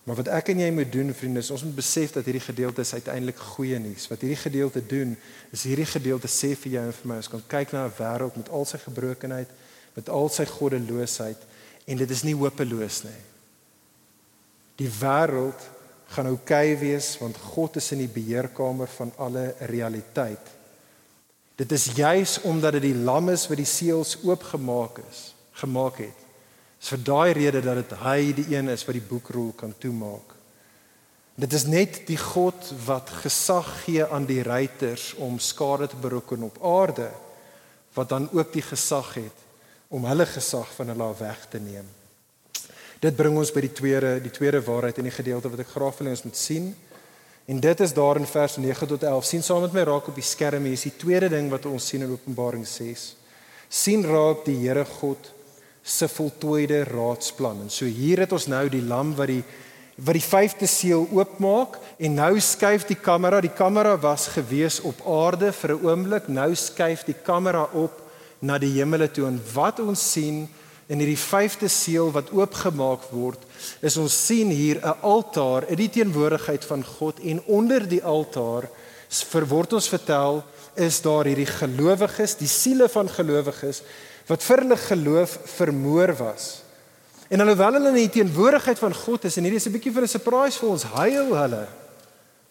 Maar 0.04 0.20
wat 0.20 0.30
ek 0.36 0.50
en 0.52 0.60
jy 0.60 0.70
moet 0.76 0.92
doen 0.92 1.14
vriende, 1.16 1.40
is 1.40 1.52
ons 1.56 1.64
moet 1.64 1.78
besef 1.78 2.12
dat 2.12 2.26
hierdie 2.28 2.44
gedeelte 2.44 2.84
is 2.84 2.94
uiteindelik 2.94 3.40
goeie 3.56 3.78
nuus. 3.80 4.10
Wat 4.12 4.24
hierdie 4.24 4.42
gedeelte 4.42 4.82
doen, 4.84 5.14
is 5.56 5.64
hierdie 5.64 5.88
gedeelte 5.88 6.28
sê 6.28 6.52
vir 6.60 6.76
jou 6.76 6.82
en 6.90 6.96
vir 6.98 7.12
my, 7.12 7.20
ons 7.22 7.32
kan 7.32 7.44
kyk 7.54 7.72
na 7.72 7.86
'n 7.88 7.96
wêreld 8.00 8.36
met 8.36 8.50
al 8.50 8.66
sy 8.66 8.78
gebrokenheid, 8.84 9.48
met 9.96 10.10
al 10.10 10.30
sy 10.30 10.46
goddeloosheid 10.46 11.38
en 11.88 11.98
dit 11.98 12.12
is 12.12 12.24
nie 12.24 12.36
hopeloos 12.36 13.04
nie. 13.04 13.22
Die 14.76 14.90
wêreld 14.90 15.62
gaan 16.08 16.28
oukei 16.28 16.74
okay 16.74 16.80
wees 16.80 17.18
want 17.20 17.38
God 17.38 17.76
is 17.76 17.92
in 17.92 18.00
die 18.00 18.12
beheerkamer 18.12 18.88
van 18.88 19.12
alle 19.18 19.56
realiteit. 19.60 20.52
Dit 21.56 21.72
is 21.72 21.86
juis 21.96 22.42
omdat 22.42 22.74
dit 22.74 22.82
die 22.82 22.96
lam 23.04 23.30
is 23.30 23.48
wat 23.48 23.58
die 23.58 23.66
seels 23.66 24.18
oopgemaak 24.24 25.00
is, 25.10 25.34
gemaak 25.54 25.98
het 25.98 26.23
is 26.84 26.92
vir 26.92 27.00
daai 27.08 27.32
rede 27.32 27.62
dat 27.64 27.80
dit 27.80 27.92
hy 28.04 28.20
die 28.36 28.50
een 28.58 28.68
is 28.74 28.84
wat 28.84 28.98
die 28.98 29.08
boekrol 29.08 29.54
kan 29.56 29.72
toemaak. 29.80 30.34
Dit 31.40 31.54
is 31.56 31.64
net 31.66 32.02
die 32.10 32.20
God 32.20 32.74
wat 32.86 33.10
gesag 33.24 33.70
gee 33.86 34.04
aan 34.04 34.28
die 34.28 34.42
ruiters 34.44 35.14
om 35.16 35.40
skade 35.40 35.88
te 35.88 36.00
berokken 36.02 36.44
op 36.44 36.60
aarde 36.60 37.08
wat 37.96 38.10
dan 38.10 38.28
ook 38.34 38.52
die 38.54 38.66
gesag 38.66 39.14
het 39.16 39.46
om 39.88 40.06
hulle 40.10 40.26
gesag 40.28 40.68
van 40.76 40.92
hulle 40.92 41.08
af 41.08 41.22
weg 41.24 41.46
te 41.50 41.62
neem. 41.62 41.88
Dit 43.00 43.16
bring 43.16 43.38
ons 43.40 43.52
by 43.54 43.64
die 43.64 43.74
tweede 43.74 44.18
die 44.24 44.34
tweede 44.34 44.60
waarheid 44.64 45.00
in 45.00 45.08
die 45.08 45.16
gedeelte 45.16 45.52
wat 45.54 45.64
ek 45.64 45.72
graag 45.72 45.96
wil 46.00 46.10
hê 46.10 46.16
ons 46.18 46.26
moet 46.28 46.40
sien. 46.40 46.74
En 47.48 47.62
dit 47.64 47.84
is 47.86 47.94
daar 47.96 48.20
in 48.20 48.28
vers 48.28 48.58
9 48.60 48.88
tot 48.92 49.04
11. 49.04 49.30
sien 49.30 49.44
saam 49.44 49.64
met 49.64 49.76
my 49.76 49.86
raak 49.88 50.10
op 50.12 50.20
die 50.20 50.26
skerm 50.26 50.68
hier 50.68 50.76
is 50.76 50.84
die 50.90 50.98
tweede 51.00 51.32
ding 51.32 51.48
wat 51.52 51.66
ons 51.70 51.88
sien 51.88 52.04
in 52.04 52.12
Openbaring 52.12 52.68
6. 52.68 53.16
sien 53.70 54.04
raak 54.04 54.44
die 54.46 54.58
Here 54.66 54.86
God 55.00 55.32
se 55.84 56.08
voltooide 56.08 56.84
raadsplan. 56.88 57.62
En 57.66 57.70
so 57.70 57.86
hier 57.86 58.24
het 58.24 58.32
ons 58.32 58.48
nou 58.48 58.70
die 58.72 58.82
lam 58.82 59.16
wat 59.16 59.28
die 59.28 59.44
wat 59.94 60.18
die 60.18 60.26
vyfde 60.26 60.66
seël 60.66 61.04
oopmaak 61.14 61.76
en 62.02 62.16
nou 62.18 62.40
skuif 62.42 62.88
die 62.90 62.98
kamera. 62.98 63.38
Die 63.44 63.54
kamera 63.54 63.94
was 64.02 64.26
gewees 64.34 64.80
op 64.82 65.04
aarde 65.06 65.52
vir 65.54 65.76
'n 65.76 65.86
oomblik. 65.86 66.28
Nou 66.28 66.56
skuif 66.56 67.04
die 67.06 67.20
kamera 67.24 67.70
op 67.74 68.02
na 68.40 68.58
die 68.58 68.72
hemele 68.80 69.12
toe 69.12 69.28
en 69.28 69.42
wat 69.54 69.80
ons 69.80 70.12
sien 70.12 70.48
in 70.88 71.00
hierdie 71.00 71.20
vyfde 71.20 71.70
seël 71.72 72.12
wat 72.12 72.32
oopgemaak 72.32 73.06
word, 73.12 73.40
is 73.82 73.98
ons 73.98 74.26
sien 74.26 74.50
hier 74.50 74.80
'n 74.82 74.98
altaar 75.02 75.70
in 75.70 75.76
die 75.76 75.90
teenwoordigheid 75.90 76.66
van 76.66 76.84
God 76.84 77.20
en 77.20 77.44
onder 77.46 77.88
die 77.88 78.04
altaar 78.04 78.70
verword 79.10 79.74
ons 79.74 79.90
vertel 79.90 80.44
is 80.76 81.02
daar 81.02 81.26
hierdie 81.26 81.46
gelowiges, 81.46 82.36
die 82.36 82.50
siele 82.50 82.90
van 82.90 83.10
gelowiges 83.10 83.84
wat 84.28 84.44
vir 84.44 84.64
hulle 84.64 84.78
geloof 84.78 85.38
vermoor 85.58 86.14
was. 86.20 86.64
En 87.34 87.42
alhoewel 87.42 87.80
hulle 87.80 87.92
in 87.94 88.02
die 88.04 88.16
teenwoordigheid 88.20 88.80
van 88.80 88.96
God 88.96 89.26
is 89.26 89.38
en 89.38 89.48
hierdie 89.48 89.60
is 89.60 89.68
'n 89.68 89.76
bietjie 89.76 89.94
van 89.94 90.04
'n 90.04 90.16
surprise 90.16 90.60
vir 90.60 90.70
ons, 90.70 90.84
huil 90.84 91.36
hulle. 91.36 91.68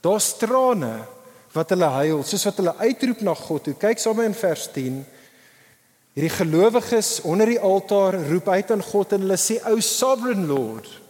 Daar's 0.01 0.37
trane 0.37 1.07
wat 1.53 1.71
hulle 1.71 1.85
huil, 1.85 2.23
soos 2.23 2.45
wat 2.45 2.57
hulle 2.57 2.75
uitroep 2.79 3.21
na 3.21 3.35
God. 3.35 3.65
Toe 3.65 3.75
kyk 3.75 3.99
saam 3.99 4.21
in 4.21 4.35
vers 4.35 4.69
10. 4.73 5.05
Hierdie 6.13 6.37
gelowiges 6.37 7.21
onder 7.21 7.47
die 7.47 7.61
altaar 7.61 8.15
roep 8.29 8.49
uit 8.49 8.71
aan 8.71 8.83
God 8.83 9.13
en 9.13 9.21
hulle 9.21 9.37
sê, 9.37 9.61
"O 9.69 9.81
sovereign 9.81 10.47
Lord, 10.47 11.01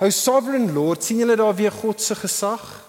O 0.00 0.10
sovereign 0.10 0.72
Lord, 0.74 1.04
sien 1.04 1.18
julle 1.18 1.36
daar 1.36 1.54
weer 1.54 1.72
God 1.72 2.00
se 2.00 2.14
gesag?" 2.14 2.84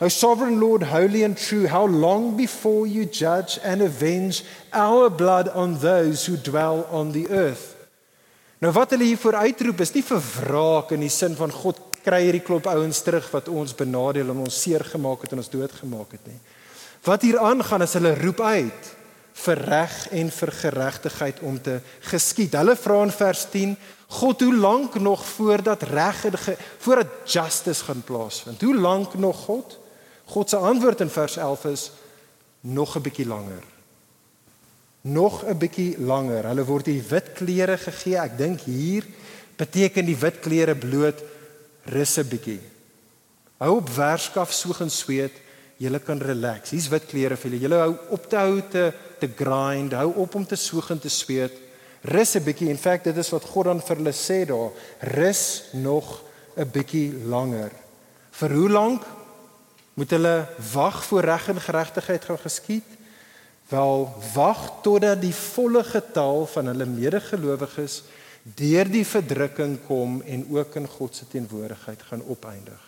O 0.00 0.08
sovereign 0.08 0.60
Lord, 0.60 0.82
holy 0.82 1.24
and 1.24 1.36
true, 1.36 1.66
how 1.66 1.84
long 1.84 2.36
before 2.36 2.86
you 2.86 3.04
judge 3.04 3.58
and 3.64 3.82
avenge 3.82 4.44
our 4.72 5.10
blood 5.10 5.48
on 5.48 5.78
those 5.78 6.24
who 6.24 6.36
dwell 6.36 6.86
on 6.90 7.10
the 7.10 7.26
earth? 7.30 7.74
Nou 8.62 8.70
wat 8.72 8.94
hulle 8.94 9.08
hier 9.10 9.18
voor 9.18 9.40
uitroep 9.42 9.80
is 9.82 9.90
nie 9.94 10.04
vir 10.06 10.22
wraak 10.22 10.92
in 10.94 11.02
die 11.02 11.10
sin 11.10 11.34
van 11.38 11.50
God 11.50 11.80
kry 12.06 12.20
hierdie 12.24 12.44
klop 12.46 12.68
ouens 12.70 13.00
terug 13.02 13.26
wat 13.34 13.50
ons 13.50 13.74
benadeel 13.74 14.30
en 14.30 14.44
ons 14.44 14.60
seer 14.62 14.84
gemaak 14.86 15.26
het 15.26 15.34
en 15.34 15.42
ons 15.42 15.50
dood 15.50 15.74
gemaak 15.80 16.14
het 16.14 16.30
nie. 16.30 16.38
Wat 17.06 17.26
hier 17.26 17.40
aangaan 17.42 17.82
is 17.82 17.96
hulle 17.98 18.14
roep 18.18 18.40
uit 18.40 18.92
vir 19.38 19.64
reg 19.66 19.98
en 20.14 20.30
vir 20.38 20.54
geregtigheid 20.60 21.42
om 21.46 21.58
te 21.62 21.80
geskied. 22.10 22.54
Hulle 22.54 22.78
vra 22.78 23.02
in 23.02 23.14
vers 23.14 23.44
10: 23.50 23.74
God, 24.20 24.46
hoe 24.46 24.54
lank 24.54 24.94
nog 25.02 25.26
voordat 25.26 25.82
reg 25.90 26.24
en 26.30 26.38
voordat 26.86 27.34
justice 27.34 27.84
gaan 27.90 28.06
plaasvind? 28.06 28.62
Hoe 28.62 28.78
lank 28.78 29.18
nog 29.18 29.44
God? 29.50 29.78
God 30.28 30.50
se 30.50 30.56
antwoord 30.56 31.00
in 31.00 31.10
vers 31.10 31.36
11 31.36 31.64
is 31.64 31.90
nog 32.60 32.96
'n 32.96 33.02
bietjie 33.02 33.26
langer. 33.26 33.62
Nog 35.00 35.44
'n 35.44 35.58
bietjie 35.58 35.98
langer. 35.98 36.44
Hulle 36.44 36.64
word 36.64 36.84
die 36.84 37.02
wit 37.02 37.32
klere 37.32 37.78
gegee. 37.78 38.16
Ek 38.16 38.38
dink 38.38 38.60
hier 38.60 39.04
beteken 39.56 40.04
die 40.04 40.16
wit 40.16 40.40
klere 40.40 40.76
bloot 40.76 41.22
rus 41.84 42.18
'n 42.18 42.28
bietjie. 42.28 42.60
Hou 43.58 43.76
op 43.76 43.88
werskaf 43.88 44.52
soeg 44.52 44.80
en 44.80 44.90
sweet. 44.90 45.32
Julle 45.76 45.98
kan 45.98 46.18
relax. 46.18 46.70
Hier's 46.70 46.88
wit 46.88 47.06
klere 47.06 47.36
vir 47.36 47.50
julle. 47.50 47.62
Julle 47.62 47.80
hou 47.80 47.96
op 48.10 48.28
te 48.28 48.36
hou 48.36 48.62
te 48.70 48.92
te 49.18 49.28
grind. 49.36 49.92
Hou 49.92 50.12
op 50.14 50.34
om 50.34 50.46
te 50.46 50.56
soeg 50.56 50.90
en 50.90 50.98
te 50.98 51.08
sweet. 51.08 51.52
Rus 52.02 52.34
'n 52.34 52.44
bietjie. 52.44 52.68
In 52.68 52.78
feite 52.78 53.12
dit 53.12 53.16
is 53.16 53.30
wat 53.30 53.44
God 53.44 53.64
dan 53.64 53.80
vir 53.80 53.96
hulle 53.96 54.12
sê 54.12 54.46
daar. 54.46 54.70
Rus 55.00 55.62
nog 55.72 56.22
'n 56.56 56.70
bietjie 56.70 57.12
langer. 57.24 57.70
Vir 58.30 58.52
hoe 58.52 58.68
lank? 58.68 59.02
Moet 59.98 60.14
hulle 60.14 60.46
wag 60.72 61.00
voor 61.04 61.26
reg 61.26 61.48
en 61.50 61.60
geregtigheid 61.60 62.24
gaan 62.24 62.38
geskied? 62.38 62.96
Wel, 63.68 64.08
wag 64.34 64.60
totdat 64.82 65.20
die 65.20 65.34
volle 65.34 65.82
getal 65.84 66.46
van 66.46 66.70
hulle 66.70 66.86
medegelowiges 66.86 68.02
deur 68.56 68.88
die 68.88 69.04
verdrukking 69.04 69.74
kom 69.86 70.20
en 70.22 70.46
ook 70.54 70.78
in 70.78 70.86
God 70.88 71.16
se 71.16 71.26
teenwoordigheid 71.28 72.02
gaan 72.02 72.22
opeindig. 72.30 72.80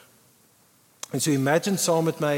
En 1.10 1.20
so 1.20 1.34
imagine 1.34 1.76
saam 1.76 2.06
met 2.06 2.22
my 2.22 2.34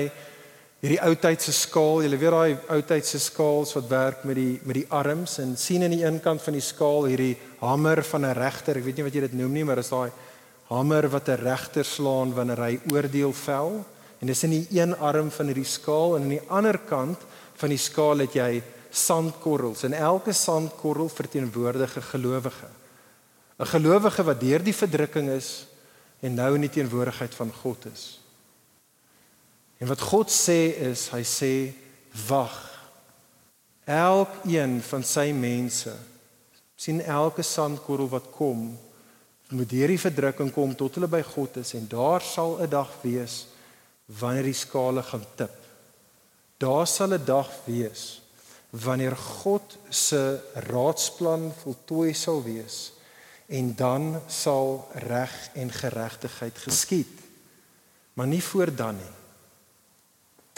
hierdie 0.83 0.99
ou 1.05 1.13
tydse 1.15 1.53
skaal, 1.55 2.01
jy 2.03 2.17
weet 2.17 2.35
daai 2.35 2.75
ou 2.75 2.81
tydse 2.89 3.21
skaals 3.23 3.77
wat 3.77 3.91
werk 3.93 4.25
met 4.27 4.41
die 4.41 4.59
met 4.65 4.81
die 4.81 4.89
arms 4.89 5.37
en 5.39 5.53
sien 5.61 5.85
aan 5.85 5.95
die 5.95 6.03
een 6.03 6.19
kant 6.25 6.43
van 6.43 6.57
die 6.57 6.65
skaal 6.65 7.07
hierdie 7.13 7.37
hamer 7.61 8.03
van 8.03 8.27
'n 8.27 8.35
regter, 8.35 8.77
ek 8.79 8.85
weet 8.85 8.97
nie 8.97 9.05
wat 9.05 9.15
jy 9.15 9.21
dit 9.21 9.39
noem 9.39 9.53
nie, 9.53 9.65
maar 9.65 9.77
dis 9.77 9.93
daai 9.93 10.11
hamer 10.71 11.09
wat 11.09 11.29
'n 11.29 11.45
regter 11.45 11.85
slaan 11.85 12.35
wanneer 12.35 12.59
hy 12.59 12.81
oordeel 12.91 13.33
vel. 13.33 13.85
En 14.23 14.31
dis 14.31 14.45
in 14.47 14.53
die 14.55 14.67
een 14.71 14.95
arm 15.03 15.33
van 15.35 15.51
hierdie 15.51 15.67
skaal 15.67 16.15
en 16.15 16.29
aan 16.29 16.37
die 16.37 16.45
ander 16.47 16.79
kant 16.87 17.25
van 17.59 17.73
die 17.75 17.81
skaal 17.81 18.23
het 18.23 18.37
jy 18.39 18.63
sandkorrels 18.95 19.83
en 19.89 19.97
elke 19.99 20.35
sandkorrel 20.37 21.11
verteenwoordig 21.11 21.97
'n 21.99 22.09
gelowige. 22.13 22.69
'n 23.59 23.67
Gelowige 23.67 24.23
wat 24.23 24.41
deur 24.41 24.63
die 24.63 24.75
verdrukking 24.75 25.29
is 25.29 25.67
en 26.21 26.35
nou 26.35 26.55
in 26.55 26.61
die 26.61 26.71
teenwoordigheid 26.71 27.35
van 27.35 27.53
God 27.53 27.87
is. 27.93 28.21
En 29.79 29.87
wat 29.87 30.01
God 30.01 30.31
sê 30.31 30.79
is, 30.79 31.09
hy 31.11 31.23
sê 31.23 31.75
wag. 32.29 32.71
Elkeen 33.85 34.83
van 34.83 35.03
sy 35.03 35.33
mense 35.33 35.95
sien 36.77 37.03
elke 37.03 37.43
sandkorrel 37.43 38.09
wat 38.09 38.31
kom 38.31 38.79
moet 39.53 39.71
deur 39.71 39.89
die 39.89 40.01
verdrukking 40.01 40.53
kom 40.53 40.75
tot 40.75 40.95
hulle 40.95 41.09
by 41.09 41.23
God 41.23 41.57
is 41.57 41.75
en 41.75 41.89
daar 41.89 42.23
sal 42.23 42.63
'n 42.63 42.71
dag 42.71 42.89
wees 43.03 43.52
wanneer 44.19 44.49
die 44.51 44.57
skale 44.57 45.03
gaan 45.03 45.25
tip. 45.37 45.55
Daar 46.59 46.87
sal 46.87 47.15
'n 47.15 47.25
dag 47.25 47.51
wees 47.65 48.23
wanneer 48.71 49.17
God 49.17 49.79
se 49.89 50.41
raadsplan 50.55 51.53
voltooi 51.63 52.15
sal 52.15 52.43
wees 52.43 52.93
en 53.47 53.75
dan 53.77 54.21
sal 54.27 54.89
reg 54.93 55.51
en 55.53 55.73
geregtigheid 55.73 56.59
geskied. 56.59 57.21
Maar 58.15 58.27
nie 58.27 58.43
voor 58.43 58.75
dan 58.75 58.97
nie. 58.97 59.13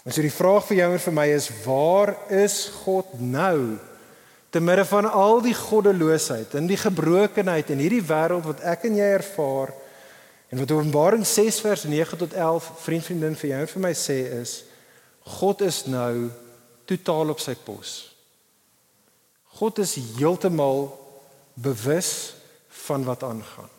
En 0.04 0.12
so 0.12 0.20
die 0.20 0.32
vraag 0.32 0.66
vir 0.68 0.76
jou 0.76 0.92
en 0.92 1.00
vir 1.00 1.14
my 1.16 1.26
is 1.32 1.48
waar 1.64 2.12
is 2.28 2.68
God 2.84 3.20
nou? 3.20 3.78
Te 4.50 4.60
midde 4.60 4.84
van 4.84 5.08
al 5.10 5.40
die 5.42 5.54
goddeloosheid 5.54 6.54
en 6.54 6.68
die 6.70 6.78
gebrokenheid 6.78 7.70
in 7.74 7.80
hierdie 7.82 8.04
wêreld 8.04 8.44
wat 8.46 8.60
ek 8.60 8.84
en 8.90 8.98
jy 9.00 9.08
ervaar, 9.16 9.72
En 10.54 10.60
wat 10.60 10.70
Openbaring 10.70 11.26
6 11.26 11.60
vers 11.60 11.82
9 11.82 12.16
tot 12.16 12.32
11 12.32 12.70
vriend 12.76 13.04
vriendin 13.04 13.32
vir 13.34 13.48
jou 13.50 13.60
en 13.64 13.70
vir 13.72 13.82
my 13.82 13.90
sê 13.98 14.18
is 14.36 14.52
God 15.40 15.64
is 15.66 15.80
nou 15.90 16.28
totaal 16.86 17.32
op 17.34 17.42
sy 17.42 17.56
pos. 17.58 17.94
God 19.58 19.80
is 19.82 19.96
heeltemal 20.14 20.92
bewus 21.58 22.36
van 22.86 23.02
wat 23.02 23.26
aangaan. 23.26 23.72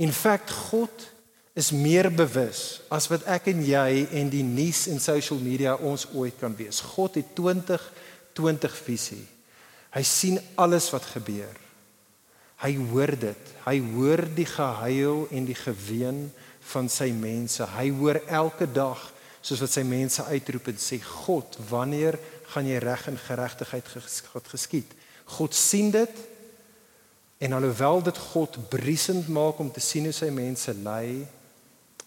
In 0.00 0.12
feite 0.16 0.56
God 0.70 1.04
is 1.52 1.68
meer 1.76 2.08
bewus 2.16 2.80
as 2.88 3.12
wat 3.12 3.28
ek 3.28 3.52
en 3.52 3.60
jy 3.68 4.08
en 4.22 4.32
die 4.32 4.46
nuus 4.46 4.86
en 4.88 5.04
social 5.04 5.44
media 5.44 5.76
ons 5.76 6.08
ooit 6.16 6.40
kan 6.40 6.56
wees. 6.56 6.80
God 6.96 7.20
het 7.20 7.36
2020 7.36 8.82
visie. 8.88 9.24
Hy 9.92 10.06
sien 10.16 10.40
alles 10.56 10.88
wat 10.96 11.12
gebeur. 11.12 11.67
Hy 12.58 12.74
hoor 12.90 13.14
dit. 13.18 13.52
Hy 13.64 13.76
hoor 13.94 14.24
die 14.34 14.46
gehuil 14.48 15.26
en 15.30 15.46
die 15.46 15.58
geween 15.58 16.26
van 16.72 16.88
sy 16.90 17.12
mense. 17.14 17.66
Hy 17.76 17.88
hoor 17.94 18.20
elke 18.26 18.66
dag 18.66 19.00
soos 19.40 19.62
wat 19.62 19.72
sy 19.72 19.84
mense 19.86 20.24
uitroep 20.26 20.72
en 20.72 20.80
sê 20.82 20.98
God, 21.02 21.56
wanneer 21.70 22.18
gaan 22.52 22.66
jy 22.66 22.80
reg 22.82 23.06
en 23.08 23.20
geregtigheid 23.20 23.86
geskied? 24.50 24.90
God 25.38 25.54
sien 25.54 25.92
dit 25.94 26.24
en 27.38 27.54
alhoewel 27.54 28.02
dit 28.02 28.18
God 28.32 28.58
briesend 28.72 29.28
maak 29.30 29.60
om 29.62 29.70
te 29.70 29.82
sien 29.84 30.08
hoe 30.08 30.16
sy 30.16 30.30
mense 30.34 30.72
ly, 30.82 31.22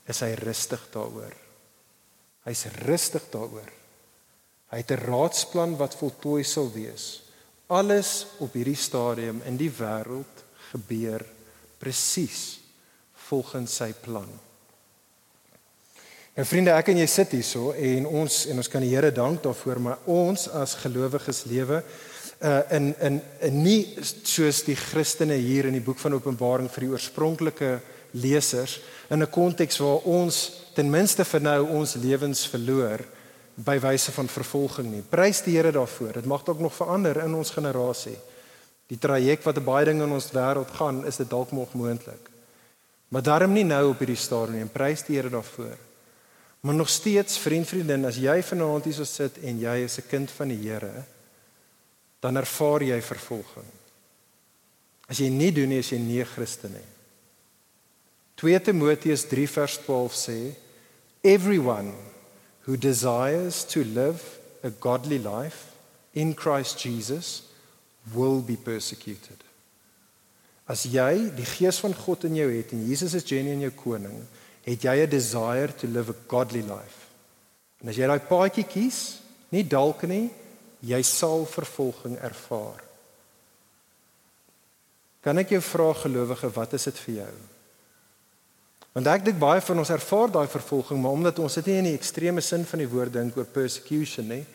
is 0.09 0.19
hy 0.25 0.33
rustig 0.41 0.81
daaroor. 0.91 1.31
Hy's 2.43 2.65
rustig 2.83 3.23
daaroor. 3.31 3.69
Hy 4.71 4.77
het 4.81 4.91
'n 4.91 5.05
raadsplan 5.07 5.77
wat 5.77 5.95
voltooi 5.95 6.43
sal 6.43 6.71
wees. 6.71 7.21
Alles 7.67 8.25
op 8.39 8.53
hierdie 8.53 8.75
stadium 8.75 9.41
in 9.45 9.57
die 9.57 9.71
wêreld 9.71 10.40
gebeur 10.71 11.25
presies 11.81 12.59
volgens 13.27 13.75
sy 13.75 13.91
plan. 14.03 14.29
En 16.33 16.47
vriende, 16.47 16.71
ek 16.71 16.93
en 16.93 17.01
jy 17.01 17.07
sit 17.11 17.33
hierso 17.35 17.73
en 17.75 18.05
ons 18.07 18.45
en 18.47 18.61
ons 18.61 18.69
kan 18.71 18.83
die 18.83 18.93
Here 18.93 19.11
dank 19.11 19.41
daarvoor, 19.43 19.81
maar 19.83 20.05
ons 20.09 20.47
as 20.55 20.77
gelowiges 20.79 21.43
lewe 21.51 21.81
uh 22.41 22.61
in 22.73 22.95
in 22.99 23.19
in 23.45 23.57
nie 23.61 23.81
soos 24.01 24.63
die 24.65 24.75
Christene 24.75 25.35
hier 25.37 25.67
in 25.69 25.75
die 25.77 25.83
boek 25.85 25.99
van 26.01 26.15
Openbaring 26.17 26.71
vir 26.73 26.87
die 26.87 26.93
oorspronklike 26.95 27.71
lesers 28.17 28.79
in 29.09 29.21
'n 29.21 29.29
konteks 29.29 29.77
waar 29.77 30.07
ons 30.07 30.51
ten 30.73 30.89
minste 30.89 31.25
vir 31.25 31.41
nou 31.41 31.67
ons 31.67 31.95
lewens 31.95 32.47
verloor 32.47 33.05
by 33.55 33.79
wyse 33.79 34.11
van 34.11 34.27
vervolging 34.27 34.91
nie. 34.91 35.01
Prys 35.01 35.41
die 35.41 35.55
Here 35.57 35.71
daarvoor. 35.71 36.13
Dit 36.13 36.25
mag 36.25 36.43
dalk 36.43 36.59
nog 36.59 36.73
verander 36.73 37.23
in 37.23 37.33
ons 37.33 37.51
generasie. 37.51 38.17
Die 38.91 38.99
traject 38.99 39.47
wat 39.47 39.61
baie 39.63 39.87
dinge 39.87 40.03
in 40.03 40.17
ons 40.17 40.33
wêreld 40.35 40.73
gaan, 40.75 41.05
is 41.07 41.21
dit 41.21 41.29
dalk 41.31 41.53
nog 41.55 41.71
moontlik. 41.79 42.27
Maar 43.11 43.23
daarom 43.23 43.55
nie 43.55 43.63
nou 43.67 43.91
op 43.91 44.03
hierdie 44.03 44.19
stadium 44.19 44.65
nie. 44.65 44.71
Prys 44.71 45.05
die 45.07 45.15
Here 45.15 45.31
daarvoor. 45.31 45.77
Maar 46.61 46.75
nog 46.75 46.89
steeds 46.89 47.39
vriend 47.39 47.67
vriendin, 47.67 48.05
as 48.05 48.19
jy 48.21 48.37
vanaand 48.43 48.85
hier 48.85 48.95
so 48.99 49.07
sit 49.07 49.39
en 49.41 49.59
jy 49.59 49.77
is 49.83 49.97
'n 49.97 50.07
kind 50.09 50.31
van 50.31 50.47
die 50.47 50.59
Here, 50.67 51.03
dan 52.19 52.37
ervaar 52.37 52.83
jy 52.83 53.01
vervolging. 53.01 53.71
As 55.07 55.17
jy 55.17 55.29
nie 55.29 55.51
doen 55.51 55.69
nie, 55.69 55.79
is 55.79 55.89
jy 55.89 55.97
nie 55.97 56.23
Christen 56.23 56.71
nie. 56.71 56.89
2 58.35 58.59
Timoteus 58.59 59.25
3 59.25 59.47
vers 59.47 59.77
12 59.77 60.13
sê 60.13 60.55
everyone 61.23 61.93
who 62.65 62.77
desires 62.77 63.63
to 63.65 63.83
live 63.83 64.21
a 64.63 64.69
godly 64.79 65.17
life 65.17 65.71
in 66.13 66.33
Christ 66.33 66.79
Jesus 66.79 67.50
will 68.13 68.41
be 68.41 68.57
persecuted. 68.57 69.37
As 70.65 70.85
jy 70.87 71.29
die 71.35 71.45
gees 71.45 71.81
van 71.83 71.93
God 71.93 72.25
in 72.29 72.37
jou 72.39 72.49
het 72.51 72.71
en 72.73 72.85
Jesus 72.87 73.15
is 73.17 73.27
Jenny 73.27 73.53
in 73.55 73.65
jou 73.67 73.73
koning, 73.75 74.21
het 74.63 74.83
jy 74.83 74.95
'n 75.03 75.09
desire 75.09 75.73
to 75.75 75.87
live 75.87 76.11
a 76.11 76.15
godly 76.27 76.61
life. 76.61 77.07
En 77.81 77.89
as 77.89 77.95
jy 77.95 78.07
daai 78.07 78.19
paadjie 78.19 78.63
kies, 78.63 79.19
nie 79.49 79.63
dalk 79.63 80.03
nie, 80.03 80.29
jy 80.81 81.01
sal 81.01 81.45
vervolging 81.45 82.17
ervaar. 82.17 82.81
Kan 85.21 85.37
ek 85.37 85.49
jou 85.49 85.61
vra 85.61 85.93
gelowige, 85.93 86.49
wat 86.49 86.73
is 86.73 86.83
dit 86.83 86.97
vir 86.97 87.15
jou? 87.15 87.33
Want 88.93 89.07
ek 89.07 89.25
dink 89.25 89.39
baie 89.39 89.61
van 89.61 89.77
ons 89.77 89.89
ervaar 89.89 90.31
daai 90.31 90.47
vervolging, 90.47 90.99
maar 91.01 91.11
omdat 91.11 91.39
ons 91.39 91.53
dit 91.55 91.65
nie 91.65 91.77
in 91.77 91.89
die 91.91 91.97
ekstreme 91.97 92.41
sin 92.41 92.65
van 92.65 92.79
die 92.79 92.89
woord 92.91 93.13
dink 93.13 93.37
oor 93.37 93.45
persecution 93.45 94.27
nie, 94.27 94.45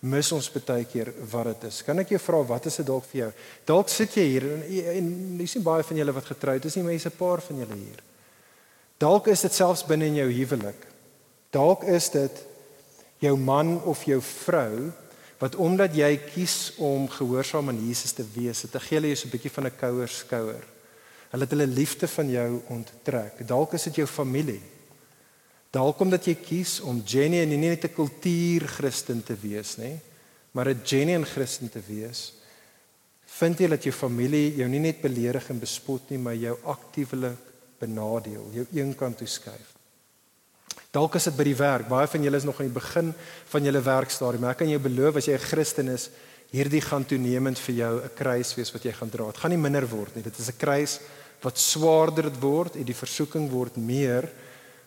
mis 0.00 0.32
ons 0.32 0.50
baie 0.52 0.84
keer 0.84 1.12
wat 1.30 1.44
dit 1.44 1.64
is. 1.70 1.82
Kan 1.82 1.98
ek 1.98 2.10
jou 2.10 2.18
vra 2.18 2.42
wat 2.44 2.66
is 2.66 2.76
dit 2.76 2.86
dalk 2.86 3.04
vir 3.04 3.20
jou? 3.20 3.30
Dalk 3.66 3.88
sit 3.88 4.16
jy 4.16 4.24
hier 4.24 4.44
en 4.44 4.62
en 4.96 5.40
jy 5.40 5.46
sien 5.46 5.62
baie 5.62 5.82
van 5.82 5.96
julle 5.96 6.12
wat 6.12 6.24
getroud 6.24 6.64
is, 6.64 6.76
nie 6.76 6.84
mense 6.84 7.08
'n 7.08 7.16
paar 7.16 7.40
van 7.40 7.56
julle 7.56 7.74
hier. 7.74 8.02
Dalk 8.98 9.26
is 9.28 9.40
dit 9.40 9.52
selfs 9.52 9.84
binne 9.84 10.06
in 10.06 10.14
jou 10.14 10.30
huwelik. 10.32 10.86
Dalk 11.50 11.84
is 11.84 12.10
dit 12.10 12.44
jou 13.18 13.36
man 13.36 13.82
of 13.84 14.04
jou 14.04 14.20
vrou 14.20 14.92
wat 15.38 15.56
omdat 15.56 15.94
jy 15.94 16.16
kies 16.16 16.72
om 16.78 17.08
gehoorsaam 17.08 17.68
aan 17.68 17.86
Jesus 17.86 18.12
te 18.12 18.24
wees, 18.34 18.62
dit 18.62 18.82
gee 18.82 19.00
hulle 19.00 19.14
so 19.16 19.26
'n 19.26 19.30
bietjie 19.30 19.50
van 19.50 19.66
'n 19.66 19.76
kouer 19.76 20.08
skouer. 20.08 20.64
Hulle 21.30 21.42
het 21.42 21.50
hulle 21.50 21.66
liefde 21.66 22.08
van 22.08 22.30
jou 22.30 22.62
onttrek. 22.68 23.46
Dalk 23.46 23.74
is 23.74 23.82
dit 23.82 23.94
jou 23.94 24.06
familie. 24.06 24.62
Dalk 25.76 26.00
omdat 26.00 26.24
jy 26.30 26.36
kies 26.40 26.78
om 26.80 27.02
genuine 27.04 27.44
en 27.44 27.52
nie 27.52 27.68
net 27.68 27.84
'n 27.84 27.94
kultuur 27.94 28.64
Christen 28.78 29.22
te 29.22 29.36
wees 29.36 29.76
nie, 29.76 30.00
maar 30.52 30.68
'n 30.68 30.80
genuine 30.84 31.26
Christen 31.26 31.68
te 31.68 31.82
wees. 31.88 32.32
Vind 33.26 33.58
jy 33.58 33.68
dat 33.68 33.84
jou 33.84 33.92
familie 33.92 34.56
jou 34.56 34.68
nie 34.68 34.80
net 34.80 35.02
beledig 35.02 35.50
en 35.50 35.58
bespot 35.60 36.10
nie, 36.10 36.18
maar 36.18 36.34
jou 36.34 36.56
aktiewelik 36.64 37.36
benadeel, 37.78 38.46
jou 38.52 38.66
eenkant 38.72 39.18
toe 39.18 39.26
skuif. 39.26 39.74
Dalk 40.90 41.14
is 41.14 41.24
dit 41.24 41.36
by 41.36 41.44
die 41.44 41.58
werk. 41.58 41.88
Baie 41.88 42.06
van 42.06 42.22
julle 42.22 42.36
is 42.36 42.44
nog 42.44 42.60
aan 42.60 42.70
die 42.70 42.80
begin 42.80 43.14
van 43.50 43.64
julle 43.64 43.82
werkstadium. 43.82 44.44
Ek 44.44 44.56
kan 44.56 44.68
jou 44.68 44.78
beloof 44.80 45.16
as 45.16 45.26
jy 45.26 45.34
'n 45.34 45.38
Christen 45.38 45.88
is, 45.88 46.10
hierdie 46.52 46.80
gaan 46.80 47.04
toenemend 47.04 47.58
vir 47.58 47.74
jou 47.74 48.00
'n 48.00 48.10
kruis 48.14 48.54
wees 48.54 48.72
wat 48.72 48.82
jy 48.82 48.92
gaan 48.92 49.10
dra. 49.10 49.26
Dit 49.26 49.36
gaan 49.36 49.50
nie 49.50 49.58
minder 49.58 49.86
word 49.86 50.14
nie. 50.14 50.22
Dit 50.22 50.38
is 50.38 50.48
'n 50.48 50.56
kruis 50.56 51.00
wat 51.42 51.58
swaarder 51.58 52.30
word 52.40 52.76
en 52.76 52.84
die 52.84 52.94
versoeking 52.94 53.50
word 53.50 53.76
meer 53.76 54.30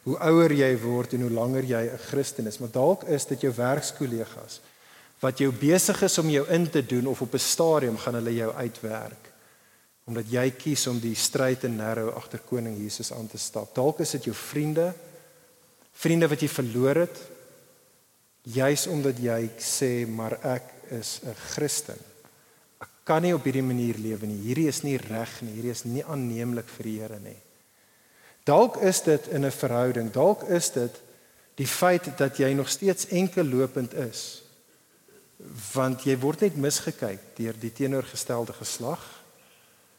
hoe 0.09 0.17
ouer 0.25 0.53
jy 0.57 0.71
word 0.81 1.13
en 1.13 1.27
hoe 1.27 1.31
langer 1.37 1.65
jy 1.69 1.83
'n 1.85 2.03
Christen 2.09 2.47
is. 2.47 2.57
Maar 2.57 2.71
dalk 2.73 3.03
is 3.03 3.25
dit 3.25 3.41
jou 3.41 3.53
werkskollegas 3.53 4.61
wat 5.19 5.37
jou 5.37 5.51
besig 5.51 6.01
is 6.01 6.17
om 6.17 6.29
jou 6.29 6.47
in 6.47 6.69
te 6.69 6.81
doen 6.85 7.07
of 7.07 7.21
op 7.21 7.33
'n 7.33 7.39
stadium 7.39 7.97
gaan 7.97 8.13
hulle 8.13 8.35
jou 8.35 8.53
uitwerk 8.53 9.29
omdat 10.09 10.25
jy 10.31 10.49
kies 10.57 10.87
om 10.87 10.99
die 10.99 11.15
stryd 11.15 11.63
en 11.63 11.75
narrow 11.75 12.09
agter 12.17 12.39
koning 12.39 12.79
Jesus 12.81 13.11
aan 13.13 13.27
te 13.27 13.37
stap. 13.37 13.75
Dalk 13.75 13.99
is 13.99 14.11
dit 14.11 14.23
jou 14.23 14.33
vriende, 14.33 14.93
vriende 15.93 16.27
wat 16.27 16.41
jy 16.41 16.49
verloor 16.49 16.95
het 16.95 17.19
juis 18.41 18.87
omdat 18.87 19.19
jy 19.21 19.49
sê 19.61 20.07
maar 20.07 20.39
ek 20.41 20.63
is 20.89 21.19
'n 21.23 21.35
Christen. 21.53 21.99
Ek 22.81 22.89
kan 23.03 23.21
nie 23.21 23.35
op 23.35 23.43
hierdie 23.43 23.61
manier 23.61 23.95
lewe 23.97 24.25
nie. 24.25 24.41
Hierdie 24.41 24.67
is 24.67 24.81
nie 24.81 24.97
reg 24.97 25.41
nie. 25.41 25.53
Hierdie 25.53 25.71
is 25.71 25.85
nie 25.85 26.03
aanneemlik 26.03 26.67
vir 26.67 26.83
die 26.83 26.99
Here 26.99 27.19
nie. 27.19 27.37
Dalk 28.49 28.79
is 28.81 29.03
dit 29.05 29.27
in 29.27 29.45
'n 29.45 29.51
verhouding. 29.51 30.11
Dalk 30.11 30.43
is 30.49 30.71
dit 30.71 31.01
die 31.55 31.67
feit 31.67 32.17
dat 32.17 32.37
jy 32.37 32.53
nog 32.53 32.69
steeds 32.69 33.07
enkel 33.07 33.45
lopend 33.45 33.93
is. 33.93 34.41
Want 35.73 36.03
jy 36.03 36.17
word 36.17 36.41
net 36.41 36.55
misgekyk 36.55 37.19
deur 37.35 37.53
die 37.59 37.71
teenoorgestelde 37.71 38.53
geslag. 38.53 39.03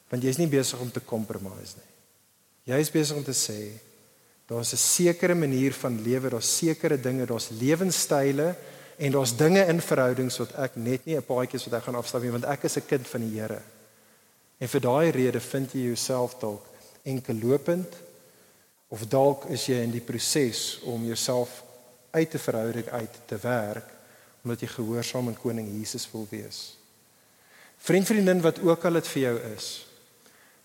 Want 0.09 0.23
jy's 0.23 0.37
nie 0.37 0.51
besig 0.51 0.81
om 0.81 0.91
te 0.91 1.05
compromise 1.05 1.77
nie. 1.77 1.91
Jy 2.75 2.81
is 2.81 2.91
besig 2.91 3.17
om 3.17 3.25
te 3.25 3.37
sê 3.37 3.79
daar's 4.47 4.73
'n 4.73 4.77
sekere 4.77 5.35
manier 5.35 5.73
van 5.73 6.03
lewe, 6.03 6.29
daar's 6.29 6.57
sekere 6.57 7.01
dinge, 7.01 7.27
daar's 7.27 7.49
lewenstyle 7.51 8.57
En 9.01 9.11
daar's 9.11 9.37
dinge 9.37 9.65
in 9.65 9.81
verhoudings 9.81 10.37
wat 10.37 10.51
ek 10.61 10.75
net 10.77 11.07
nie 11.09 11.17
'n 11.17 11.25
paadjies 11.25 11.65
wat 11.65 11.75
ek 11.79 11.85
gaan 11.89 11.97
afstap 11.97 12.23
nie 12.23 12.31
want 12.31 12.45
ek 12.45 12.65
is 12.65 12.77
'n 12.77 12.87
kind 12.87 13.09
van 13.09 13.21
die 13.21 13.41
Here. 13.41 13.63
En 14.59 14.69
vir 14.69 14.81
daai 14.81 15.11
rede 15.11 15.41
vind 15.41 15.73
jy 15.73 15.81
jouself 15.81 16.35
dalk 16.39 16.65
enkel 17.03 17.35
lopend 17.35 17.97
of 18.91 19.07
dalk 19.07 19.47
is 19.55 19.69
jy 19.71 19.79
in 19.85 19.93
die 19.95 20.03
proses 20.03 20.81
om 20.91 21.05
jouself 21.07 21.63
uit 22.11 22.35
'n 22.35 22.39
verhouding 22.39 22.89
uit 22.89 23.15
te 23.27 23.39
werk 23.39 23.87
omdat 24.43 24.61
jy 24.61 24.67
gehoorsaam 24.67 25.29
aan 25.29 25.39
koning 25.39 25.69
Jesus 25.79 26.09
wil 26.13 26.27
wees. 26.31 26.77
Vriend 27.79 28.07
vriendin 28.07 28.41
wat 28.41 28.61
ook 28.61 28.85
al 28.85 28.93
dit 28.93 29.09
vir 29.09 29.23
jou 29.23 29.37
is. 29.55 29.87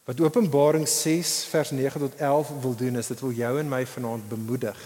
Wat 0.06 0.20
Openbaring 0.22 0.88
6 0.88 1.46
vers 1.50 1.72
9 1.72 2.00
tot 2.00 2.16
11 2.16 2.52
wil 2.62 2.76
doen 2.76 2.98
is 2.98 3.08
dit 3.08 3.20
wil 3.20 3.32
jou 3.32 3.60
en 3.60 3.70
my 3.70 3.86
vanaand 3.86 4.30
bemoedig 4.30 4.80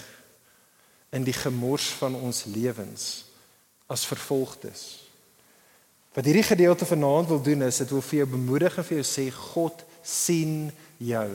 in 1.09 1.23
die 1.23 1.33
gemors 1.33 1.89
van 1.99 2.15
ons 2.15 2.43
lewens 2.43 3.25
as 3.87 4.05
vervolgdes. 4.05 5.09
Wat 6.13 6.25
hierdie 6.25 6.43
gedeelte 6.43 6.85
vanaand 6.85 7.27
wil 7.27 7.41
doen 7.41 7.61
is 7.61 7.77
dit 7.77 7.89
wil 7.89 8.01
vir 8.01 8.17
jou 8.17 8.27
bemoedig 8.29 8.77
en 8.77 8.85
vir 8.85 8.97
jou 9.01 9.07
sê 9.07 9.29
God 9.33 9.83
sien 10.01 10.71
jou. 10.97 11.29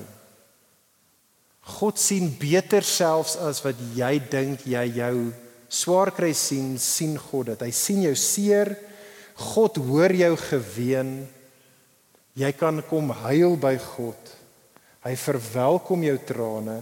God 1.64 2.00
sien 2.00 2.28
beter 2.40 2.84
selfs 2.84 3.38
as 3.40 3.62
wat 3.64 3.78
jy 3.96 4.18
dink 4.30 4.66
jy 4.68 4.84
jou 4.98 5.16
swaar 5.72 6.12
kry 6.14 6.32
sien, 6.36 6.76
sien 6.78 7.16
God 7.18 7.52
dit. 7.52 7.64
Hy 7.64 7.72
sien 7.74 8.02
jou 8.04 8.14
seer. 8.18 8.74
God 9.54 9.80
hoor 9.82 10.12
jou 10.14 10.34
geween. 10.38 11.14
Jy 12.38 12.50
kan 12.58 12.82
kom 12.90 13.10
huil 13.24 13.56
by 13.60 13.74
God. 13.80 14.34
Hy 15.06 15.14
verwelkom 15.18 16.04
jou 16.06 16.16
trane. 16.28 16.80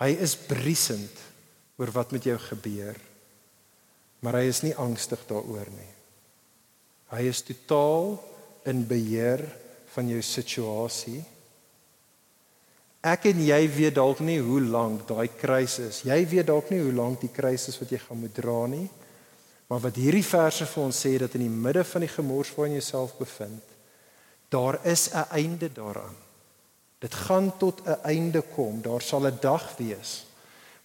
Hy 0.00 0.10
is 0.16 0.34
briesend 0.36 1.22
oor 1.78 1.92
wat 1.94 2.14
met 2.14 2.26
jou 2.26 2.38
gebeur 2.50 2.96
maar 4.24 4.40
hy 4.40 4.48
is 4.48 4.62
nie 4.64 4.72
angstig 4.80 5.20
daaroor 5.28 5.68
nie. 5.68 5.90
Hy 7.12 7.26
is 7.28 7.44
totaal 7.44 8.14
in 8.70 8.80
beheer 8.88 9.42
van 9.92 10.08
jou 10.08 10.22
situasie. 10.24 11.20
Ek 13.04 13.26
en 13.28 13.40
jy 13.44 13.60
weet 13.68 13.98
dalk 13.98 14.22
nie 14.24 14.38
hoe 14.40 14.62
lank 14.64 15.04
daai 15.08 15.28
kruis 15.28 15.76
is. 15.84 16.00
Jy 16.08 16.16
weet 16.30 16.48
dalk 16.48 16.70
nie 16.72 16.80
hoe 16.80 16.94
lank 16.96 17.20
die 17.20 17.32
kruis 17.32 17.68
is 17.68 17.76
wat 17.78 17.90
jy 17.92 18.00
gaan 18.00 18.22
moet 18.22 18.34
dra 18.34 18.62
nie. 18.72 18.88
Maar 19.68 19.82
wat 19.84 19.98
hierdie 20.00 20.24
verse 20.24 20.64
vir 20.70 20.84
ons 20.84 21.00
sê 21.04 21.12
dat 21.20 21.34
in 21.36 21.44
die 21.44 21.52
midde 21.52 21.84
van 21.84 22.04
die 22.04 22.12
gemors 22.12 22.52
waarin 22.56 22.76
jy 22.76 22.80
jouself 22.80 23.16
bevind, 23.18 23.62
daar 24.48 24.78
is 24.84 25.10
'n 25.12 25.26
einde 25.36 25.68
daaraan. 25.68 26.16
Dit 27.00 27.14
gaan 27.14 27.52
tot 27.58 27.84
'n 27.84 28.00
einde 28.04 28.42
kom. 28.54 28.82
Daar 28.82 29.02
sal 29.02 29.26
'n 29.26 29.38
dag 29.40 29.76
wees 29.76 30.24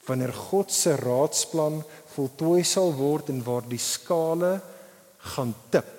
wanneer 0.09 0.33
God 0.33 0.71
se 0.73 0.95
raadsplan 0.95 1.83
voltooi 2.15 2.63
sal 2.63 2.93
word 2.97 3.29
en 3.29 3.43
waar 3.45 3.65
die 3.69 3.81
skale 3.81 4.59
gaan 5.35 5.53
tip 5.69 5.91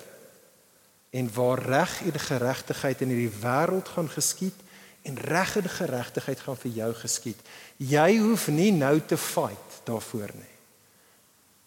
en 1.11 1.29
waar 1.35 1.61
reg 1.63 1.93
en 2.07 2.19
geregtigheid 2.19 3.01
in 3.01 3.13
hierdie 3.13 3.39
wêreld 3.43 3.87
gaan 3.95 4.09
geskied 4.11 4.57
en 5.01 5.17
reg 5.17 5.55
en 5.57 5.69
geregtigheid 5.69 6.39
gaan 6.39 6.57
vir 6.57 6.71
jou 6.71 6.93
geskied. 7.01 7.39
Jy 7.77 8.17
hoef 8.21 8.47
nie 8.53 8.71
nou 8.75 8.99
te 9.01 9.17
fight 9.17 9.81
daarvoor 9.87 10.33
nie. 10.37 10.55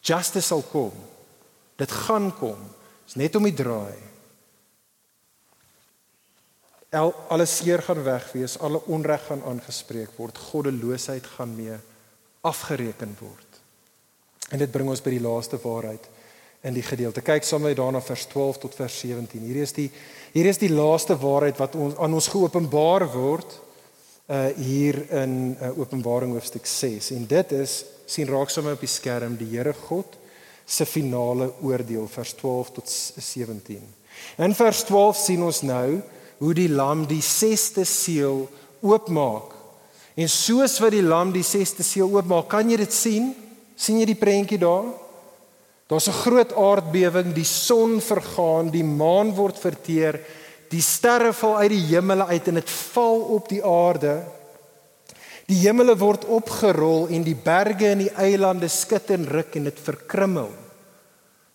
Justice 0.04 0.46
sal 0.46 0.62
kom. 0.70 0.94
Dit 1.80 1.90
gaan 2.04 2.30
kom. 2.38 2.60
Dit's 3.04 3.18
net 3.20 3.36
om 3.36 3.46
die 3.48 3.56
draai. 3.56 3.96
Al 6.94 7.10
alles 7.34 7.56
seer 7.58 7.82
gaan 7.82 8.04
weg 8.06 8.28
wees, 8.32 8.54
alle 8.62 8.78
onreg 8.86 9.24
gaan 9.26 9.42
aangespreek 9.42 10.14
word, 10.16 10.38
goddeloosheid 10.38 11.26
gaan 11.26 11.56
mee 11.56 11.74
afgereken 12.46 13.16
word. 13.18 13.58
En 14.54 14.60
dit 14.62 14.70
bring 14.70 14.88
ons 14.92 15.02
by 15.02 15.16
die 15.16 15.24
laaste 15.24 15.58
waarheid 15.58 16.06
in 16.64 16.76
die 16.76 16.84
gedeelte. 16.84 17.24
Kyk 17.24 17.44
saam 17.44 17.66
met 17.66 17.76
daarna 17.76 18.00
vers 18.04 18.28
12 18.30 18.60
tot 18.62 18.76
vers 18.78 18.98
17. 19.02 19.42
Hier 19.42 19.62
is 19.64 19.74
die 19.76 19.90
hier 20.34 20.48
is 20.50 20.58
die 20.58 20.72
laaste 20.72 21.16
waarheid 21.20 21.58
wat 21.62 21.76
ons 21.78 21.94
aan 22.02 22.16
ons 22.18 22.30
geopenbaar 22.32 23.06
word 23.14 23.60
uh 24.24 24.48
hier 24.56 24.96
in 25.12 25.52
uh, 25.60 25.68
Openbaring 25.78 26.32
hoofstuk 26.32 26.66
6 26.66 27.10
en 27.14 27.26
dit 27.28 27.52
is 27.52 27.82
sien 28.08 28.28
raak 28.28 28.50
sommer 28.50 28.76
op 28.76 28.82
die 28.82 28.90
skerm 28.90 29.36
die 29.36 29.50
Here 29.52 29.74
God 29.86 30.16
se 30.66 30.86
finale 30.88 31.50
oordeel 31.60 32.08
vers 32.08 32.32
12 32.40 32.70
tot 32.78 32.88
17. 32.88 33.82
In 34.40 34.54
vers 34.56 34.84
12 34.88 35.16
sien 35.20 35.42
ons 35.44 35.60
nou 35.62 36.00
hoe 36.40 36.54
die 36.56 36.70
lam 36.72 37.04
die 37.06 37.22
6ste 37.22 37.84
seël 37.84 38.46
oopmaak. 38.80 39.52
En 40.16 40.30
soos 40.30 40.78
wat 40.80 40.94
die 40.94 41.04
lam 41.04 41.34
die 41.34 41.44
6ste 41.44 41.84
seël 41.84 42.08
oopmaak, 42.08 42.48
kan 42.48 42.70
jy 42.70 42.80
dit 42.80 42.92
sien? 42.92 43.34
sien 43.76 43.98
jy 43.98 44.06
die 44.12 44.18
prentjie 44.18 44.58
daar? 44.62 44.86
Daar's 45.86 46.08
'n 46.08 46.20
groot 46.24 46.52
aardbewing, 46.52 47.34
die 47.34 47.44
son 47.44 48.00
vergaan, 48.00 48.70
die 48.70 48.84
maan 48.84 49.34
word 49.34 49.58
verteer, 49.58 50.20
die 50.68 50.80
sterre 50.80 51.32
val 51.32 51.56
uit 51.56 51.70
die 51.70 51.86
hemele 51.92 52.26
uit 52.26 52.48
en 52.48 52.54
dit 52.54 52.70
val 52.70 53.20
op 53.20 53.48
die 53.48 53.64
aarde. 53.64 54.22
Die 55.46 55.60
hemele 55.60 55.96
word 55.96 56.24
opgerol 56.24 57.08
en 57.08 57.22
die 57.22 57.36
berge 57.36 57.90
en 57.92 57.98
die 57.98 58.14
eilande 58.16 58.68
skud 58.68 59.10
en 59.10 59.28
ruk 59.28 59.54
en 59.54 59.64
dit 59.64 59.80
verkrummel. 59.80 60.50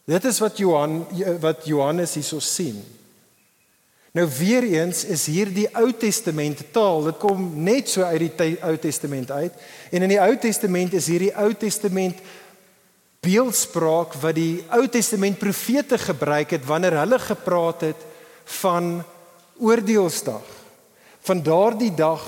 Dit 0.06 0.26
is 0.26 0.40
wat 0.40 0.58
Johan 0.58 1.06
wat 1.42 1.66
Johannes 1.66 2.14
hierso 2.14 2.40
sien. 2.40 2.84
Nou 4.12 4.26
weer 4.40 4.64
eens 4.64 5.04
is 5.06 5.28
hier 5.30 5.52
die 5.54 5.68
Ou 5.78 5.92
Testament 5.94 6.64
taal. 6.74 7.04
Dit 7.04 7.20
kom 7.22 7.52
net 7.64 7.90
so 7.90 8.02
uit 8.02 8.38
die 8.38 8.58
Ou 8.66 8.76
Testament 8.78 9.32
uit. 9.32 9.54
En 9.92 10.06
in 10.06 10.10
die 10.10 10.22
Ou 10.22 10.34
Testament 10.38 10.94
is 10.98 11.10
hierdie 11.12 11.34
Ou 11.38 11.54
Testament 11.54 12.18
beeldspraak 13.20 14.16
wat 14.22 14.36
die 14.36 14.64
Ou 14.76 14.86
Testament 14.88 15.40
profete 15.40 15.98
gebruik 16.00 16.56
het 16.56 16.66
wanneer 16.66 17.00
hulle 17.02 17.20
gepraat 17.20 17.82
het 17.90 18.06
van 18.60 19.04
oordeelsdag. 19.60 20.46
Van 21.28 21.44
daardie 21.44 21.94
dag 21.94 22.24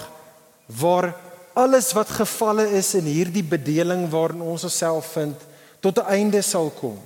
waar 0.65 1.13
alles 1.53 1.91
wat 1.95 2.09
gevalle 2.09 2.67
is 2.77 2.93
in 2.95 3.07
hierdie 3.07 3.43
bedeling 3.43 4.09
waarin 4.11 4.43
ons 4.43 4.63
osself 4.67 5.13
vind 5.15 5.35
tot 5.79 5.97
'n 5.97 6.11
einde 6.11 6.41
sal 6.41 6.69
kom. 6.69 6.99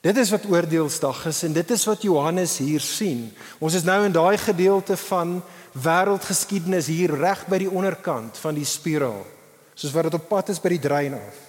Dit 0.00 0.16
is 0.16 0.30
wat 0.30 0.46
oordeelsdag 0.46 1.26
is 1.26 1.42
en 1.42 1.52
dit 1.52 1.70
is 1.70 1.84
wat 1.84 2.02
Johannes 2.02 2.58
hier 2.58 2.80
sien. 2.80 3.32
Ons 3.58 3.74
is 3.74 3.82
nou 3.82 4.04
in 4.04 4.12
daai 4.12 4.38
gedeelte 4.38 4.96
van 4.96 5.42
wêreldgeskiedenis 5.72 6.86
hier 6.86 7.16
reg 7.18 7.46
by 7.46 7.58
die 7.58 7.70
onderkant 7.70 8.38
van 8.38 8.54
die 8.54 8.64
spiraal. 8.64 9.26
Soos 9.74 9.92
wat 9.92 10.02
dit 10.02 10.14
op 10.14 10.28
pad 10.28 10.48
is 10.48 10.60
by 10.60 10.68
die 10.68 10.84
drein 10.88 11.14
af. 11.14 11.45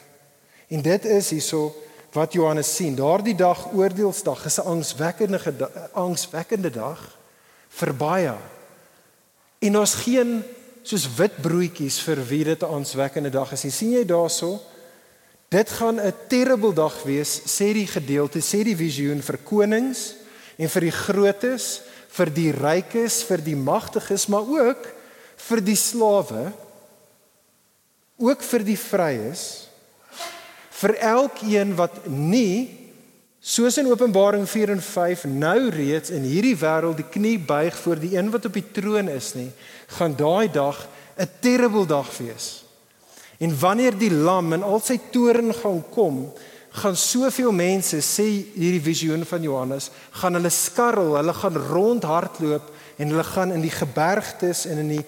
En 0.68 0.82
dit 0.82 1.06
is 1.06 1.30
hierso 1.30 1.72
wat 2.12 2.34
Johannes 2.34 2.76
sien. 2.76 2.96
Daardie 2.96 3.36
dag 3.36 3.70
oordeelsdag 3.74 4.46
is 4.46 4.60
'n 4.60 4.68
angswekkende 4.68 5.72
angswekkende 5.94 6.70
dag 6.70 7.18
vir 7.70 7.96
baie. 7.96 8.36
En 9.60 9.78
ons 9.78 9.94
geen 9.94 10.44
soos 10.84 11.16
wit 11.16 11.42
broodjies 11.42 12.00
vir 12.00 12.28
wie 12.28 12.44
dit 12.44 12.64
'n 12.64 12.74
angswekkende 12.74 13.30
dag 13.30 13.52
is 13.52 13.64
nie. 13.64 13.72
sien 13.72 13.92
jy 13.92 14.06
daarso? 14.06 14.60
Dit 15.50 15.70
gaan 15.70 16.00
'n 16.00 16.14
terrible 16.28 16.74
dag 16.74 17.04
wees, 17.04 17.40
sê 17.40 17.74
die 17.74 17.88
gedeelte, 17.88 18.40
sê 18.40 18.64
die 18.64 18.76
visioen 18.76 19.22
vir 19.22 19.38
konings 19.38 20.16
en 20.58 20.70
vir 20.70 20.82
die 20.82 20.92
grootes, 20.92 21.82
vir 22.10 22.30
die 22.30 22.52
rykes, 22.52 23.24
vir 23.24 23.38
die 23.38 23.56
magtiges, 23.56 24.28
maar 24.28 24.44
ook 24.48 24.88
vir 25.36 25.62
die 25.62 25.76
slawe, 25.76 26.52
ook 28.18 28.42
vir 28.42 28.64
die 28.64 28.78
vryes 28.78 29.67
vir 30.78 30.94
elkeen 31.02 31.74
wat 31.78 32.06
nie 32.06 32.70
soos 33.42 33.78
in 33.80 33.90
Openbaring 33.90 34.46
4 34.50 34.74
en 34.76 34.82
5 34.84 35.26
nou 35.32 35.70
reeds 35.74 36.12
in 36.14 36.26
hierdie 36.28 36.58
wêreld 36.60 37.00
die 37.00 37.08
knie 37.08 37.38
buig 37.40 37.76
voor 37.84 38.02
die 38.02 38.14
een 38.18 38.30
wat 38.34 38.46
op 38.50 38.58
die 38.58 38.66
troon 38.76 39.10
is 39.10 39.34
nie, 39.38 39.50
gaan 39.98 40.18
daai 40.18 40.52
dag 40.52 40.88
'n 41.18 41.30
terrible 41.42 41.86
dag 41.86 42.10
wees. 42.18 42.64
En 43.40 43.60
wanneer 43.60 43.98
die 43.98 44.12
lam 44.12 44.54
in 44.54 44.64
al 44.64 44.80
sy 44.80 45.00
toorn 45.12 45.54
gaan 45.54 45.84
kom, 45.90 46.34
gaan 46.70 46.96
soveel 46.96 47.52
mense 47.52 47.98
sê 48.02 48.28
hierdie 48.54 48.82
visioen 48.82 49.26
van 49.26 49.42
Johannes, 49.42 49.90
gaan 50.12 50.34
hulle 50.34 50.50
skarrel, 50.50 51.16
hulle 51.16 51.34
gaan 51.34 51.56
rondhardloop 51.56 52.74
en 52.98 53.12
hulle 53.14 53.24
gaan 53.24 53.54
in 53.54 53.62
die 53.62 53.74
gebergtes 53.74 54.66
en 54.66 54.82
in 54.82 54.90
die 54.96 55.04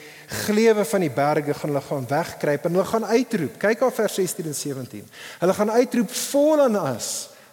gleuwe 0.46 0.86
van 0.86 1.02
die 1.02 1.14
berge 1.14 1.56
gaan 1.58 1.72
hulle 1.72 1.82
gaan 1.86 2.08
wegkruip 2.10 2.66
en 2.66 2.78
hulle 2.78 2.90
gaan 2.92 3.08
uitroep. 3.10 3.56
Kyk 3.62 3.82
op 3.88 3.96
vers 3.98 4.20
16 4.22 4.46
en 4.52 4.58
17. 4.58 5.08
Hulle 5.40 5.56
gaan 5.58 5.72
uitroep 5.74 6.14
vol 6.14 6.66
aan 6.68 6.78
as. 6.82 7.10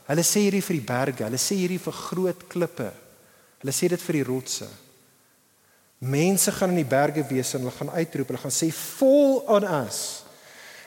Hulle 0.07 0.25
sê 0.27 0.45
hierdie 0.45 0.65
vir 0.65 0.77
die 0.77 0.87
berge, 0.87 1.25
hulle 1.27 1.41
sê 1.41 1.57
hierdie 1.59 1.81
vir 1.83 1.97
groot 2.03 2.45
klippe. 2.53 2.91
Hulle 3.65 3.75
sê 3.75 3.89
dit 3.91 4.05
vir 4.09 4.21
die 4.21 4.27
rotse. 4.29 4.69
Mense 6.05 6.53
gaan 6.53 6.77
in 6.77 6.83
die 6.83 6.89
berge 6.89 7.25
wees 7.31 7.55
en 7.57 7.65
hulle 7.65 7.75
gaan 7.79 7.95
uitroep. 7.97 8.29
Hulle 8.31 8.45
gaan 8.45 8.55
sê 8.55 8.69
vol 8.71 9.41
aan 9.57 9.69
as 9.81 10.05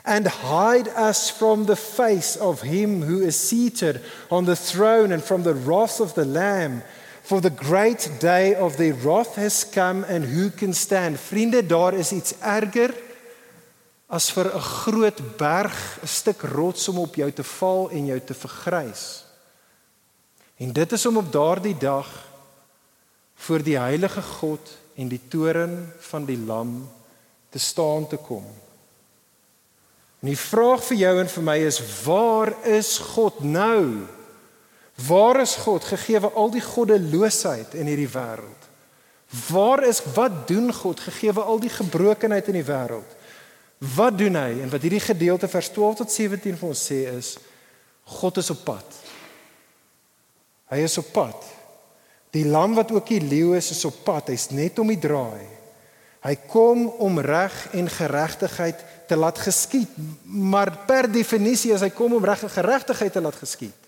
and 0.05 0.27
hide 0.27 0.87
us 0.95 1.29
from 1.29 1.65
the 1.65 1.75
face 1.75 2.35
of 2.37 2.61
him 2.61 3.01
who 3.01 3.21
is 3.21 3.35
seated 3.35 4.01
on 4.31 4.45
the 4.45 4.55
throne 4.55 5.11
and 5.11 5.23
from 5.23 5.43
the 5.43 5.53
wrath 5.53 5.99
of 5.99 6.15
the 6.15 6.25
lamb 6.25 6.81
For 7.21 7.41
the 7.41 7.53
great 7.55 8.09
day 8.19 8.55
of 8.55 8.75
their 8.75 8.95
wrath 8.95 9.35
has 9.35 9.69
come 9.69 10.03
and 10.03 10.25
who 10.25 10.49
can 10.49 10.73
stand? 10.73 11.19
Vriende, 11.19 11.65
daar 11.65 11.93
is 11.93 12.11
iets 12.11 12.33
erger 12.39 12.93
as 14.09 14.31
vir 14.31 14.49
'n 14.55 14.61
groot 14.61 15.37
berg, 15.37 15.99
'n 16.01 16.07
stuk 16.07 16.41
rots 16.41 16.87
om 16.87 16.97
op 16.99 17.15
jou 17.15 17.31
te 17.31 17.43
val 17.43 17.89
en 17.89 18.05
jou 18.05 18.19
te 18.19 18.33
vergrys. 18.33 19.23
En 20.57 20.73
dit 20.73 20.91
is 20.91 21.05
om 21.05 21.17
op 21.17 21.31
daardie 21.31 21.77
dag 21.77 22.07
voor 23.35 23.63
die 23.63 23.77
heilige 23.77 24.21
God 24.21 24.77
en 24.95 25.07
die 25.07 25.21
toren 25.27 25.93
van 25.99 26.25
die 26.25 26.37
lam 26.37 26.89
te 27.49 27.59
staan 27.59 28.07
te 28.07 28.17
kom. 28.17 28.45
En 30.19 30.27
die 30.27 30.37
vraag 30.37 30.83
vir 30.83 30.97
jou 30.97 31.19
en 31.19 31.29
vir 31.29 31.43
my 31.43 31.57
is 31.57 31.79
waar 32.03 32.51
is 32.67 32.97
God 32.97 33.39
nou? 33.43 34.07
Waar 35.07 35.41
is 35.41 35.55
God 35.55 35.83
gegee 35.83 36.19
al 36.19 36.51
die 36.51 36.63
goddeloosheid 36.63 37.75
in 37.79 37.87
hierdie 37.87 38.09
wêreld? 38.11 38.67
Waar 39.49 39.83
is 39.85 40.01
wat 40.15 40.47
doen 40.49 40.73
God 40.73 40.99
gegee 40.99 41.31
al 41.31 41.59
die 41.61 41.71
gebrokenheid 41.71 42.47
in 42.49 42.57
die 42.59 42.65
wêreld? 42.65 43.17
Wat 43.95 44.17
doen 44.17 44.35
hy? 44.35 44.59
En 44.63 44.71
wat 44.73 44.81
hierdie 44.83 45.03
gedeelte 45.03 45.47
vers 45.47 45.69
12 45.71 46.01
tot 46.01 46.11
17 46.11 46.57
vir 46.57 46.67
ons 46.67 46.81
sê 46.91 47.05
is 47.13 47.37
God 48.09 48.41
is 48.41 48.49
op 48.49 48.63
pad. 48.65 48.97
Hy 50.73 50.81
is 50.83 50.97
op 50.97 51.13
pad. 51.13 51.45
Die 52.33 52.45
lam 52.45 52.75
wat 52.77 52.91
ook 52.91 53.07
die 53.09 53.21
leeu 53.21 53.55
is, 53.57 53.71
is 53.71 53.85
op 53.85 54.03
pad. 54.05 54.33
Hy's 54.33 54.49
net 54.53 54.81
om 54.81 54.89
die 54.89 54.99
draai. 54.99 55.45
Hy 56.25 56.35
kom 56.51 56.87
om 56.99 57.21
reg 57.23 57.55
en 57.77 57.87
geregtigheid 57.89 58.81
te 59.07 59.15
laat 59.15 59.39
geskied, 59.39 59.91
maar 60.25 60.73
per 60.89 61.07
definisie 61.07 61.71
as 61.73 61.85
hy 61.85 61.93
kom 61.95 62.17
om 62.17 62.25
reg 62.25 62.43
en 62.43 62.51
geregtigheid 62.51 63.13
te 63.15 63.23
laat 63.23 63.37
geskied, 63.39 63.87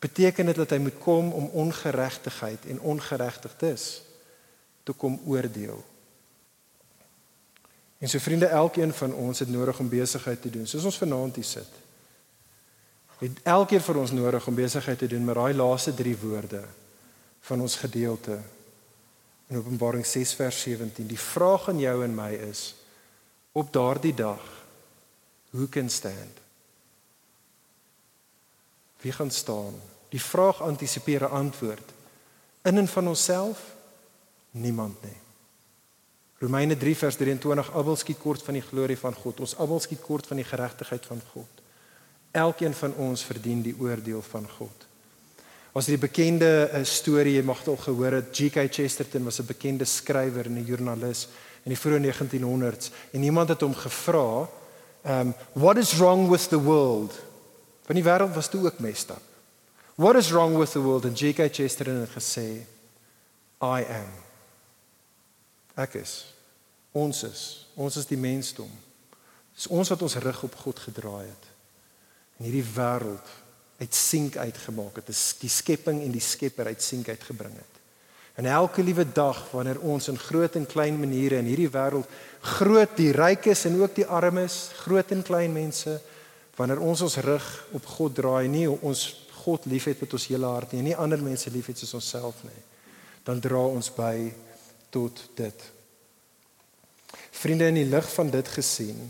beteken 0.00 0.46
dit 0.48 0.56
dat 0.56 0.70
hy 0.72 0.78
moet 0.80 0.98
kom 0.98 1.32
om 1.32 1.50
ongeregtigheid 1.64 2.66
en 2.66 2.80
ongeregtigdes 2.80 4.02
te 4.82 4.92
kom 4.92 5.20
oordeel. 5.28 5.84
En 8.00 8.08
so 8.08 8.18
vriende, 8.18 8.46
elkeen 8.46 8.92
van 8.96 9.12
ons 9.12 9.38
het 9.38 9.48
nodig 9.48 9.78
om 9.78 9.88
besigheid 9.88 10.42
te 10.42 10.50
doen. 10.50 10.66
Soos 10.66 10.84
ons 10.88 10.98
vanaand 10.98 11.36
hier 11.36 11.44
sit. 11.44 11.80
Het 13.20 13.42
elkeen 13.42 13.80
van 13.80 13.96
ons 13.96 14.10
nodig 14.16 14.46
om 14.46 14.54
besigheid 14.54 14.98
te 14.98 15.06
doen 15.06 15.24
met 15.24 15.36
daai 15.36 15.54
laaste 15.54 15.92
3 15.94 16.16
woorde 16.22 16.64
van 17.40 17.60
ons 17.60 17.76
gedeelte 17.76 18.38
in 19.46 19.56
Openbaring 19.56 20.06
6 20.06 20.32
vers 20.34 20.62
17. 20.62 21.06
Die 21.06 21.20
vraag 21.20 21.68
aan 21.68 21.78
jou 21.78 22.04
en 22.04 22.14
my 22.14 22.30
is: 22.32 22.74
op 23.52 23.72
daardie 23.72 24.14
dag 24.14 24.64
who 25.50 25.68
can 25.68 25.90
stand? 25.90 26.40
Wie 29.00 29.12
gaan 29.12 29.30
staan? 29.30 29.76
Die 30.10 30.22
vraag 30.22 30.62
antisipeer 30.62 31.22
'n 31.22 31.32
antwoord. 31.32 31.92
In 32.62 32.78
en 32.78 32.88
van 32.88 33.08
onsself 33.08 33.58
niemand 34.50 35.02
nie. 35.02 35.18
Romeine 36.40 36.76
3 36.76 36.96
vers 36.96 37.16
23 37.16 37.72
almal 37.72 37.96
skiet 37.96 38.18
kort 38.18 38.42
van 38.42 38.56
die 38.56 38.64
glorie 38.64 38.98
van 38.98 39.14
God. 39.14 39.40
Ons 39.40 39.56
almal 39.56 39.80
skiet 39.80 40.00
kort 40.00 40.26
van 40.26 40.36
die 40.40 40.46
geregtigheid 40.48 41.06
van 41.06 41.20
God. 41.32 41.60
Elkeen 42.30 42.74
van 42.74 42.94
ons 42.94 43.24
verdien 43.24 43.62
die 43.62 43.74
oordeel 43.78 44.22
van 44.22 44.48
God. 44.48 44.86
Was 45.72 45.86
die 45.86 45.98
bekende 45.98 46.70
uh, 46.72 46.80
storie, 46.84 47.36
jy 47.36 47.44
mag 47.46 47.60
dit 47.62 47.68
al 47.68 47.76
gehoor 47.76 48.16
het, 48.18 48.32
G.K. 48.34 48.66
Chesterton 48.72 49.24
was 49.24 49.38
'n 49.38 49.46
bekende 49.46 49.84
skrywer 49.84 50.46
en 50.46 50.58
'n 50.58 50.64
joernalis 50.64 51.28
in 51.62 51.74
die 51.74 51.78
vroeë 51.78 52.00
1900s 52.00 52.90
en 53.12 53.22
iemand 53.22 53.48
het 53.48 53.60
hom 53.60 53.74
gevra, 53.74 54.48
um 55.04 55.34
what 55.52 55.76
is 55.76 55.96
wrong 55.96 56.28
with 56.28 56.48
the 56.48 56.60
world? 56.60 57.12
Want 57.86 58.00
die 58.00 58.04
wêreld 58.04 58.34
was 58.34 58.48
toe 58.48 58.64
ook 58.64 58.78
messed 58.78 59.10
up. 59.10 59.29
What 60.00 60.16
is 60.16 60.32
wrong 60.32 60.56
with 60.56 60.72
the 60.72 60.80
world? 60.80 61.04
And 61.04 61.14
G.K. 61.14 61.50
Chesterton 61.52 62.00
het 62.00 62.14
gesê, 62.14 62.64
I 63.60 63.84
am. 63.84 64.12
Ek 65.76 65.98
is. 66.00 66.32
Ons 66.96 67.20
is. 67.28 67.42
Ons 67.76 67.98
is 68.00 68.08
die 68.08 68.16
mensdom. 68.16 68.70
Dis 69.52 69.68
ons 69.68 69.92
wat 69.92 70.00
ons 70.00 70.16
rug 70.24 70.40
op 70.48 70.56
God 70.62 70.80
gedraai 70.86 71.26
het. 71.26 71.50
En 72.38 72.48
hierdie 72.48 72.64
wêreld 72.64 73.28
uit 73.82 74.00
sink 74.00 74.40
uitgemaak 74.40 75.02
het. 75.02 75.12
Dis 75.12 75.36
die 75.42 75.52
skepping 75.52 76.00
en 76.00 76.16
die 76.16 76.24
Skepper 76.24 76.72
uit 76.72 76.80
sink 76.80 77.12
uitgebring 77.12 77.60
het. 77.60 77.84
En 78.40 78.48
elke 78.48 78.80
liewe 78.80 79.04
dag 79.04 79.50
wanneer 79.52 79.84
ons 79.84 80.08
in 80.08 80.16
groot 80.16 80.56
en 80.56 80.64
klein 80.64 80.96
maniere 80.96 81.44
in 81.44 81.52
hierdie 81.52 81.68
wêreld 81.76 82.08
groot 82.56 82.96
die 82.96 83.12
rykes 83.12 83.68
en 83.68 83.82
ook 83.82 84.00
die 84.00 84.08
armes, 84.08 84.70
groot 84.80 85.12
en 85.12 85.20
klein 85.20 85.52
mense, 85.52 86.00
wanneer 86.56 86.80
ons 86.80 87.04
ons 87.04 87.20
rug 87.20 87.56
op 87.76 87.96
God 87.98 88.16
draai, 88.16 88.48
nie 88.48 88.64
ons 88.70 89.10
God 89.40 89.66
liefhet 89.70 90.00
met 90.02 90.16
ons 90.16 90.28
hele 90.30 90.48
hart 90.48 90.74
nie, 90.74 90.84
nie 90.90 90.96
ander 90.96 91.20
mense 91.22 91.50
liefhet 91.52 91.80
soos 91.80 91.96
onsself 91.98 92.42
nie, 92.46 92.62
dan 93.26 93.40
dra 93.42 93.62
ons 93.66 93.90
by 93.94 94.14
tot 94.94 95.22
dit. 95.38 95.66
Vriende 97.40 97.70
in 97.70 97.80
die 97.80 97.88
lig 97.88 98.06
van 98.14 98.30
dit 98.32 98.52
gesien, 98.52 99.00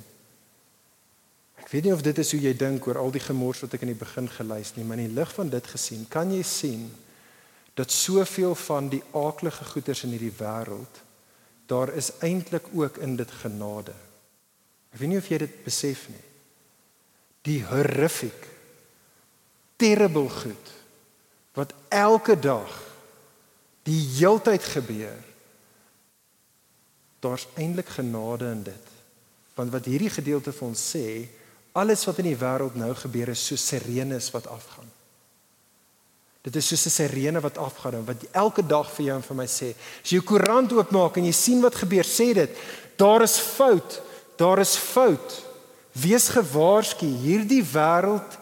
ek 1.61 1.71
weet 1.73 1.87
nie 1.87 1.95
of 1.95 2.03
dit 2.07 2.19
is 2.19 2.33
hoe 2.35 2.41
jy 2.43 2.55
dink 2.59 2.87
oor 2.89 2.99
al 3.01 3.15
die 3.15 3.23
gemors 3.23 3.63
wat 3.65 3.77
ek 3.77 3.87
in 3.87 3.93
die 3.95 4.03
begin 4.03 4.29
gelys 4.31 4.75
nie, 4.77 4.87
maar 4.87 4.99
in 4.99 5.11
die 5.11 5.19
lig 5.19 5.33
van 5.37 5.53
dit 5.53 5.71
gesien, 5.75 6.07
kan 6.11 6.33
jy 6.35 6.43
sien 6.47 6.89
dat 7.79 7.93
soveel 7.95 8.55
van 8.67 8.91
die 8.93 9.03
aaklige 9.17 9.65
goeders 9.73 10.05
in 10.05 10.15
hierdie 10.17 10.35
wêreld 10.41 11.05
daar 11.71 11.93
is 11.95 12.11
eintlik 12.19 12.67
ook 12.75 12.97
in 12.99 13.15
dit 13.17 13.31
genade. 13.43 13.95
Ek 14.91 14.99
weet 14.99 15.13
nie 15.13 15.21
of 15.21 15.29
jy 15.31 15.39
dit 15.39 15.53
besef 15.63 16.09
nie. 16.11 16.25
Die 17.47 17.61
horrific 17.63 18.49
terrible 19.81 20.29
goed 20.29 20.71
wat 21.57 21.73
elke 21.89 22.37
dag 22.39 22.71
die 23.89 24.01
heeltyd 24.21 24.65
gebeur. 24.77 25.19
Daar's 27.21 27.49
eintlik 27.59 27.89
genade 27.97 28.53
in 28.53 28.63
dit. 28.69 28.87
Want 29.57 29.73
wat 29.75 29.89
hierdie 29.91 30.13
gedeelte 30.13 30.53
vir 30.55 30.69
ons 30.69 30.85
sê, 30.95 31.27
alles 31.77 32.05
wat 32.09 32.21
in 32.23 32.31
die 32.31 32.39
wêreld 32.39 32.79
nou 32.79 32.93
gebeur 32.97 33.33
is 33.33 33.43
so 33.45 33.59
sirenes 33.61 34.31
wat 34.35 34.49
afgaan. 34.49 34.89
Dit 36.41 36.57
is 36.57 36.71
soos 36.71 36.87
'n 36.87 36.91
sirene 36.91 37.41
wat 37.41 37.59
afgaan 37.59 37.95
en 37.95 38.05
wat 38.05 38.25
elke 38.33 38.67
dag 38.67 38.91
vir 38.91 39.05
jou 39.07 39.17
en 39.17 39.23
vir 39.23 39.37
my 39.37 39.47
sê. 39.47 39.75
As 40.03 40.11
jy 40.11 40.17
jou 40.17 40.25
koerant 40.25 40.73
oopmaak 40.73 41.17
en 41.17 41.25
jy 41.25 41.33
sien 41.33 41.61
wat 41.61 41.75
gebeur, 41.75 42.05
sê 42.05 42.33
dit, 42.33 42.51
daar 42.97 43.23
is 43.23 43.39
fout, 43.39 44.01
daar 44.37 44.59
is 44.59 44.77
fout. 44.77 45.45
Wees 45.93 46.29
gewaarsku, 46.29 47.05
hierdie 47.05 47.63
wêreld, 47.63 48.40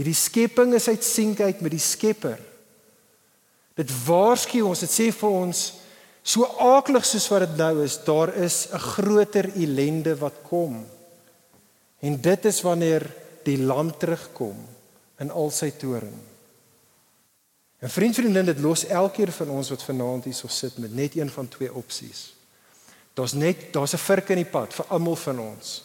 hierdie 0.00 0.16
skepping 0.16 0.72
is 0.78 0.88
uit 0.88 1.04
sink 1.04 1.42
uit 1.44 1.60
met 1.60 1.74
die 1.74 1.82
Skepper. 1.82 2.38
Dit 3.76 3.92
waarsku 4.06 4.62
ons, 4.64 4.80
dit 4.80 4.92
sê 4.92 5.10
vir 5.12 5.36
ons 5.42 5.60
so 6.20 6.46
aaklig 6.60 7.04
soos 7.08 7.28
wat 7.32 7.44
dit 7.44 7.60
nou 7.60 7.84
is, 7.84 7.98
daar 8.04 8.32
is 8.36 8.68
'n 8.72 8.78
groter 8.96 9.50
ellende 9.56 10.16
wat 10.16 10.40
kom. 10.48 10.86
En 12.00 12.20
dit 12.20 12.44
is 12.44 12.62
wanneer 12.62 13.04
die 13.44 13.58
lam 13.58 13.92
terugkom 13.92 14.56
in 15.18 15.30
al 15.30 15.50
sy 15.50 15.70
toorn. 15.70 16.16
En 17.80 17.90
vriend 17.90 18.14
vriendin, 18.14 18.44
dit 18.44 18.60
los 18.60 18.86
elkeen 18.86 19.32
van 19.32 19.50
ons 19.50 19.70
wat 19.70 19.82
vanaand 19.82 20.24
hier 20.24 20.34
so 20.34 20.48
sit 20.48 20.78
met 20.78 20.94
net 20.94 21.16
een 21.16 21.30
van 21.30 21.48
twee 21.48 21.74
opsies. 21.74 22.34
Daar's 23.14 23.32
net 23.32 23.72
daar's 23.72 23.94
'n 23.94 23.98
vurk 23.98 24.28
in 24.28 24.36
die 24.36 24.50
pad 24.50 24.74
vir 24.74 24.86
almal 24.88 25.16
van 25.16 25.40
ons. 25.40 25.84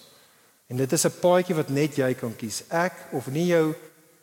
En 0.67 0.77
dit 0.77 0.91
is 0.91 1.05
'n 1.05 1.19
paadjie 1.19 1.55
wat 1.55 1.69
net 1.69 1.95
jy 1.95 2.13
kan 2.13 2.35
kies. 2.35 2.63
Ek 2.69 2.93
of 3.11 3.27
nie 3.27 3.45
jou 3.45 3.75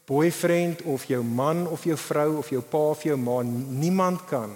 boyfriend 0.06 0.82
of 0.82 1.04
jou 1.04 1.22
man 1.24 1.66
of 1.68 1.84
jou 1.84 1.96
vrou 1.96 2.38
of 2.38 2.50
jou 2.50 2.60
pa 2.62 2.78
of 2.78 3.02
jou 3.02 3.16
ma, 3.16 3.42
niemand 3.42 4.24
kan 4.26 4.52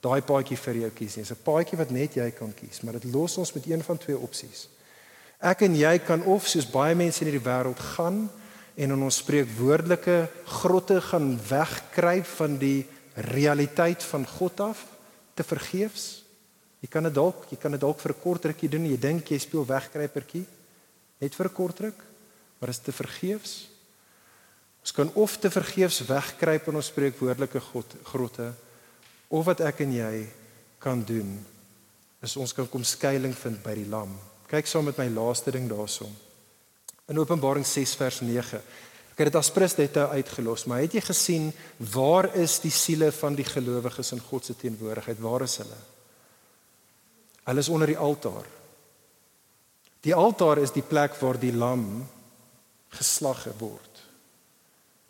daai 0.00 0.20
paadjie 0.24 0.56
vir 0.56 0.78
jou 0.80 0.90
kies 0.96 1.16
nie. 1.16 1.24
Dit 1.24 1.30
is 1.30 1.36
'n 1.36 1.44
paadjie 1.44 1.78
wat 1.78 1.90
net 1.90 2.14
jy 2.16 2.30
kan 2.30 2.54
kies, 2.54 2.80
maar 2.82 2.98
dit 2.98 3.12
los 3.12 3.38
ons 3.38 3.52
met 3.52 3.66
een 3.66 3.82
van 3.82 3.98
twee 3.98 4.18
opsies. 4.18 4.68
Ek 5.40 5.62
en 5.62 5.74
jy 5.74 5.98
kan 5.98 6.22
of 6.22 6.46
soos 6.46 6.66
baie 6.66 6.94
mense 6.94 7.24
in 7.24 7.30
hierdie 7.30 7.48
wêreld 7.48 7.78
gaan 7.78 8.30
en 8.76 8.90
in 8.90 9.02
ons 9.02 9.16
spreekwoordelike 9.16 10.28
grotte 10.44 11.00
gaan 11.00 11.38
wegkruip 11.48 12.26
van 12.26 12.58
die 12.58 12.86
realiteit 13.14 14.02
van 14.02 14.26
God 14.26 14.60
af 14.60 14.86
te 15.34 15.42
vergeefs. 15.42 16.24
Jy 16.80 16.88
kan 16.88 17.02
dit 17.02 17.14
dalk, 17.14 17.46
jy 17.50 17.56
kan 17.56 17.70
dit 17.70 17.80
dalk 17.80 18.00
vir 18.00 18.12
'n 18.12 18.20
kort 18.22 18.44
rukkie 18.44 18.68
doen. 18.68 18.86
Jy 18.86 18.98
dink 18.98 19.28
jy 19.28 19.38
speel 19.38 19.64
wegkruipertjie 19.64 20.46
net 21.20 21.34
vir 21.34 21.46
'n 21.46 21.54
kort 21.54 21.80
ruk, 21.80 21.98
maar 22.58 22.68
dit 22.68 22.76
is 22.76 22.84
te 22.84 22.92
vergeefs. 22.92 23.69
Ons 24.80 24.94
kan 24.96 25.10
of 25.14 25.36
te 25.36 25.50
vergeefs 25.52 26.00
wegkruip 26.08 26.68
in 26.70 26.80
ons 26.80 26.90
spreekwoordelike 26.92 27.60
God 27.70 27.96
grotte 28.08 28.50
of 29.30 29.44
wat 29.46 29.60
ek 29.62 29.84
en 29.84 29.92
jy 29.94 30.14
kan 30.82 31.02
doen 31.06 31.36
is 32.24 32.36
ons 32.40 32.52
kan 32.56 32.68
kom 32.68 32.84
skuilings 32.84 33.38
vind 33.40 33.60
by 33.64 33.74
die 33.76 33.88
lam. 33.88 34.12
Kyk 34.50 34.68
saam 34.68 34.88
met 34.88 34.98
my 34.98 35.06
laaste 35.12 35.52
ding 35.54 35.68
daarsoom 35.70 36.12
in 37.10 37.18
Openbaring 37.18 37.66
6 37.66 37.96
vers 37.98 38.20
9. 38.22 38.60
Ek 39.10 39.18
het 39.18 39.32
dit 39.32 39.38
as 39.40 39.50
prins 39.52 39.74
net 39.76 39.96
uitgelos, 39.98 40.64
maar 40.70 40.84
het 40.84 40.94
jy 40.94 41.02
gesien 41.02 41.48
waar 41.92 42.30
is 42.38 42.60
die 42.62 42.72
siele 42.72 43.10
van 43.12 43.34
die 43.36 43.46
gelowiges 43.46 44.14
in 44.14 44.22
God 44.30 44.46
se 44.46 44.54
teenwoordigheid? 44.56 45.18
Waar 45.20 45.44
is 45.44 45.58
hulle? 45.60 45.80
Hulle 47.50 47.64
is 47.64 47.68
onder 47.72 47.90
die 47.90 47.98
altaar. 47.98 48.46
Die 50.06 50.14
altaar 50.14 50.62
is 50.62 50.72
die 50.72 50.86
plek 50.86 51.18
waar 51.20 51.36
die 51.40 51.52
lam 51.52 52.06
geslag 52.94 53.42
word. 53.58 53.89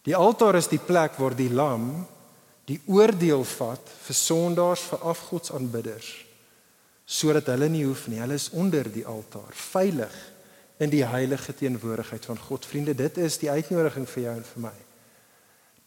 Die 0.07 0.17
altaar 0.17 0.57
is 0.57 0.71
die 0.71 0.81
plek 0.81 1.19
waar 1.21 1.37
die 1.37 1.51
lam 1.53 2.07
die 2.71 2.79
oordeel 2.87 3.43
vat 3.57 3.89
vir 4.05 4.17
sondaars, 4.17 4.83
vir 4.93 5.07
afgodsaanbidders, 5.11 6.11
sodat 7.03 7.51
hulle 7.51 7.67
nie 7.73 7.83
hoef 7.83 8.07
nie. 8.09 8.21
Hulle 8.23 8.39
is 8.39 8.51
onder 8.55 8.87
die 8.87 9.03
altaar, 9.09 9.51
veilig 9.51 10.15
in 10.81 10.93
die 10.93 11.03
heilige 11.05 11.53
teenwoordigheid 11.57 12.29
van 12.31 12.39
God. 12.39 12.69
Vriende, 12.69 12.95
dit 12.95 13.19
is 13.19 13.41
die 13.43 13.51
uitnodiging 13.51 14.07
vir 14.09 14.23
jou 14.23 14.37
en 14.39 14.47
vir 14.53 14.65
my. 14.69 14.77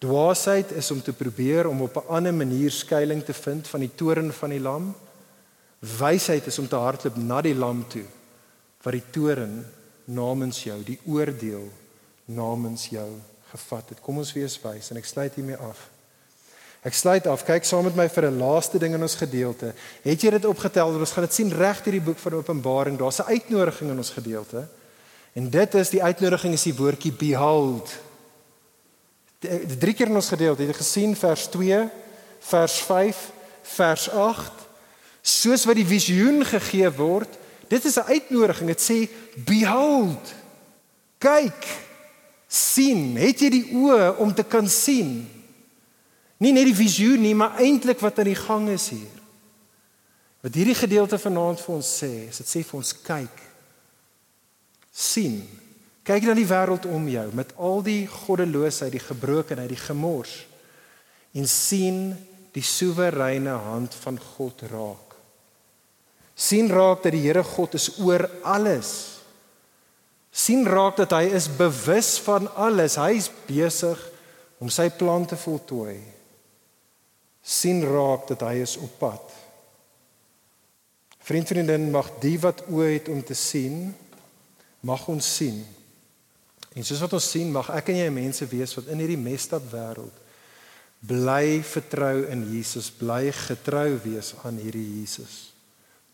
Dwaasheid 0.03 0.73
is 0.75 0.91
om 0.91 0.99
te 1.01 1.15
probeer 1.15 1.69
om 1.69 1.81
op 1.81 1.97
'n 1.97 2.09
ander 2.09 2.33
manier 2.33 2.71
skuilings 2.71 3.25
te 3.25 3.33
vind 3.33 3.67
van 3.67 3.79
die 3.79 3.95
toren 3.95 4.33
van 4.33 4.49
die 4.49 4.59
lam. 4.59 4.95
Wysheid 5.79 6.47
is 6.47 6.59
om 6.59 6.67
te 6.67 6.75
hardloop 6.75 7.15
na 7.15 7.41
die 7.41 7.55
lam 7.55 7.85
toe 7.87 8.05
wat 8.83 8.93
die 8.93 9.09
toren 9.11 9.65
namens 10.05 10.63
jou, 10.63 10.83
die 10.83 10.99
oordeel 11.05 11.71
namens 12.25 12.89
jou 12.89 13.09
gevat 13.53 13.93
het. 13.93 14.01
Kom 14.01 14.17
ons 14.17 14.33
wees 14.33 14.57
wys 14.63 14.91
en 14.91 14.97
ek 14.97 15.09
sluit 15.09 15.35
hiermee 15.37 15.59
af. 15.61 15.89
Ek 16.83 16.95
sluit 16.97 17.27
af. 17.31 17.45
Kyk 17.47 17.63
saam 17.63 17.85
met 17.87 17.95
my 17.95 18.09
vir 18.11 18.27
'n 18.27 18.39
laaste 18.39 18.79
ding 18.79 18.93
in 18.93 19.01
ons 19.01 19.15
gedeelte. 19.15 19.73
Het 20.03 20.21
jy 20.21 20.29
dit 20.29 20.45
opgetel? 20.45 20.91
Ons 20.91 21.11
gaan 21.11 21.23
dit 21.23 21.33
sien 21.33 21.51
reg 21.51 21.83
deur 21.83 21.93
die 21.93 22.01
boek 22.01 22.19
van 22.19 22.33
Openbaring. 22.33 22.97
Daar's 22.97 23.19
'n 23.19 23.31
uitnodiging 23.31 23.91
in 23.91 23.97
ons 23.97 24.09
gedeelte. 24.09 24.67
En 25.33 25.49
dit 25.49 25.73
is 25.73 25.89
die 25.89 26.03
uitnodiging 26.03 26.53
is 26.53 26.63
die 26.63 26.75
woordjie 26.75 27.11
behold. 27.11 27.89
Die 29.39 29.77
drie 29.77 29.93
keer 29.93 30.07
in 30.07 30.15
ons 30.15 30.29
gedeelte 30.29 30.61
het 30.61 30.75
jy 30.75 30.77
gesien 30.77 31.15
vers 31.15 31.47
2, 31.47 31.89
vers 32.39 32.77
5, 32.81 33.31
vers 33.61 34.09
8. 34.09 34.51
Soos 35.21 35.65
wat 35.65 35.75
die 35.75 35.87
visioen 35.87 36.45
gegee 36.45 36.91
word, 36.91 37.29
dit 37.67 37.85
is 37.85 37.97
'n 37.97 38.11
uitnodiging. 38.11 38.67
Dit 38.67 38.81
sê 38.81 39.09
behold. 39.45 40.33
Kyk. 41.17 41.65
Sien. 42.53 43.15
Het 43.17 43.45
jy 43.45 43.49
die 43.53 43.65
oë 43.81 44.13
om 44.21 44.33
te 44.35 44.45
kan 44.45 44.69
sien? 44.69 45.23
Nie 46.43 46.51
net 46.53 46.67
die 46.69 46.77
visioen 46.77 47.23
nie, 47.23 47.33
maar 47.37 47.57
eintlik 47.63 48.01
wat 48.03 48.19
aan 48.19 48.29
die 48.29 48.37
gang 48.37 48.67
is 48.73 48.89
hier. 48.93 49.21
Wat 50.43 50.53
hierdie 50.59 50.75
gedeelte 50.75 51.17
vanaand 51.17 51.61
vir 51.63 51.75
ons 51.77 51.89
sê, 52.01 52.11
is 52.27 52.41
dit 52.43 52.49
sê 52.51 52.63
vir 52.67 52.79
ons 52.81 52.93
kyk 53.05 53.43
sien. 54.93 55.41
Kyk 56.05 56.27
na 56.27 56.35
die 56.37 56.47
wêreld 56.47 56.85
om 56.91 57.05
jou 57.09 57.25
met 57.33 57.53
al 57.57 57.81
die 57.85 58.03
goddeloosheid, 58.11 58.93
die 58.93 59.01
gebrokenheid, 59.01 59.71
die 59.71 59.79
gemors 59.79 60.43
en 61.33 61.47
sien 61.49 62.11
die 62.53 62.61
soewereine 62.61 63.55
hand 63.65 63.95
van 64.03 64.19
God 64.35 64.61
raak. 64.69 65.15
sien 66.35 66.69
raak 66.69 67.03
dat 67.03 67.13
die 67.13 67.21
Here 67.21 67.43
God 67.43 67.73
is 67.73 67.99
oor 68.01 68.29
alles 68.43 69.12
sien 70.33 70.65
raak 70.65 70.97
dat 70.97 71.13
hy 71.13 71.27
is 71.37 71.45
bewus 71.47 72.17
van 72.25 72.49
alles. 72.57 72.97
Hy's 72.97 73.29
besig 73.45 73.99
om 74.57 74.71
sy 74.73 74.89
plan 74.97 75.27
te 75.29 75.37
voltooi. 75.37 76.01
sien 77.43 77.81
raak 77.83 78.23
dat 78.29 78.45
hy 78.47 78.61
is 78.63 78.77
op 78.79 78.91
pad. 79.01 79.31
Vriend 81.27 81.47
vriendin 81.47 81.89
mag 81.91 82.07
die 82.23 82.37
wat 82.39 82.61
oë 82.71 82.87
het 82.93 83.09
om 83.11 83.19
te 83.23 83.35
sien 83.35 83.91
mag 84.79 85.03
ons 85.11 85.27
sien. 85.35 85.59
En 86.71 86.87
soos 86.87 87.03
wat 87.03 87.13
ons 87.19 87.29
sien, 87.35 87.51
mag 87.51 87.69
ek 87.75 87.91
en 87.91 87.99
jy 87.99 88.09
mense 88.15 88.47
wees 88.47 88.75
wat 88.79 88.87
in 88.91 89.03
hierdie 89.03 89.19
mestap 89.19 89.65
wêreld 89.71 90.23
bly 91.03 91.59
vertrou 91.67 92.23
in 92.31 92.45
Jesus, 92.53 92.87
bly 92.95 93.27
getrou 93.35 93.89
wees 94.05 94.31
aan 94.47 94.59
hierdie 94.63 95.01
Jesus 95.01 95.49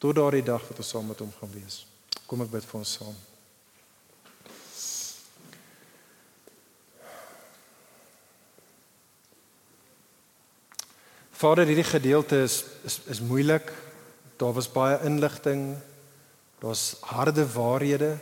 tot 0.02 0.16
daardie 0.18 0.46
dag 0.46 0.64
wat 0.66 0.82
ons 0.82 0.94
saam 0.96 1.10
met 1.12 1.20
hom 1.22 1.34
gaan 1.38 1.52
wees. 1.54 1.84
Kom 2.26 2.42
ek 2.42 2.54
bid 2.54 2.66
vir 2.66 2.80
ons 2.80 2.98
saam. 3.02 3.29
Vader, 11.40 11.70
hierdie 11.72 11.88
gedeelte 11.88 12.42
is 12.44 12.66
is 12.84 13.00
is 13.08 13.20
moeilik. 13.24 13.72
Daar 14.36 14.54
was 14.54 14.72
baie 14.72 14.98
inligting. 15.08 15.78
Daar's 16.60 16.98
harde 17.02 17.52
waarhede. 17.54 18.18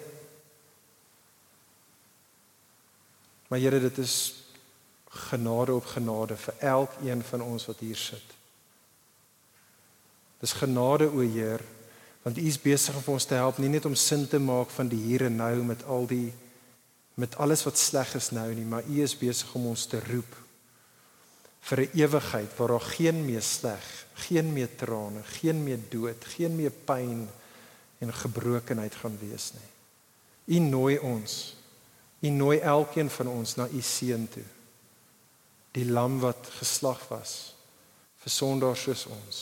Maar 3.48 3.60
Here, 3.60 3.80
dit 3.80 3.98
is 3.98 4.36
genade 5.10 5.74
op 5.74 5.86
genade 5.86 6.38
vir 6.38 6.54
elkeen 6.60 7.24
van 7.24 7.42
ons 7.42 7.66
wat 7.66 7.80
hier 7.80 7.96
sit. 7.96 8.38
Dis 10.40 10.54
genade 10.54 11.10
o 11.10 11.20
Heer, 11.20 11.62
want 12.22 12.38
U 12.38 12.42
is 12.46 12.62
besig 12.62 12.96
om 12.96 13.14
ons 13.14 13.26
te 13.26 13.34
help 13.34 13.58
nie 13.58 13.70
net 13.70 13.86
om 13.86 13.96
sin 13.96 14.28
te 14.28 14.40
maak 14.40 14.70
van 14.70 14.88
die 14.88 15.02
hier 15.10 15.26
en 15.26 15.42
nou 15.42 15.64
met 15.64 15.84
al 15.84 16.06
die 16.06 16.34
met 17.14 17.38
alles 17.38 17.64
wat 17.66 17.78
sleg 17.78 18.14
is 18.16 18.30
nou 18.30 18.54
nie, 18.54 18.66
maar 18.66 18.86
U 18.86 19.02
is 19.02 19.18
besig 19.18 19.56
om 19.58 19.66
ons 19.66 19.86
te 19.86 20.06
roep 20.06 20.46
vir 21.62 21.82
'n 21.82 21.90
ewigheid 21.94 22.58
waar 22.58 22.68
daar 22.68 22.88
geen 22.96 23.26
meer 23.26 23.42
sleg, 23.42 24.06
geen 24.14 24.54
meer 24.54 24.76
trane, 24.76 25.24
geen 25.24 25.64
meer 25.64 25.80
dood, 25.90 26.26
geen 26.26 26.56
meer 26.56 26.72
pyn 26.72 27.30
en 28.00 28.14
gebrokenheid 28.14 28.96
gaan 28.96 29.18
wees 29.20 29.54
nie. 29.54 29.72
U 30.58 30.60
nooi 30.60 30.98
ons. 31.00 31.56
U 32.20 32.30
nooi 32.30 32.60
elkeen 32.60 33.10
van 33.10 33.28
ons 33.28 33.56
na 33.56 33.68
u 33.68 33.82
seun 33.82 34.30
toe. 34.30 34.46
Die 35.72 35.86
lam 35.86 36.20
wat 36.20 36.50
geslag 36.60 37.08
was 37.08 37.54
vir 38.18 38.32
sondaars 38.32 38.82
soos 38.82 39.06
ons. 39.06 39.38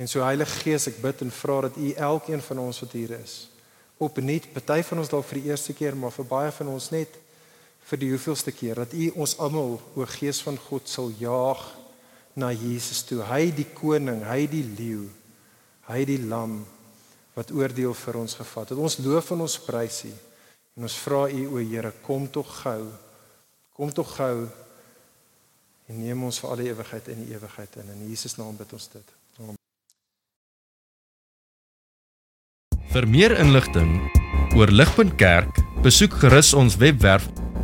En 0.00 0.08
so 0.08 0.24
Heilige 0.24 0.62
Gees, 0.64 0.86
ek 0.88 1.02
bid 1.02 1.20
en 1.20 1.30
vra 1.30 1.60
dat 1.68 1.76
u 1.76 1.92
elkeen 1.92 2.40
van 2.42 2.58
ons 2.58 2.80
wat 2.80 2.92
hier 2.96 3.10
is, 3.18 3.34
opnuut, 4.00 4.46
party 4.54 4.80
van 4.88 5.02
ons 5.02 5.10
dalk 5.12 5.26
vir 5.28 5.42
die 5.42 5.50
eerste 5.52 5.74
keer, 5.76 5.96
maar 5.96 6.14
vir 6.14 6.24
baie 6.24 6.52
van 6.56 6.70
ons 6.72 6.88
net 6.90 7.18
vir 7.90 7.98
die 7.98 8.10
hoeveelste 8.12 8.52
keer 8.54 8.78
dat 8.84 8.94
u 8.94 9.10
ons 9.18 9.36
almal 9.42 9.78
o 9.98 10.06
Gees 10.06 10.38
van 10.46 10.58
God 10.68 10.88
sal 10.88 11.10
jaag 11.18 11.62
na 12.38 12.52
Jesus 12.54 13.02
toe. 13.08 13.24
Hy 13.26 13.50
die 13.54 13.66
koning, 13.74 14.22
hy 14.28 14.44
die 14.50 14.62
leeu, 14.62 15.08
hy 15.90 16.04
die 16.06 16.20
lam 16.22 16.60
wat 17.34 17.50
oordeel 17.54 17.94
vir 17.98 18.20
ons 18.22 18.36
gevat 18.38 18.70
het. 18.70 18.78
Ons 18.78 19.00
loof 19.02 19.32
en 19.34 19.42
ons 19.46 19.58
prys 19.66 20.04
u. 20.06 20.12
En 20.78 20.86
ons 20.86 20.98
vra 21.02 21.24
u 21.34 21.46
o 21.50 21.58
Here, 21.58 21.90
kom 22.06 22.28
tog 22.30 22.50
gou. 22.62 22.86
Kom 23.74 23.90
tog 23.94 24.14
gou 24.14 24.46
en 25.90 25.98
neem 25.98 26.22
ons 26.22 26.38
vir 26.38 26.50
al 26.52 26.60
die 26.62 26.70
ewigheid 26.70 27.08
in 27.10 27.24
die 27.24 27.34
ewigheid 27.34 27.80
in. 27.82 27.90
In 27.96 28.06
Jesus 28.12 28.36
naam 28.38 28.54
bid 28.58 28.70
ons 28.76 28.86
dit. 28.92 29.16
Vir 32.90 33.06
meer 33.06 33.34
inligting 33.38 33.96
oor 34.58 34.70
Ligpunt 34.70 35.16
Kerk, 35.18 35.58
besoek 35.82 36.14
gerus 36.22 36.54
ons 36.58 36.78
webwerf 36.78 37.26